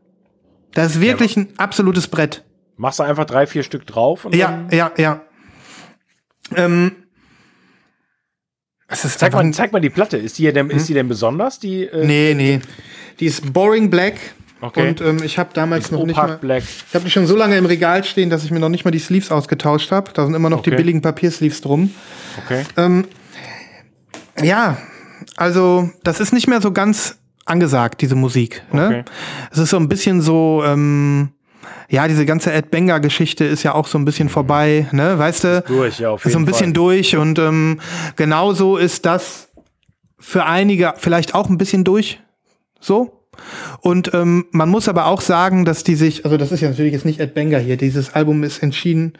[0.73, 2.45] Das ist wirklich ein absolutes Brett.
[2.75, 5.21] Machst du einfach drei, vier Stück drauf und Ja, ja, ja.
[6.55, 6.91] Ähm,
[8.89, 10.17] zeig mal, zeig mal die Platte.
[10.17, 11.59] Ist die denn, ist die denn besonders?
[11.59, 12.59] Die äh, Nee, nee.
[13.19, 14.15] Die ist Boring Black.
[14.59, 14.89] Okay.
[14.89, 16.37] Und ähm, ich habe damals noch nicht mal.
[16.37, 16.63] Black.
[16.63, 18.91] Ich habe die schon so lange im Regal stehen, dass ich mir noch nicht mal
[18.91, 20.11] die Sleeves ausgetauscht habe.
[20.13, 20.77] Da sind immer noch die Okay.
[20.77, 21.93] billigen Papiersleeves drum.
[22.45, 22.63] Okay.
[24.41, 24.77] Ja,
[25.35, 28.63] also das ist nicht mehr so ganz angesagt, diese Musik.
[28.71, 28.85] Ne?
[28.87, 29.03] Okay.
[29.51, 31.29] Es ist so ein bisschen so, ähm,
[31.89, 35.17] ja, diese ganze Ed Banger-Geschichte ist ja auch so ein bisschen vorbei, ne?
[35.17, 35.63] Weißt du?
[35.67, 36.73] durch, ja, auf Ist so ein jeden bisschen Fall.
[36.73, 37.79] durch und ähm,
[38.15, 39.49] genauso ist das
[40.19, 42.19] für einige vielleicht auch ein bisschen durch.
[42.79, 43.23] So.
[43.81, 46.93] Und ähm, man muss aber auch sagen, dass die sich, also das ist ja natürlich
[46.93, 49.13] jetzt nicht Ed Banger hier, dieses Album ist entschieden,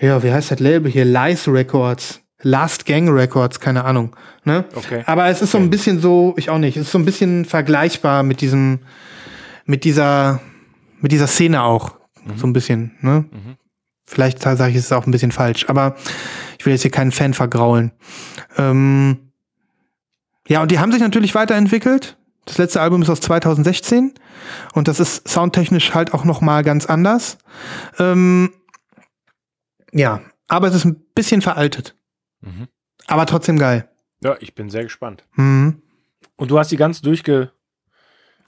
[0.00, 1.04] ja, wie heißt das Label hier?
[1.04, 2.20] Lice Records.
[2.42, 4.14] Last Gang Records, keine Ahnung.
[4.44, 4.64] Ne?
[4.74, 5.02] Okay.
[5.06, 7.44] Aber es ist so ein bisschen so, ich auch nicht, es ist so ein bisschen
[7.44, 8.78] vergleichbar mit diesem,
[9.64, 10.40] mit dieser,
[11.00, 11.96] mit dieser Szene auch.
[12.36, 13.24] So ein bisschen, ne?
[14.04, 15.96] Vielleicht sage ich es auch ein bisschen falsch, aber
[16.58, 17.92] ich will jetzt hier keinen Fan vergraulen.
[18.56, 19.30] Ähm,
[20.46, 22.16] ja, und die haben sich natürlich weiterentwickelt.
[22.46, 24.14] Das letzte Album ist aus 2016
[24.72, 27.36] und das ist soundtechnisch halt auch noch mal ganz anders.
[27.98, 28.50] Ähm,
[29.92, 31.94] ja, aber es ist ein bisschen veraltet.
[32.40, 32.68] Mhm.
[33.06, 33.88] Aber trotzdem geil.
[34.22, 35.24] Ja, ich bin sehr gespannt.
[35.34, 35.82] Mhm.
[36.36, 37.52] Und du hast die ganz durchge.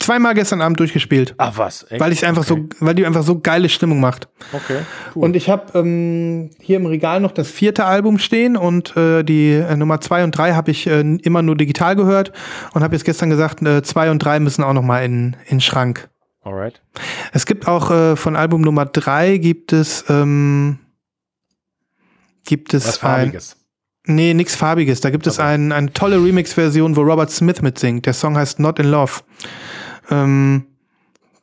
[0.00, 2.00] Zweimal gestern Abend durchgespielt, Ach was, echt?
[2.00, 2.66] weil ich einfach okay.
[2.78, 4.28] so, weil die einfach so geile Stimmung macht.
[4.52, 4.80] Okay.
[5.14, 5.24] Cool.
[5.24, 9.50] Und ich habe ähm, hier im Regal noch das vierte Album stehen und äh, die
[9.52, 12.32] äh, Nummer zwei und drei habe ich äh, immer nur digital gehört
[12.72, 15.56] und habe jetzt gestern gesagt, äh, zwei und drei müssen auch noch mal in in
[15.58, 16.08] den Schrank.
[16.42, 16.80] Alright.
[17.32, 20.78] Es gibt auch äh, von Album Nummer drei gibt es ähm,
[22.46, 23.56] gibt es Was ein Farbiges.
[24.06, 25.00] nee nix farbiges.
[25.02, 25.48] Da gibt es Okay.
[25.48, 28.06] ein, eine tolle Remix-Version, wo Robert Smith mitsingt.
[28.06, 29.20] Der Song heißt Not in Love.
[30.10, 30.66] Ähm,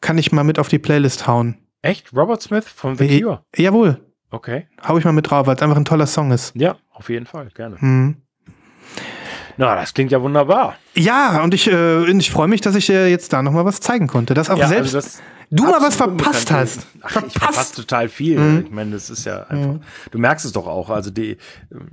[0.01, 1.57] kann ich mal mit auf die Playlist hauen.
[1.81, 2.13] Echt?
[2.15, 3.41] Robert Smith von The Äh, Cure?
[3.55, 3.99] Jawohl,
[4.31, 4.67] Okay.
[4.87, 6.53] hau ich mal mit drauf, weil es einfach ein toller Song ist.
[6.55, 7.77] Ja, auf jeden Fall, gerne.
[7.79, 8.17] Mhm.
[9.59, 10.75] Na, das klingt ja wunderbar.
[10.95, 13.79] Ja, und ich, äh, ich freue mich, dass ich dir jetzt da noch mal was
[13.79, 14.33] zeigen konnte.
[14.35, 16.85] Dass auch Ja, selbst also das du mal was verpasst hast.
[17.01, 18.37] Ach, ich verpasse total viel.
[18.37, 18.63] Mhm.
[18.65, 19.79] Ich meine, das ist ja einfach.
[20.11, 20.91] Du merkst es doch auch.
[20.91, 21.37] Also die,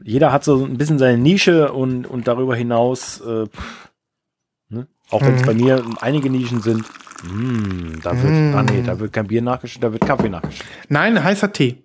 [0.02, 3.88] jeder hat so ein bisschen seine Nische und, und darüber hinaus, äh, pff?
[5.14, 5.46] Auch wenn es Mhm.
[5.46, 6.84] bei mir einige Nischen sind,
[7.22, 8.54] mm, da wird, Mhm.
[8.54, 10.66] ah nee, da wird kein Bier nachgeschüttet, da wird Kaffee nachgeschüttet.
[10.88, 11.82] Nein, heißer Tee.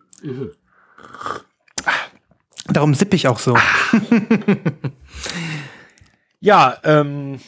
[2.67, 3.57] Darum sippe ich auch so.
[6.39, 7.39] Ja, ähm,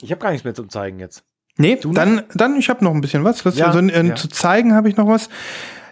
[0.00, 1.24] ich habe gar nichts mehr zum zeigen jetzt.
[1.56, 3.42] Nee, Du dann, dann, ich habe noch ein bisschen was.
[3.56, 4.14] Ja, also, äh, ja.
[4.14, 5.28] Zu zeigen habe ich noch was.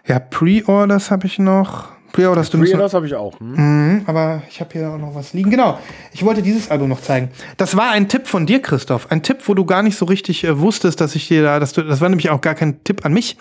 [0.07, 1.89] Ja, Pre-Orders habe ich noch.
[2.17, 3.39] Pre-Orders, du noch, das habe ich auch.
[3.39, 3.53] Hm?
[3.53, 5.51] Mhm, aber ich habe hier auch noch was liegen.
[5.51, 5.79] Genau,
[6.13, 7.31] ich wollte dieses Album noch zeigen.
[7.59, 9.11] Das war ein Tipp von dir, Christoph.
[9.11, 11.75] Ein Tipp, wo du gar nicht so richtig äh, wusstest, dass ich dir da, dass
[11.75, 13.37] du, das war nämlich auch gar kein Tipp an mich.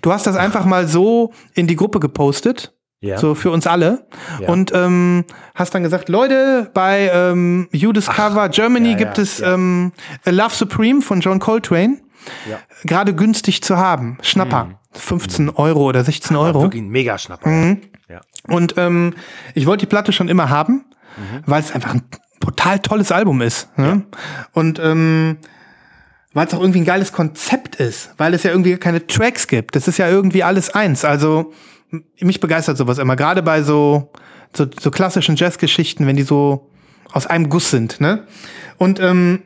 [0.00, 2.72] Du hast das einfach mal so in die Gruppe gepostet.
[3.02, 3.18] Ja.
[3.18, 4.06] So für uns alle.
[4.40, 4.48] Ja.
[4.48, 9.40] Und ähm, hast dann gesagt, Leute, bei ähm, You Discover Germany ja, gibt es.
[9.40, 9.92] Ähm,
[10.24, 11.96] A Love Supreme von John Coltrane.
[12.48, 12.58] Ja.
[12.84, 14.18] Gerade günstig zu haben.
[14.22, 14.78] Schnapper.
[14.92, 16.62] 15 Euro oder 16 War Euro.
[16.62, 17.48] Wirklich ein Megaschnapper.
[17.48, 17.80] Mhm.
[18.08, 18.20] Ja.
[18.48, 19.14] Und ähm,
[19.54, 20.84] ich wollte die Platte schon immer haben,
[21.16, 21.42] Mhm.
[21.46, 22.02] weil es einfach ein
[22.40, 23.76] total tolles Album ist.
[23.78, 24.04] Ne?
[24.52, 25.38] Und ähm,
[26.32, 29.74] weil es auch irgendwie ein geiles Konzept ist, weil es ja irgendwie keine Tracks gibt.
[29.76, 31.04] Das ist ja irgendwie alles eins.
[31.04, 31.52] Also
[32.20, 34.12] mich begeistert sowas immer, gerade bei so,
[34.56, 36.70] so, so klassischen Jazzgeschichten, wenn die so
[37.12, 38.00] aus einem Guss sind.
[38.00, 38.26] Ne?
[38.78, 39.42] Und ähm,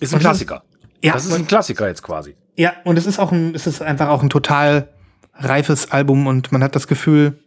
[0.00, 0.62] Ist ein Klassiker.
[1.06, 2.36] Ja, Das ist ein Klassiker jetzt quasi.
[2.56, 4.88] Ja, und es ist auch ein, es ist einfach auch ein total
[5.34, 7.38] reifes Album und man hat das Gefühl,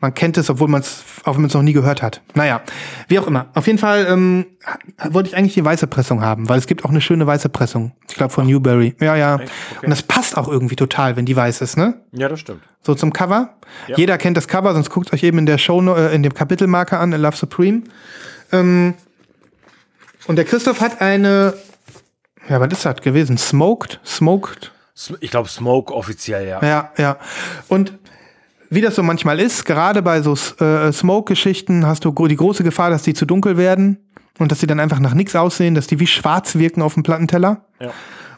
[0.00, 2.22] man kennt es, obwohl man es, auch wenn man es noch nie gehört hat.
[2.34, 2.62] Naja,
[3.06, 3.46] wie auch immer.
[3.54, 4.46] Auf jeden Fall ähm,
[5.10, 7.92] wollte ich eigentlich die weiße Pressung haben, weil es gibt auch eine schöne weiße Pressung.
[8.08, 8.96] Ich glaube von Newberry.
[8.98, 9.36] Ja, ja.
[9.36, 9.46] Okay.
[9.82, 12.00] Und das passt auch irgendwie total, wenn die weiß ist, ne?
[12.10, 12.62] Ja, das stimmt.
[12.84, 13.54] So zum Cover.
[13.86, 13.96] Ja.
[13.96, 16.98] Jeder kennt das Cover, sonst guckt euch eben in der Show, äh, in dem Kapitelmarker
[16.98, 17.82] an, A Love Supreme.
[18.50, 18.94] Ähm,
[20.26, 21.54] Und der Christoph hat eine,
[22.48, 23.38] ja, was ist das gewesen?
[23.38, 24.00] Smoked?
[24.04, 24.72] Smoked?
[25.20, 26.62] Ich glaube, Smoke offiziell, ja.
[26.62, 27.16] Ja, ja.
[27.68, 27.98] Und
[28.70, 30.32] wie das so manchmal ist, gerade bei so
[30.64, 33.98] äh, Smoke-Geschichten hast du die große Gefahr, dass die zu dunkel werden
[34.38, 37.02] und dass sie dann einfach nach nichts aussehen, dass die wie schwarz wirken auf dem
[37.02, 37.64] Plattenteller.
[37.80, 37.90] Ja.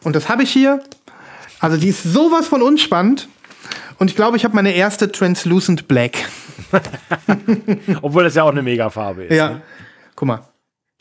[0.03, 0.81] Und das habe ich hier.
[1.59, 3.29] Also die ist sowas von unspannend.
[3.97, 6.17] Und ich glaube, ich habe meine erste Translucent Black.
[8.01, 9.35] Obwohl das ja auch eine Megafarbe ist.
[9.35, 9.49] Ja.
[9.51, 9.61] Ne?
[10.15, 10.41] Guck mal.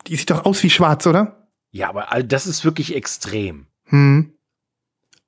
[0.06, 1.43] Die sieht doch aus wie schwarz, oder?
[1.74, 3.66] Ja, aber das ist wirklich extrem.
[3.86, 4.32] Hm.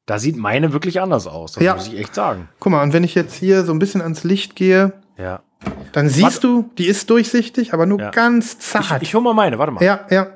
[0.07, 1.75] Da sieht meine wirklich anders aus, das Ja.
[1.75, 2.49] muss ich echt sagen.
[2.61, 5.43] Guck mal, und wenn ich jetzt hier so ein bisschen ans Licht gehe, Ja.
[5.91, 8.11] dann siehst du, die ist durchsichtig, aber nur Ja.
[8.13, 9.03] ganz Ich, zart.
[9.03, 9.83] ich hol mal meine, warte mal.
[9.83, 10.29] Ja, ja.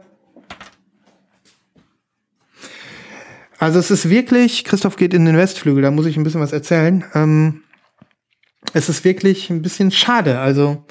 [3.59, 6.53] Also es ist wirklich, Christoph geht in den Westflügel, da muss ich ein bisschen was
[6.53, 7.05] erzählen.
[7.15, 7.63] Ähm,
[8.73, 10.41] es ist wirklich ein bisschen schade.
[10.41, 10.85] Also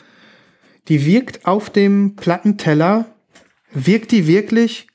[0.87, 3.05] die wirkt auf dem Plattenteller,
[3.73, 4.87] wirkt die wirklich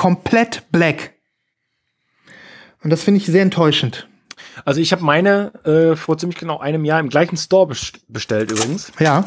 [0.00, 1.12] komplett black.
[2.82, 4.08] Und das finde ich sehr enttäuschend.
[4.64, 8.50] Also ich habe meine äh, vor ziemlich genau einem Jahr im gleichen Store best bestellt
[8.50, 8.90] übrigens.
[8.98, 9.24] Ja.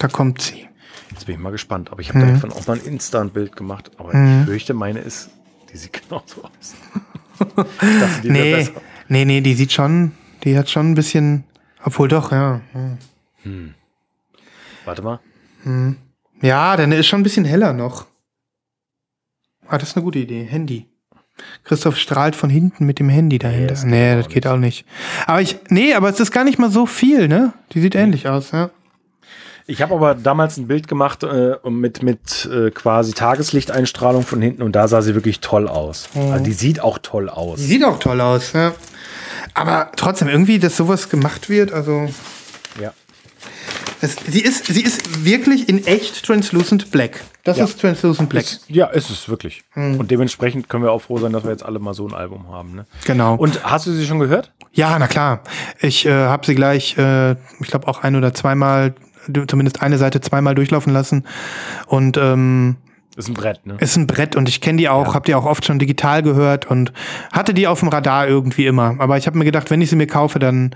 [0.00, 0.68] Da kommt sie.
[1.12, 1.92] Jetzt bin ich mal gespannt.
[1.92, 3.92] Aber ich habe davon auch mal ein Insta-Bild gemacht.
[3.98, 5.30] Aber ich fürchte, meine ist,
[5.72, 6.74] die sieht genauso aus.
[7.38, 8.68] ich dachte, die Nee,
[9.06, 10.10] nee, nee, die sieht schon,
[10.42, 11.44] die hat schon ein bisschen,
[11.84, 12.62] obwohl doch, ja.
[14.84, 15.20] Warte mal.
[16.40, 18.06] Ja, deine ist schon ein bisschen heller noch.
[19.68, 20.44] Ah, das ist eine gute Idee.
[20.44, 20.86] Handy.
[21.64, 23.68] Christoph strahlt von hinten mit dem Handy dahinter.
[23.68, 24.84] das geht Nee, das geht auch nicht.
[25.26, 27.52] Aber ich, nee, aber es ist gar nicht mal so viel, ne?
[27.72, 28.70] Die sieht ähnlich aus, ja.
[29.66, 34.62] Ich habe aber damals ein Bild gemacht äh, mit, mit äh, quasi Tageslichteinstrahlung von hinten
[34.62, 36.08] und da sah sie wirklich toll aus.
[36.14, 37.60] Also die sieht auch toll Die aus.
[37.60, 38.74] sieht auch toll aus, ja.
[39.54, 42.08] Aber trotzdem, irgendwie, dass sowas gemacht wird, also.
[44.02, 44.08] Ja.
[44.08, 47.22] Es, sie, ist, sie ist wirklich in echt Translucent Black.
[47.44, 47.64] Das Ja.
[47.64, 48.42] ist Translucent Black.
[48.44, 49.62] Ist, ja, ist es wirklich.
[49.74, 52.48] Und dementsprechend können wir auch froh sein, dass wir jetzt alle mal so ein Album
[52.48, 52.74] haben.
[52.74, 52.86] Ne?
[53.04, 53.34] Genau.
[53.36, 54.52] Und hast du sie schon gehört?
[54.72, 55.42] Ja, na klar.
[55.80, 58.94] Ich äh, habe sie gleich, äh, ich glaube auch ein oder zweimal,
[59.48, 61.24] zumindest eine Seite zweimal durchlaufen lassen.
[61.86, 62.76] Und ähm,
[63.16, 63.76] Ist ein Brett, ne?
[63.78, 66.66] ist ein Brett und ich kenne die auch, habe die auch oft schon digital gehört
[66.68, 66.92] und
[67.32, 68.96] hatte die auf dem Radar irgendwie immer.
[68.98, 70.74] Aber ich habe mir gedacht, wenn ich sie mir kaufe, dann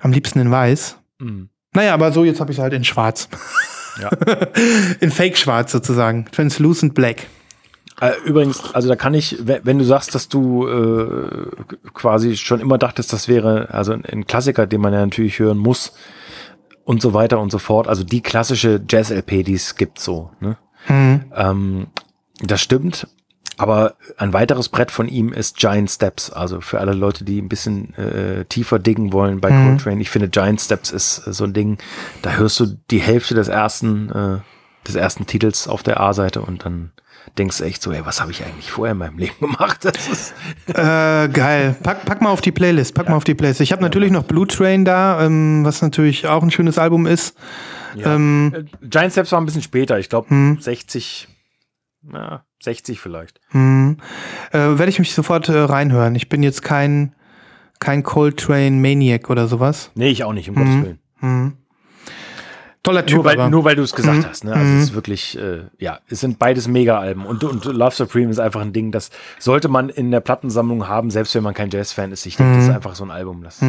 [0.00, 0.98] am liebsten in weiß.
[1.18, 1.48] Mhm.
[1.74, 3.28] Naja, aber so, jetzt habe ich halt in schwarz.
[4.00, 4.10] Ja.
[5.00, 6.26] in Fake-Schwarz sozusagen.
[6.32, 7.26] Translucent Black.
[8.00, 11.46] Äh, übrigens, also da kann ich, we- wenn du sagst, dass du äh,
[11.94, 15.94] quasi schon immer dachtest, das wäre also ein- Klassiker, den man ja natürlich hören muss
[16.84, 17.88] und so weiter und so fort.
[17.88, 20.30] Also die klassische Jazz-LP, die es gibt so.
[20.40, 20.56] Ne?
[20.88, 21.88] Ähm,
[22.40, 23.08] das stimmt.
[23.58, 26.30] Aber ein weiteres Brett von ihm ist Giant Steps.
[26.30, 30.00] Also für alle Leute, die ein bisschen äh, tiefer diggen wollen bei Coltrane.
[30.00, 31.78] Ich finde Giant Steps ist äh, so ein Ding,
[32.22, 34.38] da hörst du die Hälfte des ersten, äh,
[34.86, 36.92] des ersten Titels auf der A-Seite und dann
[37.36, 39.84] denkst du echt so, ey, was habe ich eigentlich vorher in meinem Leben gemacht?
[39.84, 40.34] Das ist,
[40.68, 41.76] Äh, geil.
[41.82, 42.94] Pack, pack mal auf die Playlist.
[42.94, 43.60] Pack mal auf die Playlist.
[43.60, 47.36] Ich habe natürlich noch Blue Train da, ähm, was natürlich auch ein schönes Album ist.
[48.02, 48.52] Ähm,
[48.82, 49.98] äh, Giant Steps war ein bisschen später.
[49.98, 50.58] Ich glaube Hm.
[50.60, 51.28] 60,
[52.12, 53.40] ja, 60 vielleicht.
[53.50, 53.96] hm,
[54.52, 56.14] äh, Werde ich mich sofort äh, reinhören.
[56.14, 57.14] Ich bin jetzt kein,
[57.80, 59.90] kein Coltrane Maniac oder sowas.
[59.94, 60.98] Nee, ich auch nicht, um Gottes Willen.
[61.20, 61.52] Hm.
[62.82, 63.16] Toller Typ.
[63.16, 64.24] Nur weil, nur weil du es gesagt Mhm.
[64.26, 64.44] hast.
[64.44, 64.52] Ne?
[64.52, 67.24] Also es ist wirklich, äh, ja, es sind beides Mega-Alben.
[67.26, 71.10] Und, und Love Supreme ist einfach ein Ding, das sollte man in der Plattensammlung haben,
[71.10, 72.24] selbst wenn man kein Jazz-Fan ist.
[72.26, 73.42] Ich denke, das ist einfach so ein Album.
[73.42, 73.60] Das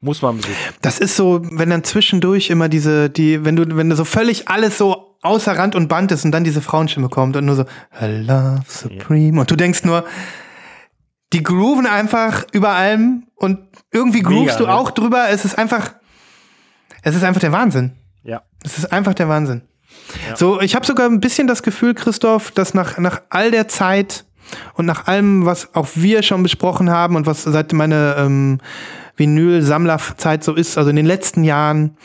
[0.00, 0.56] muss man besitzen.
[0.80, 4.48] Das ist so, wenn dann zwischendurch immer diese, die, wenn du, wenn du so völlig
[4.48, 7.64] alles so außer Rand und Band ist und dann diese Frauenstimme kommt und nur so,
[8.00, 9.40] I love Supreme.
[9.40, 10.04] Und du denkst nur,
[11.32, 13.58] die grooven einfach über allem und
[13.92, 14.74] irgendwie groovst Mega, du ne?
[14.74, 15.28] auch drüber.
[15.28, 15.94] Es ist einfach,
[17.02, 17.92] es ist einfach der Wahnsinn.
[18.22, 18.42] Ja.
[18.64, 19.62] Es ist einfach der Wahnsinn.
[20.36, 24.24] So, ich habe sogar ein bisschen das Gefühl, Christoph, dass nach, nach all der Zeit
[24.74, 28.60] und nach allem, was auch wir schon besprochen haben und was seit meiner ähm,
[29.18, 31.96] Vinyl-Sammlerzeit so ist, also in den letzten Jahren,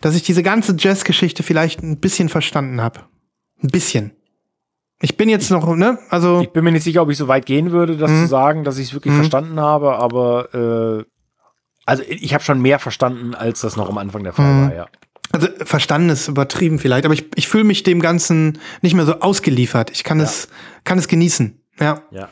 [0.00, 3.00] dass ich diese ganze Jazz-Geschichte vielleicht ein bisschen verstanden habe.
[3.62, 4.12] Ein bisschen.
[5.02, 5.98] Ich bin jetzt noch, ne?
[6.10, 8.22] Also, Ich bin mir nicht sicher, ob ich so weit gehen würde, das Mhm.
[8.22, 11.04] zu sagen, dass ich es wirklich verstanden habe, aber äh,
[11.86, 14.62] also ich habe schon mehr verstanden, als das noch am Anfang der Fall Mhm.
[14.68, 14.86] war, ja.
[15.32, 19.20] also verstanden ist übertrieben vielleicht, aber ich, ich fühle mich dem Ganzen nicht mehr so
[19.20, 19.90] ausgeliefert.
[19.90, 20.48] Ich kann es,
[20.84, 21.58] kann es genießen.
[21.80, 22.02] Ja.
[22.10, 22.28] Ja.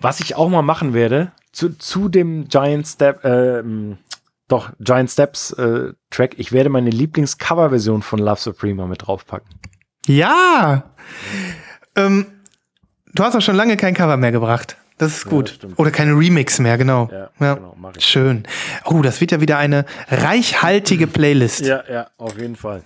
[0.00, 3.98] Was ich auch mal machen werde, zu, zu dem Giant Step, ähm,
[4.46, 9.48] doch, Giant Steps äh, Track, ich werde meine Lieblings-Cover-Version von Love Supreme mit draufpacken.
[10.06, 10.84] Ja!
[11.96, 12.26] Ähm,
[13.12, 14.76] du hast auch schon lange kein Cover mehr gebracht.
[14.98, 15.48] Das ist Ja, gut.
[15.50, 15.78] stimmt.
[15.78, 17.08] Oder keine Remix mehr, genau.
[17.12, 17.74] Ja, Ja, genau.
[17.98, 18.44] Schön.
[18.84, 21.66] Oh, das wird ja wieder eine reichhaltige Playlist.
[21.66, 22.82] Ja, ja, auf jeden Fall.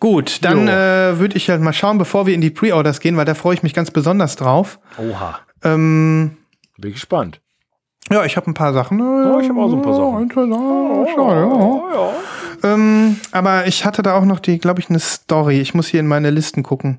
[0.00, 3.24] Gut, dann äh, würde ich halt mal schauen, bevor wir in die Pre-Orders gehen, weil
[3.26, 4.78] da freue ich mich ganz besonders drauf.
[4.96, 5.40] Oha.
[5.62, 6.37] Ähm,
[6.78, 7.40] Bin gespannt.
[8.10, 8.98] ja, ich habe ein paar Sachen.
[9.00, 10.22] Ja, ich hab auch so ein paar Sachen.
[10.22, 11.40] Interessant, schade,
[11.92, 12.70] ja.
[12.72, 15.60] Ähm, aber ich hatte da auch noch die, glaube ich, eine Story.
[15.60, 16.98] Ich muss hier in meine Listen gucken.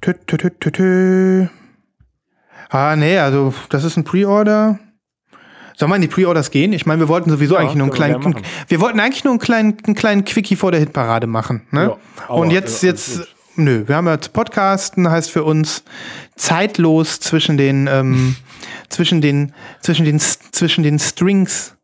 [0.00, 1.48] Tü, tü, tü, tü, tü.
[2.70, 4.78] Ah, nee, also das ist ein Pre-Order.
[5.76, 6.72] Sollen wir in die Pre-Orders gehen?
[6.72, 8.42] Ich meine, wir wollten sowieso Ja, eigentlich nur einen wir kleinen, machen.
[8.66, 11.62] wir wollten eigentlich nur einen kleinen, einen kleinen Quickie vor der Hitparade machen.
[11.70, 11.96] Ne?
[12.18, 13.28] Ja, Und jetzt, ja, jetzt.
[13.58, 15.82] Nö, wir haben jetzt Podcasten, heißt für uns
[16.36, 18.36] zeitlos zwischen den, ähm,
[18.88, 21.74] zwischen den, zwischen den, zwischen den Strings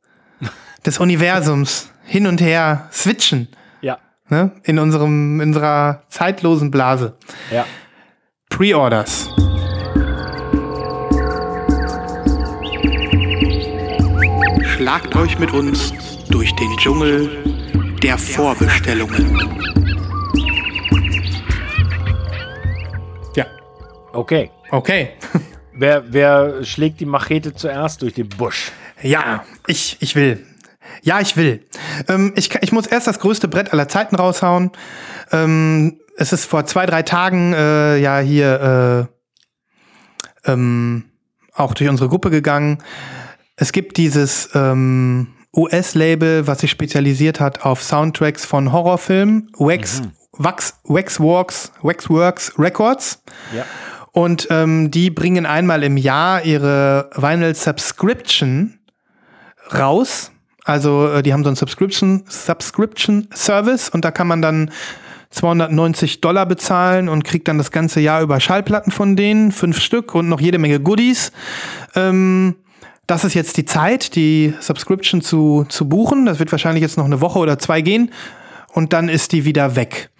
[0.87, 3.49] des Universums hin und her switchen.
[3.81, 3.99] Ja,
[4.31, 4.53] Ne?
[4.63, 7.17] In unserem, in unserer zeitlosen Blase.
[7.51, 7.67] ja.
[8.49, 9.29] Pre-Orders.
[14.77, 15.93] Schlagt euch mit uns
[16.31, 17.45] durch den Dschungel
[18.03, 19.94] der Vorbestellungen.
[24.15, 24.51] Okay.
[24.71, 25.11] okay.
[25.77, 28.71] Wer, wer schlägt die Machete zuerst durch den Busch?
[29.03, 30.47] Ja, ich, ich will.
[31.03, 31.67] Ja, ich will.
[32.07, 34.71] Ähm, ich, ich muss erst das größte Brett aller Zeiten raushauen.
[35.33, 39.09] Ähm, es ist vor zwei, drei Tagen äh, ja hier
[40.47, 41.07] äh, ähm,
[41.53, 42.79] auch durch unsere Gruppe gegangen.
[43.57, 50.79] Es gibt dieses ähm, US-Label, was sich spezialisiert hat auf Soundtracks von Horrorfilmen, Wax, Wax,
[50.85, 53.23] Waxworks, Waxworks Records.
[53.55, 53.65] Ja.
[54.15, 58.79] Und ähm, die bringen einmal im Jahr ihre Vinyl Subscription
[59.77, 60.31] raus.
[60.65, 64.71] Also äh, die haben so einen Subscription, Subscription Service und da kann man dann
[65.31, 70.15] 290 Dollar bezahlen und kriegt dann das ganze Jahr über Schallplatten von denen, fünf Stück
[70.15, 71.33] und noch jede Menge Goodies.
[71.97, 72.55] Ähm,
[73.09, 76.25] das ist jetzt die Zeit, die Subscription zu, zu buchen.
[76.27, 78.13] Das wird wahrscheinlich jetzt noch eine Woche oder zwei gehen
[78.73, 80.11] und dann ist die wieder weg.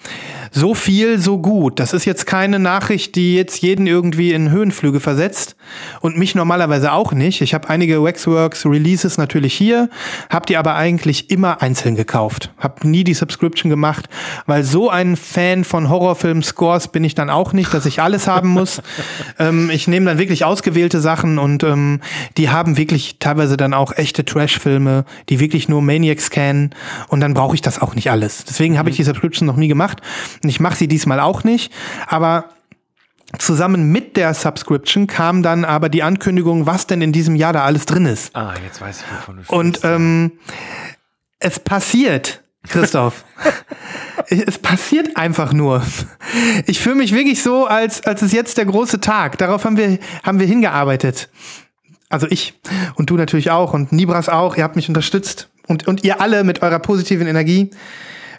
[0.57, 1.81] So viel, so gut.
[1.81, 5.57] Das ist jetzt keine Nachricht, die jetzt jeden irgendwie in Höhenflüge versetzt
[6.01, 7.41] und mich normalerweise auch nicht.
[7.41, 9.91] Ich habe einige Waxworks Releases natürlich hier,
[10.31, 12.53] habe die aber eigentlich immer einzeln gekauft.
[12.57, 14.09] Habe nie die Subscription gemacht,
[14.47, 18.51] weil so ein Fan von Horrorfilm-Scores bin ich dann auch nicht, dass ich alles haben
[18.51, 18.81] muss.
[19.41, 22.01] ähm, ich nehme dann wirklich ausgewählte Sachen und ähm,
[22.37, 26.71] die haben wirklich teilweise dann auch echte Trash-Filme, die wirklich nur Maniacs kennen
[27.09, 28.45] und dann brauche ich das auch nicht alles.
[28.45, 30.01] Deswegen habe ich die Subscription noch nie gemacht
[30.45, 31.73] und ich mache sie diesmal auch nicht,
[32.07, 32.51] aber
[33.39, 37.65] zusammen mit der Subscription kam dann aber die Ankündigung, was denn in diesem Jahr da
[37.65, 38.35] alles drin ist.
[38.37, 39.85] Ah, jetzt weiß ich, wovon du Und sprichst.
[39.97, 40.33] ähm,
[41.41, 43.25] es passiert, Christoph.
[44.29, 45.83] es passiert einfach nur.
[46.67, 49.37] Ich fühle mich wirklich so, als, als ist jetzt der große Tag.
[49.39, 51.29] Darauf haben wir, haben wir hingearbeitet.
[52.09, 52.55] Also ich
[52.95, 54.57] und du natürlich auch und Nibras auch.
[54.57, 57.71] Ihr habt mich unterstützt und, und ihr alle mit eurer positiven Energie.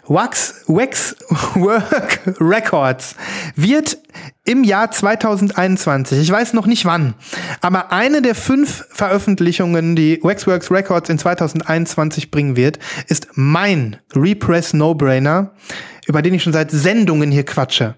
[0.08, 1.16] Wax, Wax
[1.54, 3.16] Work Records
[3.56, 3.98] wird
[4.44, 7.14] im Jahr 2021, ich weiß noch nicht wann,
[7.60, 12.78] aber eine der fünf Veröffentlichungen, die Waxworks Records in 2021 bringen wird,
[13.08, 15.52] ist mein Repress No-Brainer,
[16.06, 17.96] über den ich schon seit Sendungen hier quatsche.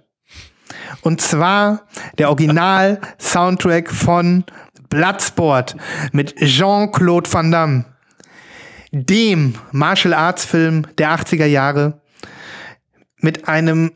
[1.03, 1.83] Und zwar
[2.17, 4.45] der Original-Soundtrack von
[4.89, 5.77] Bloodsport
[6.13, 7.85] mit Jean-Claude Van Damme
[8.93, 12.01] dem Martial Arts Film der 80er Jahre
[13.17, 13.93] mit einem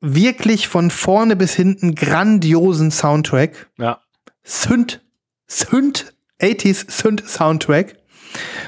[0.00, 3.70] wirklich von vorne bis hinten grandiosen Soundtrack.
[3.78, 4.00] ja.
[4.42, 5.00] Synth,
[5.46, 7.96] Synth, 80s Synth Soundtrack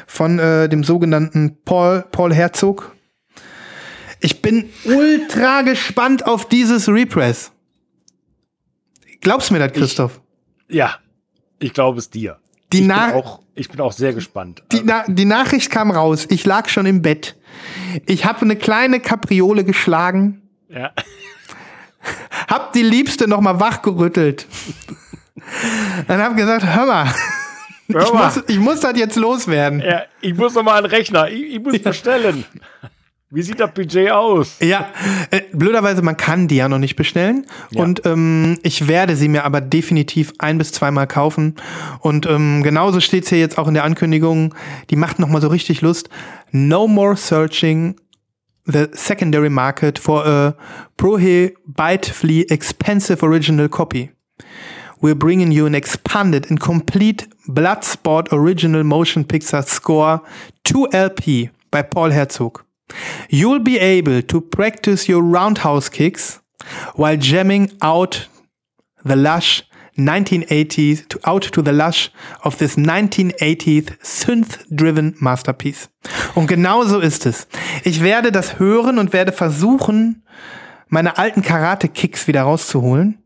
[0.06, 2.94] von äh, dem sogenannten Paul, Paul Herzog.
[4.20, 7.52] Ich bin ultra gespannt auf dieses Repress.
[9.20, 10.20] Glaubst du mir das, Christoph?
[10.68, 10.98] Ja,
[11.58, 12.41] ich glaube es dir.
[12.72, 14.62] Die ich, bin auch, ich bin auch sehr gespannt.
[14.72, 16.26] Die, Na die Nachricht kam raus.
[16.30, 17.36] Ich lag schon im Bett.
[18.06, 20.92] Ich habe eine kleine Kapriole geschlagen, ja.
[22.48, 24.46] hab die Liebste noch mal wachgerüttelt.
[26.08, 27.14] Dann hab gesagt, hör mal,
[27.90, 28.24] Hör ich mal.
[28.24, 29.80] muss, ich muss das jetzt loswerden.
[29.80, 31.28] ja, ich muss noch mal einen Rechner.
[31.28, 32.44] Ich, ich muss bestellen.
[33.34, 34.58] Wie sieht das Budget aus?
[34.60, 34.92] Ja,
[35.30, 37.46] äh, blöderweise, man kann die ja noch nicht bestellen.
[37.70, 37.82] Ja.
[37.82, 41.54] Und ähm, ich werde sie mir aber definitiv ein- bis zweimal kaufen.
[42.00, 44.54] Und ähm, genauso steht es hier jetzt auch in der Ankündigung.
[44.90, 46.10] Die macht noch mal so richtig Lust.
[46.50, 47.96] No more searching
[48.66, 50.54] the secondary market for a
[50.98, 54.10] prohibitively expensive original copy.
[55.00, 60.20] We're bringing you an expanded and complete Bloodsport original motion picture score
[60.66, 62.64] 2LP by Paul Herzog.
[63.28, 66.40] You'll be able to practice your roundhouse kicks
[66.94, 68.28] while jamming out
[69.04, 69.64] the lush
[69.96, 72.10] 1980s, to, out to the lush
[72.42, 75.90] of this 1980s synth-driven masterpiece.
[76.34, 77.46] Und genau so ist es.
[77.84, 80.24] Ich werde das hören und werde versuchen,
[80.88, 83.18] meine alten Karate-Kicks wieder rauszuholen.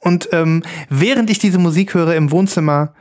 [0.00, 2.94] Und ähm, während ich diese Musik höre im Wohnzimmer,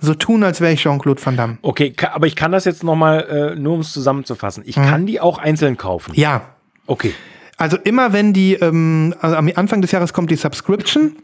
[0.00, 1.58] so tun, als wäre ich Jean-Claude Van Damme.
[1.62, 3.20] Okay, aber ich kann das jetzt noch mal,
[3.54, 4.62] äh, nur um es zusammenzufassen.
[4.66, 4.84] Ich mhm.
[4.84, 6.12] kann die auch einzeln kaufen.
[6.14, 6.42] Ja.
[6.86, 7.14] Okay.
[7.56, 11.16] Also immer wenn die, ähm, also am Anfang des Jahres kommt die Subscription.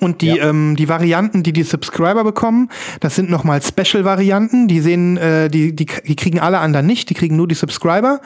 [0.00, 0.48] Und die, ja.
[0.48, 2.68] ähm, die Varianten, die die Subscriber bekommen,
[2.98, 4.66] das sind nochmal Special-Varianten.
[4.66, 8.20] Die sehen, äh, die, die, die kriegen alle anderen nicht, die kriegen nur die Subscriber.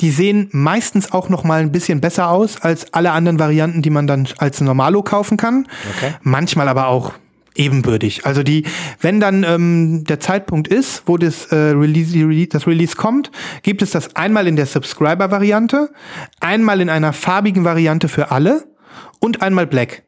[0.00, 4.06] Die sehen meistens auch nochmal ein bisschen besser aus als alle anderen Varianten, die man
[4.06, 5.66] dann als Normalo kaufen kann.
[5.96, 6.14] Okay.
[6.22, 7.14] Manchmal aber auch
[7.58, 8.24] ebenbürtig.
[8.24, 8.64] Also die,
[9.00, 13.30] wenn dann ähm, der Zeitpunkt ist, wo das, äh, Release, das Release kommt,
[13.62, 15.90] gibt es das einmal in der Subscriber-Variante,
[16.40, 18.64] einmal in einer farbigen Variante für alle
[19.20, 20.04] und einmal Black.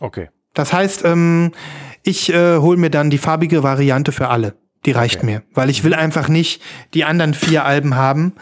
[0.00, 0.28] Okay.
[0.54, 1.52] Das heißt, ähm,
[2.02, 4.56] ich äh, hole mir dann die farbige Variante für alle.
[4.86, 5.26] Die reicht okay.
[5.26, 6.62] mir, weil ich will einfach nicht
[6.94, 8.34] die anderen vier Alben haben,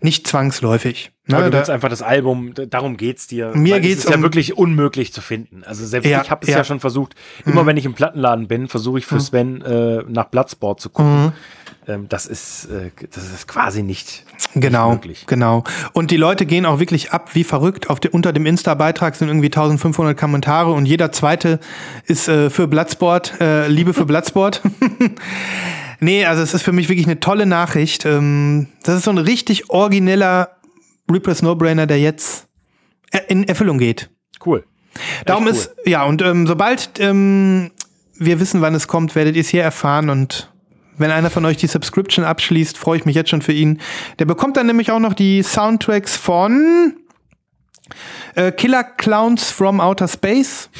[0.00, 1.12] nicht zwangsläufig.
[1.26, 3.52] Ne, Aber du willst einfach das Album, darum geht's dir.
[3.54, 5.62] Mir geht's es ist um, ja wirklich unmöglich zu finden.
[5.64, 6.58] Also selbst ja, ich habe es ja.
[6.58, 6.64] ja.
[6.64, 7.14] schon versucht.
[7.46, 7.66] Immer mhm.
[7.68, 9.20] wenn ich im Plattenladen bin, versuche ich für mhm.
[9.20, 11.26] Sven äh, nach Bloodsport zu gucken.
[11.26, 11.32] Mhm.
[11.86, 14.24] Ähm, das ist äh, das ist quasi nicht,
[14.54, 15.24] genau, nicht möglich.
[15.26, 15.64] Genau.
[15.92, 17.90] Und die Leute gehen auch wirklich ab wie verrückt.
[17.90, 21.60] Auf de, unter dem Insta-Beitrag sind irgendwie 1500 Kommentare und jeder zweite
[22.06, 24.62] ist äh, für Bloodsport, äh, Liebe für Bloodsport.
[26.00, 28.04] nee, also es ist für mich wirklich eine tolle Nachricht.
[28.06, 30.56] Ähm, das ist so ein richtig origineller
[31.10, 32.48] Reaper's No-Brainer, der jetzt
[33.28, 34.10] in Erfüllung geht.
[34.44, 34.64] Cool.
[35.26, 35.50] Darum cool.
[35.50, 37.70] ist, ja, und ähm, sobald ähm,
[38.16, 40.53] wir wissen, wann es kommt, werdet ihr es hier erfahren und
[40.98, 43.80] wenn einer von euch die Subscription abschließt, freue ich mich jetzt schon für ihn.
[44.18, 46.96] Der bekommt dann nämlich auch noch die Soundtracks von
[48.34, 50.70] äh, Killer Clowns from Outer Space,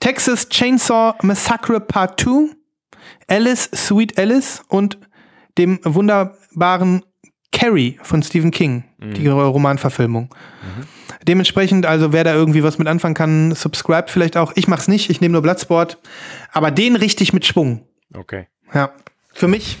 [0.00, 2.54] Texas Chainsaw Massacre Part 2,
[3.28, 4.98] Alice, Sweet Alice und
[5.58, 7.04] dem wunderbaren
[7.52, 9.14] Carrie von Stephen King, mhm.
[9.14, 10.34] die Romanverfilmung.
[10.62, 10.86] Mhm.
[11.26, 14.52] Dementsprechend, also wer da irgendwie was mit anfangen kann, subscribe vielleicht auch.
[14.54, 15.98] Ich mach's nicht, ich nehme nur Bloodsport,
[16.52, 17.86] aber den richtig mit Schwung.
[18.14, 18.46] Okay.
[18.74, 18.90] Ja.
[19.32, 19.78] Für mich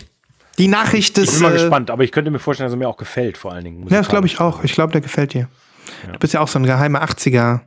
[0.58, 1.28] die Nachricht des.
[1.28, 3.38] Ich bin mal äh, gespannt, aber ich könnte mir vorstellen, dass er mir auch gefällt,
[3.38, 3.82] vor allen Dingen.
[3.88, 4.62] Ja, das glaube ich auch.
[4.64, 5.48] Ich glaube, der gefällt dir.
[6.06, 6.12] Ja.
[6.12, 7.60] Du bist ja auch so ein geheimer 80er.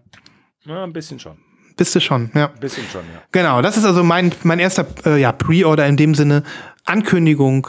[0.66, 1.38] Ja, ein bisschen schon.
[1.76, 2.50] Bist du schon, ja.
[2.50, 3.22] Ein bisschen schon, ja.
[3.32, 6.44] Genau, das ist also mein, mein erster äh, ja, Pre-Order in dem Sinne.
[6.86, 7.68] Ankündigung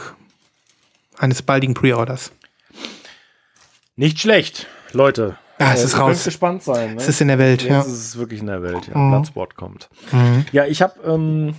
[1.17, 2.31] eines baldigen Pre-Orders.
[3.95, 5.37] Nicht schlecht, Leute.
[5.59, 6.23] Ja, es äh, ist raus.
[6.23, 6.95] gespannt sein.
[6.95, 7.01] Ne?
[7.01, 7.79] Es ist in der Welt, Jetzt ja.
[7.79, 8.97] ist es wirklich in der Welt, ja.
[8.97, 9.11] Mhm.
[9.11, 9.89] Bloodsport kommt.
[10.11, 10.45] Mhm.
[10.51, 11.55] Ja, ich habe ähm,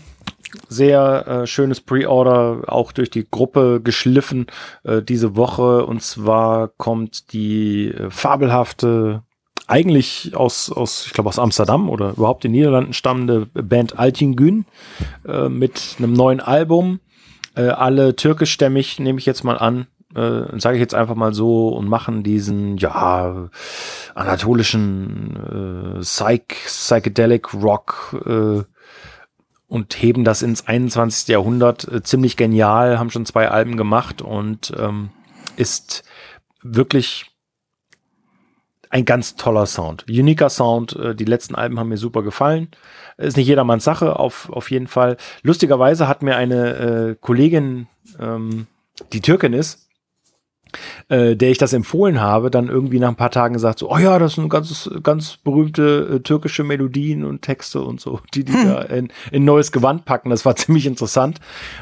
[0.69, 4.47] sehr äh, schönes Pre-Order auch durch die Gruppe geschliffen
[4.85, 5.87] äh, diese Woche.
[5.87, 9.23] Und zwar kommt die äh, fabelhafte
[9.67, 14.65] eigentlich aus, aus ich glaube, aus Amsterdam oder überhaupt den Niederlanden stammende Band Altingün
[15.27, 17.01] äh, mit einem neuen Album.
[17.57, 21.69] Äh, alle türkischstämmig, nehme ich jetzt mal an, äh, sage ich jetzt einfach mal so,
[21.69, 23.49] und machen diesen, ja,
[24.15, 28.63] anatolischen äh, Psych, Psychedelic Rock äh,
[29.69, 31.29] und heben das ins 21.
[31.29, 35.11] Jahrhundert äh, ziemlich genial, haben schon zwei Alben gemacht und ähm,
[35.57, 36.05] ist
[36.63, 37.27] wirklich
[38.91, 40.07] ein ganz toller Sound.
[40.09, 40.95] Uniker Sound.
[40.97, 42.69] Äh, die letzten Alben haben mir super gefallen.
[43.17, 45.17] Ist nicht jedermanns Sache, auf, auf jeden Fall.
[45.43, 47.89] Lustigerweise hat mir eine äh, Kollegin,
[48.21, 48.67] ähm,
[49.13, 49.86] die Türkin ist,
[51.09, 53.99] äh, der ich das empfohlen habe, dann irgendwie nach ein paar Tagen gesagt so, oh
[53.99, 58.53] ja, das sind ganz, ganz berühmte äh, türkische Melodien und Texte und so, die die
[58.53, 58.69] hm.
[58.69, 60.31] da in, in neues Gewand packen.
[60.31, 61.41] Das war ziemlich interessant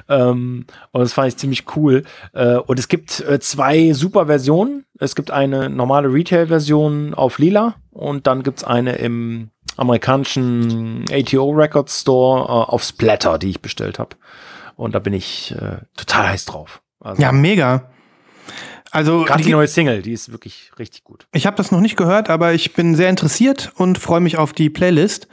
[0.08, 2.04] ähm, und das fand ich ziemlich cool.
[2.32, 4.84] Äh, und es gibt äh, zwei super Versionen.
[4.98, 12.02] Es gibt eine normale Retail-Version auf Lila und dann gibt's eine im amerikanischen ATO Records
[12.02, 14.16] Store äh, auf Splatter, die ich bestellt habe.
[14.76, 16.82] Und da bin ich äh, total heiß drauf.
[17.00, 17.90] Also, ja, mega.
[18.94, 21.26] Also Gerade die, die, neue Single, die ist wirklich richtig gut.
[21.32, 24.52] Ich habe das noch nicht gehört, aber ich bin sehr interessiert und freue mich auf
[24.52, 25.26] die Playlist.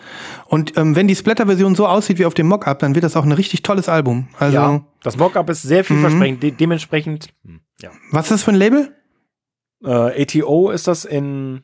[0.48, 3.24] Und ähm, wenn die Splatter-Version so aussieht wie auf dem Mockup, dann wird das auch
[3.24, 4.30] ein richtig tolles Album.
[4.40, 6.42] Also ja, das Mockup ist sehr vielversprechend.
[6.42, 7.30] De dementsprechend.
[7.46, 7.92] Hm, ja.
[8.10, 8.96] Was ist das für ein Label?
[9.84, 11.62] Äh, ATO ist das in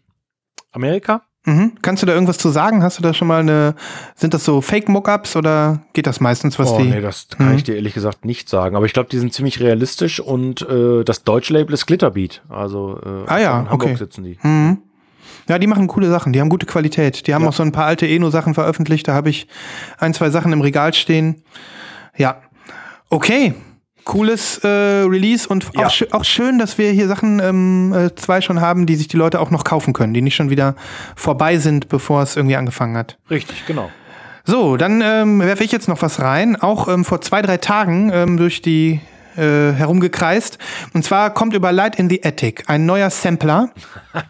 [0.72, 1.24] Amerika.
[1.48, 1.72] Mhm.
[1.82, 2.84] Kannst du da irgendwas zu sagen?
[2.84, 3.74] Hast du da schon mal eine,
[4.16, 6.90] sind das so Fake-Mockups oder geht das meistens, was oh, die?
[6.90, 7.56] Nee, das kann mhm.
[7.56, 8.76] ich dir ehrlich gesagt nicht sagen.
[8.76, 12.42] Aber ich glaube, die sind ziemlich realistisch und äh, das deutsche Label ist Glitterbeat.
[12.50, 13.96] Also äh, ah, ja, in Hamburg okay.
[13.96, 14.38] sitzen die.
[14.44, 14.80] Mhm.
[15.48, 17.28] Ja, die machen coole Sachen, die haben gute Qualität.
[17.28, 17.48] Die haben ja.
[17.48, 19.08] auch so ein paar alte Eno-Sachen veröffentlicht.
[19.08, 19.48] Da habe ich
[19.98, 21.44] ein, zwei Sachen im Regal stehen.
[22.18, 22.42] Ja.
[23.10, 23.54] Okay,
[24.08, 25.86] cooles äh, Release und ja.
[25.86, 29.08] auch, sch auch, schön, dass wir hier Sachen ähm, äh, zwei schon haben, die sich
[29.08, 30.76] die Leute auch noch kaufen können, die nicht schon wieder
[31.16, 33.18] vorbei sind, bevor es irgendwie angefangen hat.
[33.30, 33.92] Richtig, genau.
[34.46, 36.56] So, dann ähm, werfe ich jetzt noch was rein.
[36.56, 39.02] Auch ähm, vor zwei, drei Tagen ähm, durch die
[39.36, 40.58] äh, herumgekreist.
[40.94, 43.72] Und zwar kommt über Light in the Attic ein neuer Sampler.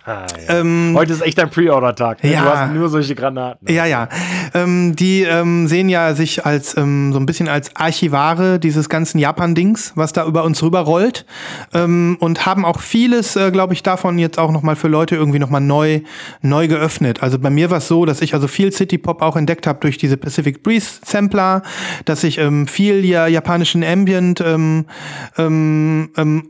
[0.05, 0.26] Ja.
[0.49, 2.23] ähm, Heute ist echt ein Pre-Order-Tag.
[2.23, 2.34] Ne?
[2.34, 2.43] Ja.
[2.43, 3.72] Du hast nur solche Granaten.
[3.72, 4.09] Ja, ja.
[4.53, 9.19] Ähm, die ähm, sehen ja sich als ähm, so ein bisschen als Archivare dieses ganzen
[9.19, 11.26] Japan-Dings, was da über uns rüber rollt.
[11.73, 15.39] Ähm, und haben auch vieles, äh, glaube ich, davon jetzt auch nochmal für Leute irgendwie
[15.39, 16.01] nochmal neu,
[16.41, 17.23] neu geöffnet.
[17.23, 19.97] Also bei mir war es so, dass ich also viel City-Pop auch entdeckt habe durch
[19.97, 21.61] diese Pacific Breeze Sampler,
[22.05, 24.43] dass ich ähm, viel ja japanischen Ambient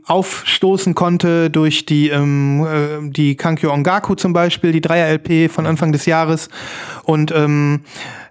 [0.06, 6.06] aufstoßen konnte durch die, ähm, die Kankyo Ongaku zum Beispiel, die Dreier-LP von Anfang des
[6.06, 6.48] Jahres.
[7.04, 7.80] Und ähm,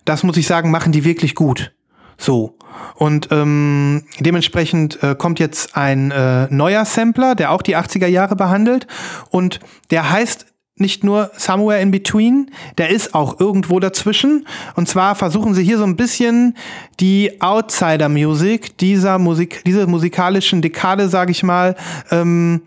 [0.05, 1.71] das muss ich sagen, machen die wirklich gut.
[2.17, 2.57] So.
[2.95, 8.35] Und ähm, dementsprechend äh, kommt jetzt ein äh, neuer Sampler, der auch die 80er Jahre
[8.35, 8.87] behandelt.
[9.29, 9.59] Und
[9.91, 10.47] der heißt
[10.79, 14.47] nicht nur Somewhere in Between, der ist auch irgendwo dazwischen.
[14.75, 16.55] Und zwar versuchen sie hier so ein bisschen
[16.99, 21.75] die Outsider-Music dieser Musik, dieser musikalischen Dekade, sage ich mal,
[22.11, 22.61] ähm,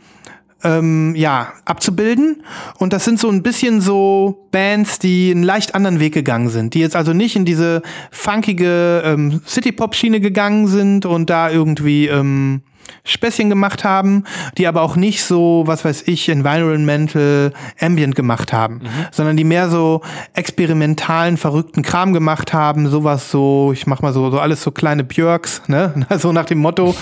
[0.62, 2.42] ähm, ja, abzubilden.
[2.78, 6.74] Und das sind so ein bisschen so Bands, die einen leicht anderen Weg gegangen sind,
[6.74, 12.62] die jetzt also nicht in diese funkige ähm, City-Pop-Schiene gegangen sind und da irgendwie ähm,
[13.04, 14.24] Späßchen gemacht haben,
[14.58, 19.06] die aber auch nicht so, was weiß ich, environmental ambient gemacht haben, mhm.
[19.10, 20.02] sondern die mehr so
[20.34, 25.04] experimentalen, verrückten Kram gemacht haben, sowas so, ich mach mal so, so alles so kleine
[25.04, 26.94] Björks, ne, so nach dem Motto.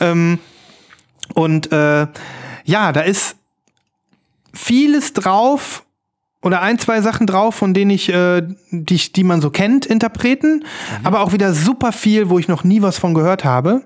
[0.00, 0.38] ähm,
[1.34, 2.06] und äh,
[2.64, 3.36] ja, da ist
[4.52, 5.84] vieles drauf
[6.42, 10.56] oder ein, zwei Sachen drauf, von denen ich, äh, die, die man so kennt, Interpreten,
[10.56, 11.06] mhm.
[11.06, 13.82] aber auch wieder super viel, wo ich noch nie was von gehört habe.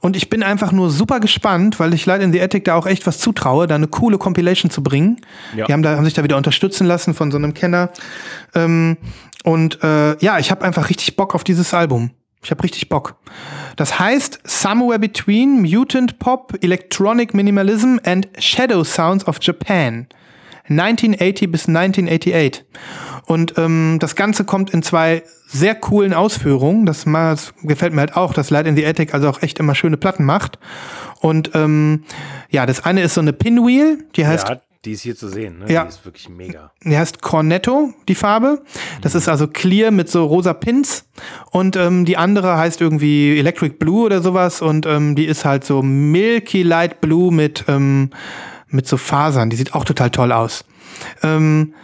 [0.00, 2.86] Und ich bin einfach nur super gespannt, weil ich leider in The Attic da auch
[2.86, 5.20] echt was zutraue, da eine coole Compilation zu bringen.
[5.56, 5.66] Ja.
[5.66, 7.90] Die haben, da, haben sich da wieder unterstützen lassen von so einem Kenner.
[8.54, 8.98] Ähm,
[9.42, 12.10] und äh, ja, ich habe einfach richtig Bock auf dieses Album.
[12.46, 13.16] Ich habe richtig Bock.
[13.74, 20.06] Das heißt Somewhere Between Mutant Pop, Electronic Minimalism and Shadow Sounds of Japan.
[20.68, 22.64] 1980 bis 1988.
[23.26, 26.86] Und ähm, das Ganze kommt in zwei sehr coolen Ausführungen.
[26.86, 29.74] Das, das gefällt mir halt auch, dass Light in the Attic also auch echt immer
[29.74, 30.60] schöne Platten macht.
[31.18, 32.04] Und ähm,
[32.50, 34.48] ja, das eine ist so eine Pinwheel, die heißt.
[34.48, 35.72] Ja, die ist hier zu sehen, ne?
[35.72, 35.82] Ja.
[35.82, 36.70] Die ist wirklich mega.
[36.84, 38.62] Die heißt Cornetto, die Farbe.
[39.02, 39.18] Das mhm.
[39.18, 41.04] ist also clear mit so rosa Pins.
[41.50, 44.62] Und ähm, die andere heißt irgendwie Electric Blue oder sowas.
[44.62, 48.10] Und ähm, die ist halt so Milky Light Blue mit, ähm,
[48.68, 49.50] mit so Fasern.
[49.50, 50.64] Die sieht auch total toll aus.
[51.22, 51.74] Ähm,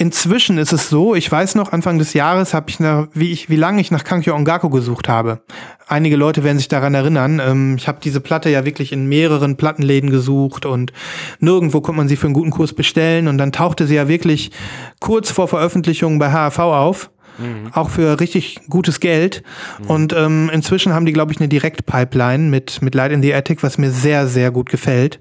[0.00, 3.50] Inzwischen ist es so, ich weiß noch, Anfang des Jahres habe ich nach, wie ich,
[3.50, 5.40] wie lange ich nach Kankyo Ongaku gesucht habe.
[5.88, 7.42] Einige Leute werden sich daran erinnern.
[7.44, 10.92] Ähm, ich habe diese Platte ja wirklich in mehreren Plattenläden gesucht und
[11.40, 13.26] nirgendwo konnte man sie für einen guten Kurs bestellen.
[13.26, 14.52] Und dann tauchte sie ja wirklich
[15.00, 17.10] kurz vor Veröffentlichung bei HAV auf.
[17.38, 17.72] Mhm.
[17.72, 19.42] Auch für richtig gutes Geld.
[19.80, 19.86] Mhm.
[19.86, 23.62] Und ähm, inzwischen haben die, glaube ich, eine Direktpipeline mit, mit Light in the Attic,
[23.62, 25.20] was mir sehr, sehr gut gefällt.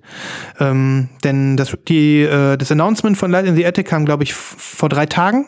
[0.60, 4.34] Ähm, denn das, die, äh, das Announcement von Light in the Attic kam, glaube ich,
[4.34, 5.48] vor drei Tagen.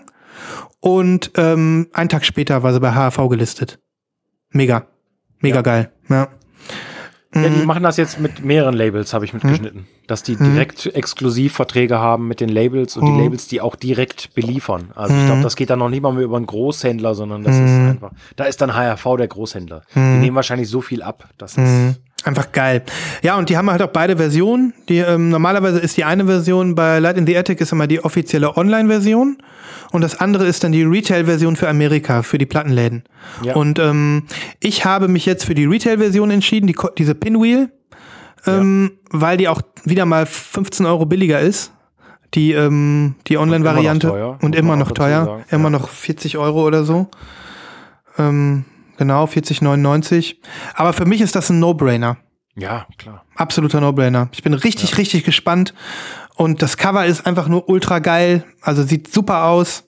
[0.79, 3.79] Und ähm, einen Tag später war sie bei HAV gelistet.
[4.51, 4.87] Mega.
[5.41, 5.61] Mega ja.
[5.61, 5.91] geil.
[6.09, 6.29] Ja.
[7.43, 7.65] Ja, die mhm.
[7.65, 9.81] machen das jetzt mit mehreren Labels, habe ich mitgeschnitten.
[9.81, 10.07] Mhm.
[10.07, 10.53] Dass die mhm.
[10.53, 10.91] direkt mhm.
[10.93, 13.17] Exklusivverträge haben mit den Labels und mhm.
[13.17, 14.91] die Labels, die auch direkt beliefern.
[14.95, 15.43] Also ich glaube, mhm.
[15.43, 18.45] das geht dann noch nicht mal mehr über einen Großhändler, sondern das ist einfach, da
[18.45, 19.81] ist dann HRV der Großhändler.
[19.95, 21.29] Die nehmen wahrscheinlich so viel ab.
[21.37, 22.83] Das ist Einfach geil.
[23.21, 24.73] Ja, und die haben halt auch beide Versionen.
[24.89, 28.03] Die, ähm, normalerweise ist die eine Version bei Light in the Attic ist immer die
[28.03, 29.37] offizielle Online-Version
[29.91, 33.03] und das andere ist dann die Retail-Version für Amerika, für die Plattenläden.
[33.43, 33.55] Ja.
[33.55, 34.23] Und ähm,
[34.59, 37.71] ich habe mich jetzt für die Retail-Version entschieden, die, diese Pinwheel,
[38.45, 39.19] ähm, ja.
[39.19, 41.71] weil die auch wieder mal 15 Euro billiger ist.
[42.35, 47.07] Die, ähm, die Online-Variante und immer noch teuer, immer noch 40 Euro oder so.
[48.19, 48.65] Ähm,
[48.99, 50.35] genau, 40,99.
[50.75, 52.17] Aber für mich ist das ein No-Brainer.
[52.55, 53.25] Ja, klar.
[53.35, 54.29] Absoluter No-Brainer.
[54.33, 54.97] Ich bin richtig, ja.
[54.97, 55.73] richtig gespannt.
[56.35, 58.45] Und das Cover ist einfach nur ultra geil.
[58.61, 59.85] Also sieht super aus.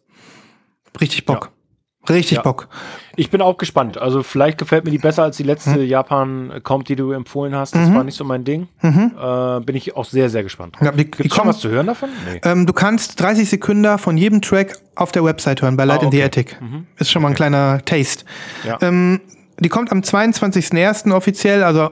[0.99, 1.45] Richtig Bock.
[1.45, 1.60] Ja.
[2.09, 2.41] Richtig ja.
[2.41, 2.67] Bock.
[3.15, 3.97] Ich bin auch gespannt.
[3.97, 5.85] Also vielleicht gefällt mir die besser als die letzte mhm.
[5.85, 7.75] Japan-Comp, die du empfohlen hast.
[7.75, 7.95] Das mhm.
[7.95, 8.67] war nicht so mein Ding.
[8.81, 9.11] Mhm.
[9.19, 10.77] Äh, bin ich auch sehr, sehr gespannt.
[10.81, 12.09] Ja, Gibt es schon was zu hören davon?
[12.31, 12.41] Nee.
[12.43, 16.07] Ähm, du kannst 30 Sekunden von jedem Track auf der Website hören, bei Light ah,
[16.07, 16.15] okay.
[16.15, 16.59] in the Attic.
[16.59, 16.87] Mhm.
[16.97, 18.25] Ist schon mal ein kleiner Taste.
[18.65, 18.79] Ja.
[18.81, 19.21] Ähm,
[19.59, 21.13] die kommt am 22.01.
[21.13, 21.91] offiziell, also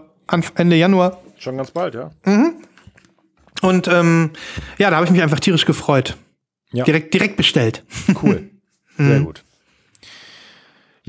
[0.56, 1.20] Ende Januar.
[1.38, 2.10] Schon ganz bald, ja.
[2.26, 2.56] Mhm.
[3.62, 4.32] Und ähm,
[4.80, 6.18] ja, da habe ich mich einfach tierisch gefreut.
[6.72, 6.84] Ja.
[6.84, 7.84] Direkt, direkt bestellt.
[8.24, 8.50] Cool.
[8.98, 9.26] Sehr mhm.
[9.26, 9.44] gut.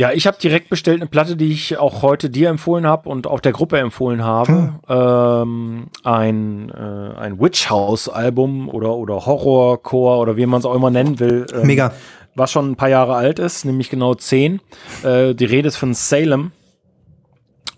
[0.01, 3.27] Ja, ich habe direkt bestellt eine Platte, die ich auch heute dir empfohlen habe und
[3.27, 4.51] auch der Gruppe empfohlen habe.
[4.51, 4.81] Hm.
[4.89, 10.74] Ähm, ein, äh, ein Witch House Album oder, oder Horrorcore oder wie man es auch
[10.74, 11.47] immer nennen will.
[11.52, 11.93] Ähm, Mega
[12.35, 14.62] was schon ein paar Jahre alt ist, nämlich genau zehn.
[15.02, 16.52] Äh, die Rede ist von Salem.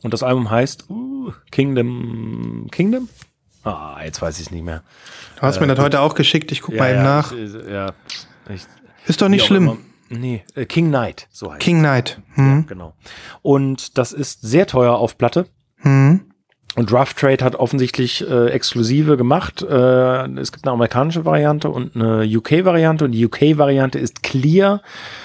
[0.02, 2.68] Und das Album heißt uh, Kingdom.
[2.70, 3.08] Kingdom?
[3.64, 4.84] Ah, jetzt weiß ich es nicht mehr.
[5.40, 7.32] Du hast mir das heute auch geschickt, ich guck mal eben nach.
[7.32, 7.94] Ich, ja,
[8.48, 8.62] ich,
[9.08, 9.64] Ist doch nicht schlimm.
[9.64, 9.76] immer.
[10.12, 12.20] Nee, äh, King Knight, so heißt King Knight.
[12.30, 12.36] es.
[12.36, 12.56] Hm.
[12.58, 12.92] Ja, genau.
[13.42, 15.46] Und das ist sehr teuer auf Platte.
[15.78, 16.20] Hm.
[16.74, 19.60] Und Rough Trade hat offensichtlich äh, exklusive gemacht.
[19.62, 23.04] Äh, es gibt eine amerikanische Variante und eine UK-Variante.
[23.04, 24.80] Und die UK-Variante ist clear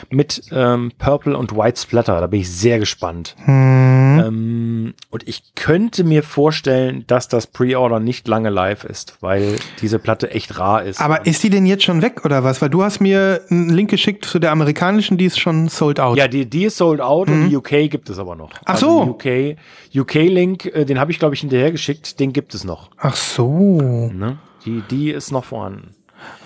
[0.09, 2.19] mit ähm, Purple und White Splatter.
[2.19, 3.35] Da bin ich sehr gespannt.
[3.45, 3.97] Hm.
[4.19, 9.99] Ähm, und ich könnte mir vorstellen, dass das Pre-Order nicht lange live ist, weil diese
[9.99, 11.02] Platte echt rar ist.
[11.02, 12.61] Aber ist die denn jetzt schon weg oder was?
[12.61, 16.18] Weil du hast mir einen Link geschickt zu der amerikanischen, die ist schon sold out.
[16.18, 18.49] ja, die, die ist sold out und die UK gibt es aber noch.
[18.49, 18.60] Mhm.
[18.65, 18.99] Ach so.
[18.99, 19.57] Also UK,
[19.95, 22.89] UK-Link, äh, den habe ich, glaube ich, hinterher geschickt, den gibt es noch.
[22.98, 24.11] Ach so.
[24.14, 24.38] Ne?
[24.65, 25.91] Die, die ist noch vorhanden.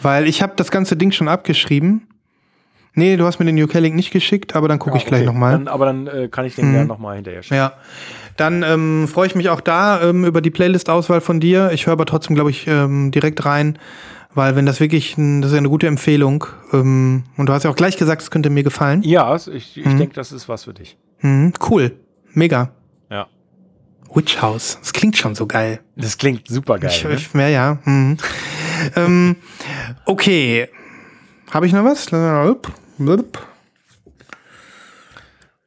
[0.02, 2.08] Weil ich habe das ganze Ding schon abgeschrieben.
[2.94, 5.68] Nee, du hast mir den UK-Link nicht geschickt, aber dann gucke ich gleich Okay, nochmal.
[5.68, 7.56] Aber dann äh, kann ich den gerne nochmal hinterher schicken.
[7.56, 7.74] Ja.
[8.38, 11.72] Dann ähm, freue ich mich auch da ähm, über die Playlist-Auswahl von dir.
[11.74, 13.78] Ich höre aber trotzdem, glaube ich, ähm, direkt rein,
[14.34, 16.46] weil wenn das wirklich, ein, das ist ja eine gute Empfehlung.
[16.74, 19.02] Ähm, und du hast ja auch gleich gesagt, es könnte mir gefallen.
[19.04, 19.92] Ja, es- ich, Mhm.
[19.92, 20.98] ich denke, das ist was für dich.
[21.22, 21.94] Mhm, cool.
[22.34, 22.72] Mega.
[23.10, 23.28] Ja.
[24.14, 24.78] Witch House.
[24.82, 25.80] Das klingt schon so geil.
[25.96, 26.92] Das klingt super geil.
[26.94, 27.14] Ich, ne?
[27.14, 27.78] ich, ja, ja.
[27.86, 28.18] Mhm.
[28.98, 29.36] ähm,
[30.06, 30.68] okay.
[31.52, 32.12] Habe ich noch was?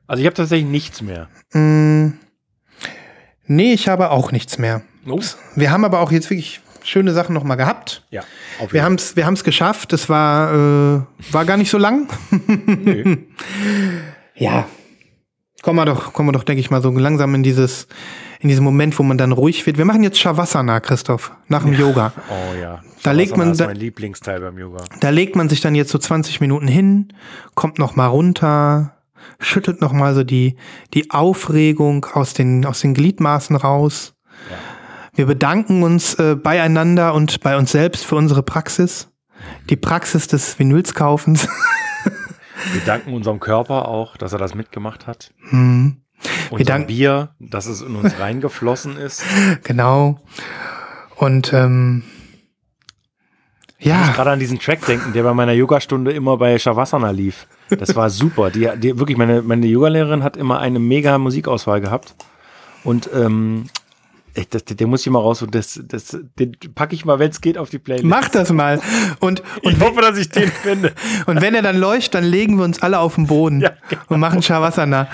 [0.07, 1.29] Also ich habe tatsächlich nichts mehr.
[1.53, 2.15] Mm,
[3.47, 4.83] nee, ich habe auch nichts mehr.
[5.07, 5.37] Ups.
[5.55, 8.03] Wir haben aber auch jetzt wirklich schöne Sachen noch mal gehabt.
[8.11, 8.23] Ja,
[8.71, 9.93] Wir haben es wir haben's geschafft.
[9.93, 11.03] Es war, äh,
[11.33, 12.09] war gar nicht so lang.
[14.37, 14.67] Ja.
[15.63, 17.87] Kommen wir doch, kommen wir doch, denke ich mal, so langsam in dieses,
[18.45, 19.79] in diesen Moment, wo man dann ruhig wird.
[19.79, 22.13] Wir machen jetzt Shavasana, Christoph, nach dem Yoga.
[22.29, 22.83] Oh ja.
[23.03, 24.85] Da legt man ist mein Lieblingsteil beim Yoga.
[25.01, 27.13] Da legt man sich dann jetzt so 20 Minuten hin,
[27.55, 28.97] kommt noch mal runter,
[29.39, 30.57] schüttelt noch mal so die,
[30.93, 34.15] die Aufregung aus den, aus den Gliedmaßen raus.
[34.51, 34.57] Ja.
[35.15, 39.09] Wir bedanken uns äh, beieinander und bei uns selbst für unsere Praxis.
[39.71, 41.49] Die Praxis des Vinylskaufens.
[42.73, 45.33] Wir danken unserem Körper auch, dass er das mitgemacht hat.
[45.51, 46.04] Hm,
[46.51, 49.25] Unser danken- Bier, dass es in uns reingeflossen ist.
[49.63, 50.21] genau.
[51.17, 52.03] Und ähm,
[53.79, 57.11] Ich muss ja, gerade an diesen Track denken, der bei meiner Yogastunde immer bei Shavasana
[57.11, 57.47] lief.
[57.71, 58.51] Das war super.
[58.51, 62.15] Die, die, wirklich, meine, meine Yogalehrerin hat immer eine mega Musikauswahl gehabt.
[62.85, 63.67] Und ähm,
[64.37, 67.31] ich, das, der muss ich mal raus und das, das, den packe ich mal, wenn
[67.31, 68.05] es geht, auf die Playlist.
[68.07, 68.81] mach das mal.
[69.21, 70.93] Und, und ich hoffe, dass ich den finde.
[71.27, 74.03] Und wenn er dann leuchtet, dann legen wir uns alle auf den Boden Ja, genau.
[74.09, 75.07] und machen Shavasana.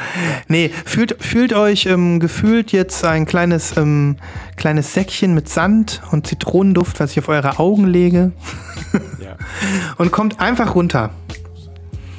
[0.49, 4.17] Nee, fühlt, fühlt euch ähm, gefühlt jetzt ein kleines, ähm,
[4.57, 8.33] kleines Säckchen mit Sand und Zitronenduft, was ich auf eure Augen lege
[9.23, 9.37] Ja,
[9.99, 11.11] und kommt einfach runter.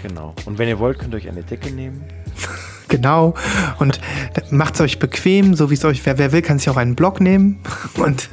[0.04, 0.36] genau.
[0.46, 2.04] Und wenn ihr wollt, könnt ihr euch eine Decke nehmen.
[2.92, 3.34] Genau.
[3.80, 4.00] Und
[4.52, 6.96] macht es euch bequem, so wie es euch, wer, wer will, kann sich auch einen
[6.96, 7.60] Block nehmen.
[7.98, 8.30] Und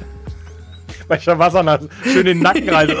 [1.07, 2.89] Bei Shavasana schön den Nacken rein.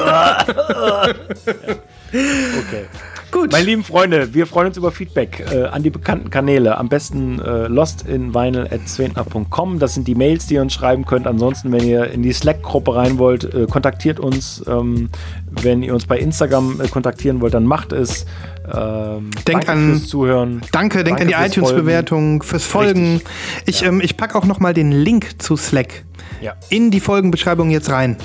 [2.11, 2.85] Okay.
[3.29, 3.51] gut.
[3.51, 6.75] Meine lieben Freunde, wir freuen uns über Feedback äh, an die bekannten Kanäle.
[6.75, 9.77] Am besten äh, lostinvinyl.zwentner.com.
[9.77, 11.27] Das sind die Mails, die ihr uns schreiben könnt.
[11.27, 14.63] Ansonsten, wenn ihr in die Slack-Gruppe rein wollt, äh, kontaktiert uns.
[14.67, 15.11] Ähm,
[15.51, 18.25] wenn ihr uns bei Instagram äh, kontaktieren wollt, dann macht es.
[18.73, 20.61] Ähm, Denkt danke an- fürs Zuhören.
[20.71, 23.21] Danke, denkt an die iTunes-Bewertung, fürs Folgen.
[23.65, 26.03] Ich, ähm, ich packe auch noch mal den Link zu Slack
[26.41, 28.17] Ja, in die Folgenbeschreibung jetzt rein.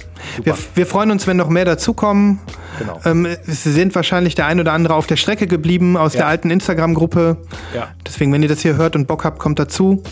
[0.43, 2.41] Wir, wir freuen uns, wenn noch mehr dazukommen.
[2.79, 3.01] genau.
[3.05, 6.27] Ähm, es sind wahrscheinlich der ein oder andere auf der Strecke geblieben aus der Ja.
[6.29, 7.39] alten Instagram-Gruppe.
[7.75, 7.89] Ja.
[8.07, 10.03] Deswegen, wenn ihr das hier hört und Bock habt, kommt dazu.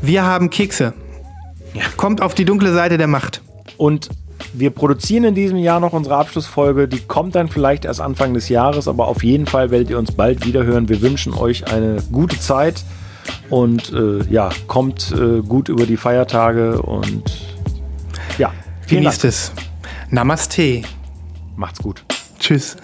[0.00, 0.94] Wir haben Kekse.
[1.74, 1.82] Ja.
[1.96, 3.40] Kommt auf die dunkle Seite der Macht.
[3.76, 4.08] Und
[4.52, 6.88] wir produzieren in diesem Jahr noch unsere Abschlussfolge.
[6.88, 10.12] Die kommt dann vielleicht erst Anfang des Jahres, aber auf jeden Fall werdet ihr uns
[10.12, 10.88] bald wiederhören.
[10.88, 12.84] Wir wünschen euch eine gute Zeit
[13.50, 17.22] und äh, ja, kommt äh, gut über die Feiertage und
[18.38, 18.52] ja,
[18.86, 19.32] vielen Genießt Dank.
[19.32, 19.52] es.
[20.10, 20.82] Namaste.
[21.56, 22.04] Macht's gut.
[22.38, 22.76] Tschüss.